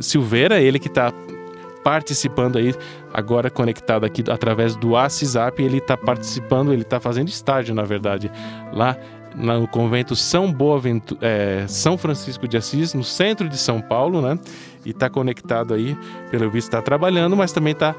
Silveira, 0.00 0.60
ele 0.60 0.78
que 0.78 0.88
está 0.88 1.12
participando 1.82 2.56
aí, 2.56 2.74
agora 3.12 3.50
conectado 3.50 4.04
aqui 4.04 4.24
através 4.30 4.76
do 4.76 4.90
WhatsApp, 4.90 5.62
ele 5.62 5.78
está 5.78 5.96
participando, 5.96 6.72
ele 6.72 6.82
está 6.82 6.98
fazendo 7.00 7.28
estágio, 7.28 7.74
na 7.74 7.82
verdade, 7.82 8.30
lá 8.72 8.96
no 9.34 9.66
convento 9.66 10.14
São 10.14 10.50
Boaventura, 10.50 11.20
é, 11.20 11.64
São 11.66 11.98
Francisco 11.98 12.46
de 12.46 12.56
Assis, 12.56 12.94
no 12.94 13.02
centro 13.02 13.48
de 13.48 13.58
São 13.58 13.80
Paulo, 13.80 14.22
né? 14.22 14.38
E 14.84 14.90
está 14.90 15.10
conectado 15.10 15.74
aí, 15.74 15.96
pelo 16.30 16.48
visto 16.48 16.68
está 16.68 16.80
trabalhando, 16.80 17.36
mas 17.36 17.52
também 17.52 17.72
está 17.72 17.94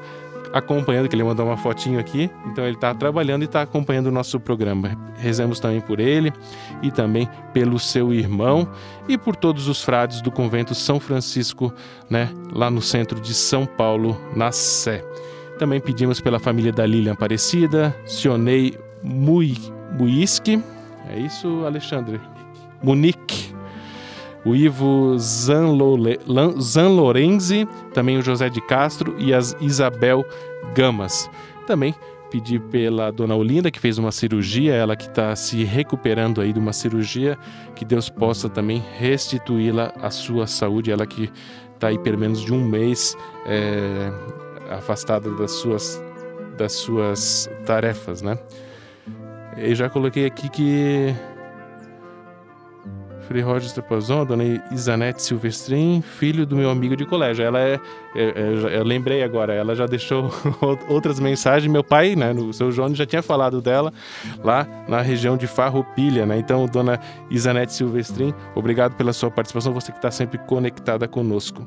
acompanhando, 0.52 1.08
que 1.08 1.14
ele 1.14 1.24
mandou 1.24 1.46
uma 1.46 1.56
fotinho 1.56 1.98
aqui. 1.98 2.30
Então 2.46 2.64
ele 2.64 2.76
está 2.76 2.94
trabalhando 2.94 3.42
e 3.42 3.44
está 3.44 3.62
acompanhando 3.62 4.06
o 4.06 4.10
nosso 4.10 4.38
programa. 4.38 4.96
Rezamos 5.16 5.60
também 5.60 5.80
por 5.80 6.00
ele 6.00 6.32
e 6.82 6.90
também 6.90 7.28
pelo 7.52 7.78
seu 7.78 8.12
irmão 8.12 8.68
e 9.08 9.16
por 9.16 9.36
todos 9.36 9.68
os 9.68 9.82
frades 9.82 10.20
do 10.20 10.30
convento 10.30 10.74
São 10.74 11.00
Francisco, 11.00 11.72
né, 12.10 12.30
lá 12.52 12.70
no 12.70 12.82
centro 12.82 13.20
de 13.20 13.34
São 13.34 13.66
Paulo, 13.66 14.20
na 14.34 14.52
Sé. 14.52 15.04
Também 15.58 15.80
pedimos 15.80 16.20
pela 16.20 16.38
família 16.38 16.72
da 16.72 16.84
Lilian 16.84 17.12
Aparecida, 17.12 17.96
Sionei 18.04 18.76
Muiski. 19.02 20.62
É 21.08 21.18
isso, 21.18 21.64
Alexandre? 21.64 22.20
Munique 22.82 23.55
o 24.46 24.54
Ivo 24.54 25.18
Zanlorenzi, 26.60 27.68
também 27.92 28.16
o 28.16 28.22
José 28.22 28.48
de 28.48 28.60
Castro 28.60 29.16
e 29.18 29.34
a 29.34 29.38
Isabel 29.60 30.24
Gamas. 30.72 31.28
Também 31.66 31.92
pedi 32.30 32.60
pela 32.60 33.10
dona 33.10 33.34
Olinda, 33.34 33.72
que 33.72 33.80
fez 33.80 33.98
uma 33.98 34.12
cirurgia, 34.12 34.72
ela 34.72 34.94
que 34.94 35.08
está 35.08 35.34
se 35.34 35.64
recuperando 35.64 36.40
aí 36.40 36.52
de 36.52 36.60
uma 36.60 36.72
cirurgia, 36.72 37.36
que 37.74 37.84
Deus 37.84 38.08
possa 38.08 38.48
também 38.48 38.84
restituí-la 38.98 39.92
à 40.00 40.10
sua 40.10 40.46
saúde, 40.46 40.92
ela 40.92 41.06
que 41.06 41.28
está 41.74 41.88
aí 41.88 41.98
pelo 41.98 42.16
menos 42.18 42.40
de 42.40 42.54
um 42.54 42.64
mês 42.64 43.16
é, 43.46 44.12
afastada 44.70 45.28
das 45.32 45.50
suas, 45.52 46.00
das 46.56 46.72
suas 46.72 47.50
tarefas, 47.64 48.22
né? 48.22 48.38
Eu 49.56 49.74
já 49.74 49.88
coloquei 49.88 50.26
aqui 50.26 50.48
que 50.48 51.14
Frei 53.26 53.42
Roger 53.42 53.72
Trapazon, 53.72 54.24
dona 54.24 54.44
Isanete 54.70 55.20
Silvestrin, 55.20 56.00
filho 56.00 56.46
do 56.46 56.56
meu 56.56 56.70
amigo 56.70 56.96
de 56.96 57.04
colégio. 57.04 57.44
Ela 57.44 57.60
é, 57.60 57.80
é, 58.14 58.22
é 58.22 58.78
eu 58.78 58.84
lembrei 58.84 59.22
agora, 59.22 59.52
ela 59.52 59.74
já 59.74 59.86
deixou 59.86 60.30
outras 60.88 61.18
mensagens. 61.18 61.70
Meu 61.70 61.82
pai, 61.82 62.14
né, 62.14 62.32
o 62.32 62.52
seu 62.52 62.70
João 62.70 62.94
já 62.94 63.04
tinha 63.04 63.22
falado 63.22 63.60
dela 63.60 63.92
lá 64.44 64.66
na 64.88 65.00
região 65.00 65.36
de 65.36 65.46
Farroupilha, 65.46 66.24
né? 66.24 66.38
Então, 66.38 66.66
dona 66.66 67.00
Isanete 67.30 67.72
Silvestrin, 67.72 68.32
obrigado 68.54 68.94
pela 68.94 69.12
sua 69.12 69.30
participação, 69.30 69.72
você 69.72 69.90
que 69.90 69.98
está 69.98 70.10
sempre 70.10 70.38
conectada 70.38 71.08
conosco. 71.08 71.66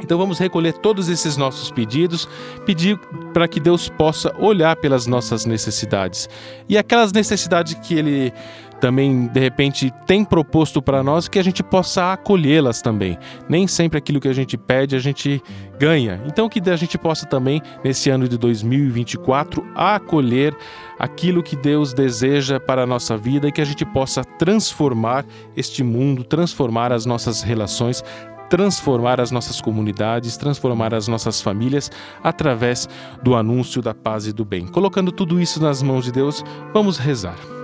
Então 0.00 0.16
vamos 0.16 0.38
recolher 0.38 0.74
todos 0.74 1.08
esses 1.08 1.36
nossos 1.36 1.70
pedidos, 1.70 2.28
pedir 2.64 2.98
para 3.32 3.48
que 3.48 3.58
Deus 3.58 3.88
possa 3.88 4.34
olhar 4.38 4.76
pelas 4.76 5.06
nossas 5.06 5.44
necessidades. 5.44 6.28
E 6.68 6.78
aquelas 6.78 7.12
necessidades 7.12 7.74
que 7.74 7.94
Ele 7.94 8.32
também 8.80 9.26
de 9.26 9.40
repente 9.40 9.92
tem 10.06 10.24
proposto 10.24 10.80
para 10.80 11.02
nós 11.02 11.28
que 11.28 11.38
a 11.38 11.42
gente 11.42 11.62
possa 11.62 12.12
acolhê-las 12.12 12.80
também. 12.80 13.18
Nem 13.48 13.66
sempre 13.66 13.98
aquilo 13.98 14.20
que 14.20 14.28
a 14.28 14.32
gente 14.32 14.56
pede 14.56 14.96
a 14.96 14.98
gente 14.98 15.42
ganha. 15.78 16.20
Então 16.26 16.48
que 16.48 16.60
a 16.68 16.76
gente 16.76 16.96
possa 16.96 17.26
também 17.26 17.60
nesse 17.84 18.10
ano 18.10 18.28
de 18.28 18.38
2024 18.38 19.64
acolher 19.74 20.56
aquilo 20.98 21.42
que 21.42 21.56
Deus 21.56 21.92
deseja 21.92 22.58
para 22.58 22.82
a 22.82 22.86
nossa 22.86 23.16
vida 23.16 23.48
e 23.48 23.52
que 23.52 23.60
a 23.60 23.64
gente 23.64 23.84
possa 23.84 24.24
transformar 24.24 25.24
este 25.56 25.82
mundo, 25.82 26.24
transformar 26.24 26.92
as 26.92 27.06
nossas 27.06 27.42
relações, 27.42 28.02
transformar 28.48 29.20
as 29.20 29.30
nossas 29.30 29.60
comunidades, 29.60 30.36
transformar 30.36 30.94
as 30.94 31.06
nossas 31.06 31.40
famílias 31.40 31.90
através 32.22 32.88
do 33.22 33.34
anúncio 33.34 33.82
da 33.82 33.94
paz 33.94 34.26
e 34.26 34.32
do 34.32 34.44
bem. 34.44 34.66
Colocando 34.66 35.12
tudo 35.12 35.40
isso 35.40 35.62
nas 35.62 35.82
mãos 35.82 36.04
de 36.04 36.12
Deus, 36.12 36.42
vamos 36.72 36.98
rezar. 36.98 37.57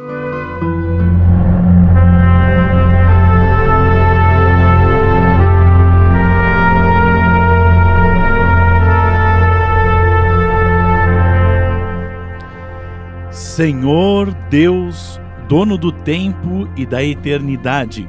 Senhor 13.55 14.35
Deus, 14.51 15.21
dono 15.49 15.79
do 15.79 15.93
tempo 15.93 16.69
e 16.77 16.85
da 16.85 17.05
eternidade, 17.05 18.09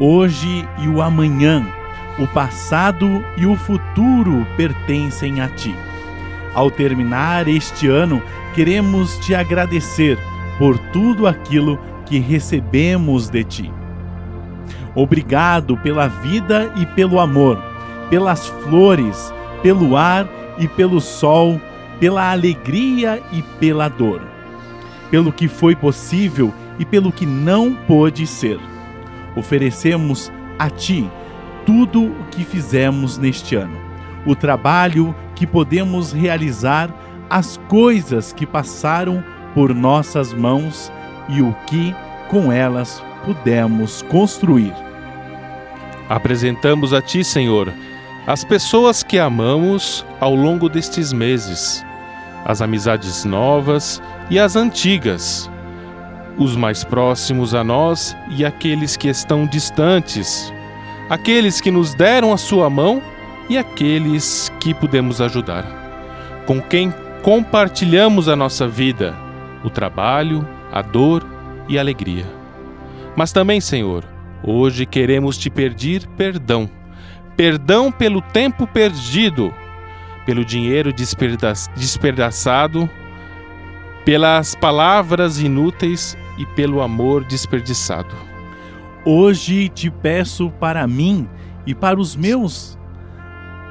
hoje 0.00 0.68
e 0.80 0.88
o 0.88 1.00
amanhã, 1.00 1.64
o 2.18 2.26
passado 2.26 3.24
e 3.36 3.46
o 3.46 3.54
futuro 3.54 4.44
pertencem 4.56 5.40
a 5.40 5.46
ti. 5.46 5.72
Ao 6.52 6.68
terminar 6.68 7.46
este 7.46 7.86
ano, 7.86 8.20
queremos 8.56 9.16
te 9.18 9.36
agradecer 9.36 10.18
por 10.58 10.76
tudo 10.92 11.28
aquilo 11.28 11.78
que 12.04 12.18
recebemos 12.18 13.28
de 13.28 13.44
ti. 13.44 13.72
Obrigado 14.96 15.76
pela 15.76 16.08
vida 16.08 16.72
e 16.74 16.86
pelo 16.86 17.20
amor, 17.20 17.56
pelas 18.10 18.48
flores, 18.48 19.32
pelo 19.62 19.96
ar 19.96 20.28
e 20.58 20.66
pelo 20.66 21.00
sol, 21.00 21.60
pela 22.00 22.32
alegria 22.32 23.22
e 23.30 23.42
pela 23.60 23.86
dor 23.86 24.31
pelo 25.12 25.30
que 25.30 25.46
foi 25.46 25.76
possível 25.76 26.54
e 26.78 26.86
pelo 26.86 27.12
que 27.12 27.26
não 27.26 27.74
pôde 27.74 28.26
ser. 28.26 28.58
Oferecemos 29.36 30.32
a 30.58 30.70
Ti 30.70 31.06
tudo 31.66 32.06
o 32.06 32.24
que 32.30 32.42
fizemos 32.42 33.18
neste 33.18 33.54
ano, 33.54 33.76
o 34.24 34.34
trabalho 34.34 35.14
que 35.34 35.46
podemos 35.46 36.12
realizar, 36.12 36.90
as 37.28 37.58
coisas 37.68 38.32
que 38.32 38.46
passaram 38.46 39.22
por 39.54 39.74
nossas 39.74 40.32
mãos 40.32 40.90
e 41.28 41.42
o 41.42 41.54
que 41.66 41.94
com 42.30 42.50
elas 42.50 43.04
pudemos 43.22 44.00
construir. 44.08 44.72
Apresentamos 46.08 46.94
a 46.94 47.02
Ti, 47.02 47.22
Senhor, 47.22 47.70
as 48.26 48.44
pessoas 48.44 49.02
que 49.02 49.18
amamos 49.18 50.06
ao 50.18 50.34
longo 50.34 50.70
destes 50.70 51.12
meses 51.12 51.84
as 52.44 52.60
amizades 52.60 53.24
novas 53.24 54.02
e 54.32 54.38
as 54.38 54.56
antigas, 54.56 55.50
os 56.38 56.56
mais 56.56 56.82
próximos 56.82 57.54
a 57.54 57.62
nós 57.62 58.16
e 58.30 58.46
aqueles 58.46 58.96
que 58.96 59.08
estão 59.08 59.44
distantes, 59.44 60.50
aqueles 61.10 61.60
que 61.60 61.70
nos 61.70 61.92
deram 61.92 62.32
a 62.32 62.38
sua 62.38 62.70
mão 62.70 63.02
e 63.50 63.58
aqueles 63.58 64.50
que 64.58 64.72
pudemos 64.72 65.20
ajudar, 65.20 65.66
com 66.46 66.62
quem 66.62 66.94
compartilhamos 67.20 68.26
a 68.26 68.34
nossa 68.34 68.66
vida, 68.66 69.14
o 69.62 69.68
trabalho, 69.68 70.48
a 70.72 70.80
dor 70.80 71.26
e 71.68 71.76
a 71.76 71.82
alegria. 71.82 72.24
Mas 73.14 73.32
também, 73.32 73.60
Senhor, 73.60 74.02
hoje 74.42 74.86
queremos 74.86 75.36
te 75.36 75.50
pedir 75.50 76.06
perdão. 76.16 76.70
Perdão 77.36 77.92
pelo 77.92 78.22
tempo 78.22 78.66
perdido, 78.66 79.52
pelo 80.24 80.42
dinheiro 80.42 80.90
desperda 80.90 81.52
desperdiçado, 81.76 82.88
pelas 84.04 84.54
palavras 84.54 85.40
inúteis 85.40 86.16
e 86.38 86.44
pelo 86.44 86.80
amor 86.80 87.24
desperdiçado. 87.24 88.14
Hoje 89.04 89.68
te 89.68 89.90
peço 89.90 90.50
para 90.60 90.86
mim 90.86 91.28
e 91.66 91.74
para 91.74 92.00
os 92.00 92.16
meus 92.16 92.78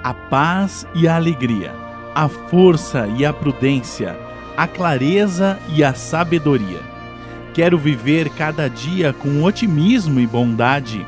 a 0.03 0.13
paz 0.13 0.85
e 0.95 1.07
a 1.07 1.15
alegria, 1.15 1.71
a 2.15 2.27
força 2.27 3.07
e 3.17 3.25
a 3.25 3.31
prudência, 3.31 4.17
a 4.57 4.67
clareza 4.67 5.59
e 5.75 5.83
a 5.83 5.93
sabedoria. 5.93 6.79
Quero 7.53 7.77
viver 7.77 8.29
cada 8.29 8.69
dia 8.69 9.13
com 9.13 9.43
otimismo 9.43 10.19
e 10.19 10.25
bondade, 10.25 11.05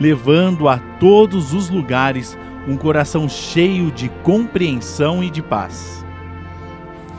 levando 0.00 0.68
a 0.68 0.78
todos 0.98 1.52
os 1.52 1.68
lugares 1.68 2.36
um 2.66 2.76
coração 2.76 3.28
cheio 3.28 3.90
de 3.90 4.08
compreensão 4.22 5.22
e 5.22 5.30
de 5.30 5.42
paz. 5.42 6.01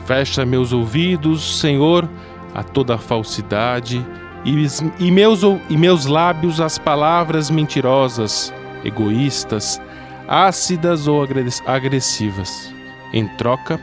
Fecha 0.06 0.44
meus 0.44 0.72
ouvidos, 0.72 1.60
Senhor, 1.60 2.08
a 2.54 2.62
toda 2.62 2.98
falsidade 2.98 4.04
e, 4.44 4.66
e, 4.98 5.10
meus, 5.10 5.40
e 5.68 5.76
meus 5.76 6.06
lábios 6.06 6.60
às 6.60 6.78
palavras 6.78 7.50
mentirosas, 7.50 8.52
egoístas, 8.84 9.80
ácidas 10.28 11.06
ou 11.06 11.26
agressivas. 11.66 12.72
Em 13.12 13.26
troca, 13.36 13.80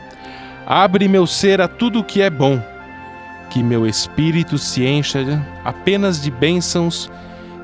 abre 0.66 1.08
meu 1.08 1.26
ser 1.26 1.60
a 1.60 1.66
tudo 1.66 2.00
o 2.00 2.04
que 2.04 2.22
é 2.22 2.30
bom, 2.30 2.62
que 3.50 3.62
meu 3.62 3.86
espírito 3.86 4.56
se 4.58 4.84
encha 4.86 5.20
apenas 5.64 6.22
de 6.22 6.30
bênçãos 6.30 7.10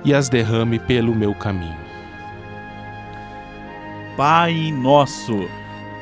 e 0.05 0.13
as 0.13 0.29
derrame 0.29 0.79
pelo 0.79 1.15
meu 1.15 1.35
caminho. 1.35 1.77
Pai 4.17 4.73
nosso, 4.73 5.49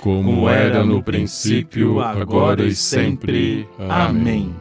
como 0.00 0.48
era 0.48 0.84
no 0.84 1.02
princípio, 1.02 2.00
agora 2.00 2.64
e 2.64 2.74
sempre. 2.74 3.68
Amém. 3.88 4.54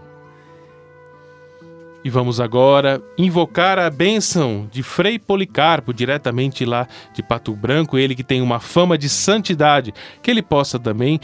E 2.04 2.10
vamos 2.10 2.40
agora 2.40 3.02
invocar 3.18 3.80
a 3.80 3.90
bênção 3.90 4.68
de 4.72 4.84
Frei 4.84 5.18
Policarpo, 5.18 5.92
diretamente 5.92 6.64
lá 6.64 6.88
de 7.16 7.24
Pato 7.24 7.56
Branco, 7.56 7.98
ele 7.98 8.14
que 8.14 8.24
tem 8.24 8.44
uma 8.44 8.60
fama 8.60 8.96
de 8.96 9.10
santidade, 9.10 9.92
que 10.22 10.30
ele 10.30 10.44
possa 10.44 10.78
também 10.78 11.20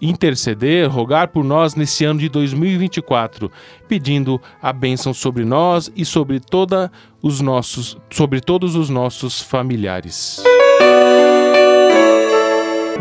interceder, 0.00 0.88
rogar 0.88 1.28
por 1.28 1.42
nós 1.42 1.74
nesse 1.74 2.04
ano 2.04 2.20
de 2.20 2.28
2024, 2.28 3.50
pedindo 3.88 4.40
a 4.62 4.72
bênção 4.72 5.12
sobre 5.12 5.44
nós 5.44 5.90
e 5.96 6.04
sobre 6.04 6.38
toda 6.38 6.88
os 7.20 7.40
nossos, 7.40 7.98
sobre 8.10 8.40
todos 8.40 8.76
os 8.76 8.88
nossos 8.88 9.42
familiares. 9.42 10.40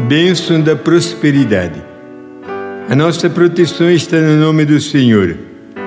Bênção 0.01 0.61
da 0.61 0.75
prosperidade. 0.75 1.81
A 2.87 2.95
nossa 2.95 3.27
proteção 3.31 3.89
está 3.89 4.17
no 4.17 4.37
nome 4.37 4.63
do 4.63 4.79
Senhor, 4.79 5.35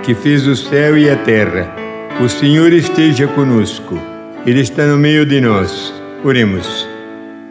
que 0.03 0.15
fez 0.15 0.49
o 0.49 0.57
céu 0.57 0.99
e 0.99 1.09
a 1.09 1.15
terra. 1.17 1.73
O 2.21 2.29
Senhor 2.29 2.73
esteja 2.73 3.29
conosco. 3.29 3.97
Ele 4.45 4.61
está 4.61 4.85
no 4.89 4.99
meio 4.99 5.25
de 5.25 5.41
nós. 5.41 5.95
Oremos. 6.25 6.89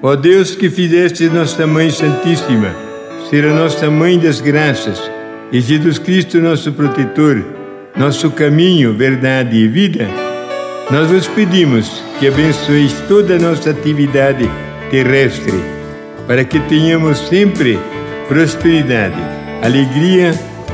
Ó 0.04 0.18
Deus 0.18 0.54
que 0.54 0.70
fizeste 0.70 1.30
nossa 1.30 1.66
Mãe 1.66 1.90
Santíssima 1.90 2.76
ser 3.30 3.46
a 3.46 3.54
nossa 3.54 3.90
Mãe 3.90 4.20
das 4.20 4.42
Graças 4.42 5.02
e 5.54 5.62
Jesus 5.62 5.98
Cristo 5.98 6.42
nosso 6.42 6.74
protetor, 6.74 7.42
nosso 7.96 8.30
caminho, 8.32 8.94
verdade 8.94 9.56
e 9.56 9.68
vida, 9.68 10.06
nós 10.92 11.10
vos 11.10 11.26
pedimos 11.26 12.04
que 12.20 12.28
abençoeis 12.28 12.94
toda 13.08 13.38
a 13.38 13.40
nossa 13.40 13.70
atividade 13.70 14.48
terrestre 14.92 15.79
para 16.30 16.46
que 16.46 16.60
tenhamos 16.60 17.18
sempre 17.18 17.80
prosperidade, 18.28 19.16
alegria, 19.64 20.32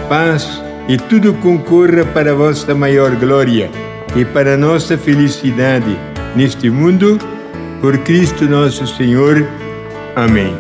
paz 0.10 0.62
e 0.86 0.98
tudo 0.98 1.34
concorra 1.36 2.04
para 2.04 2.32
a 2.32 2.36
vossa 2.36 2.76
maior 2.76 3.16
glória 3.16 3.72
e 4.18 4.26
para 4.26 4.56
a 4.56 4.58
nossa 4.58 4.98
felicidade 4.98 5.98
neste 6.36 6.70
mundo, 6.70 7.18
por 7.80 7.98
Cristo 8.00 8.44
nosso 8.50 8.86
Senhor. 8.86 9.48
Amém. 10.14 10.54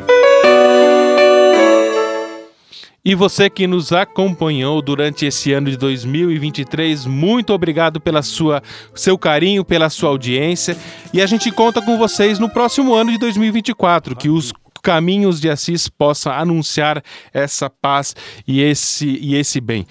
E 3.03 3.13
você 3.15 3.49
que 3.49 3.67
nos 3.67 3.91
acompanhou 3.91 4.81
durante 4.81 5.25
esse 5.25 5.51
ano 5.51 5.69
de 5.69 5.75
2023, 5.75 7.05
muito 7.05 7.51
obrigado 7.51 7.99
pela 7.99 8.21
sua 8.21 8.63
seu 8.95 9.17
carinho, 9.17 9.65
pela 9.65 9.89
sua 9.89 10.07
audiência, 10.07 10.77
e 11.13 11.21
a 11.21 11.25
gente 11.25 11.51
conta 11.51 11.81
com 11.81 11.97
vocês 11.97 12.39
no 12.39 12.49
próximo 12.49 12.95
ano 12.95 13.11
de 13.11 13.17
2024, 13.17 14.15
que 14.15 14.29
os 14.29 14.53
caminhos 14.85 15.41
de 15.41 15.49
Assis 15.49 15.89
possa 15.89 16.31
anunciar 16.33 17.03
essa 17.33 17.71
paz 17.71 18.15
e 18.47 18.61
esse, 18.61 19.17
e 19.19 19.33
esse 19.33 19.59
bem. 19.59 19.87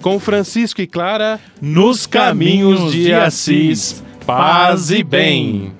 Com 0.00 0.18
Francisco 0.18 0.82
e 0.82 0.86
Clara, 0.86 1.38
nos 1.60 2.08
caminhos 2.08 2.90
de 2.90 3.14
Assis, 3.14 4.02
paz 4.26 4.90
e 4.90 5.04
bem. 5.04 5.72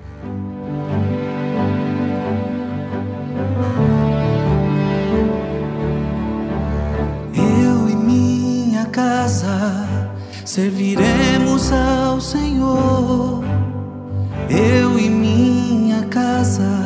Eu 7.35 7.89
e 7.89 7.95
minha 7.97 8.85
casa 8.85 9.85
serviremos 10.45 11.69
ao 11.73 12.21
Senhor. 12.21 13.43
Eu 14.49 14.97
e 14.97 15.09
minha 15.09 16.03
casa 16.05 16.82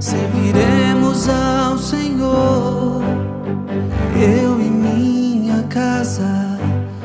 serviremos 0.00 1.28
ao 1.28 1.78
Senhor. 1.78 3.02
Eu 4.16 4.58
e 4.58 4.70
minha 4.70 5.62
casa 5.64 6.58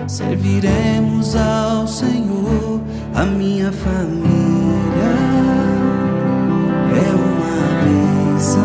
serviremos 0.07 1.35
ao 1.35 1.85
Senhor. 1.87 2.81
A 3.13 3.25
minha 3.25 3.71
família 3.71 5.13
é 6.95 7.09
uma 7.13 7.67
bênção, 7.83 8.61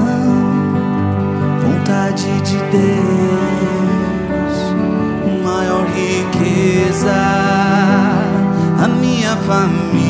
vontade 1.62 2.40
de 2.43 2.57
Deus, 2.70 2.94
maior 5.44 5.85
riqueza. 5.86 7.12
A 8.82 8.89
minha 8.89 9.36
família 9.39 10.10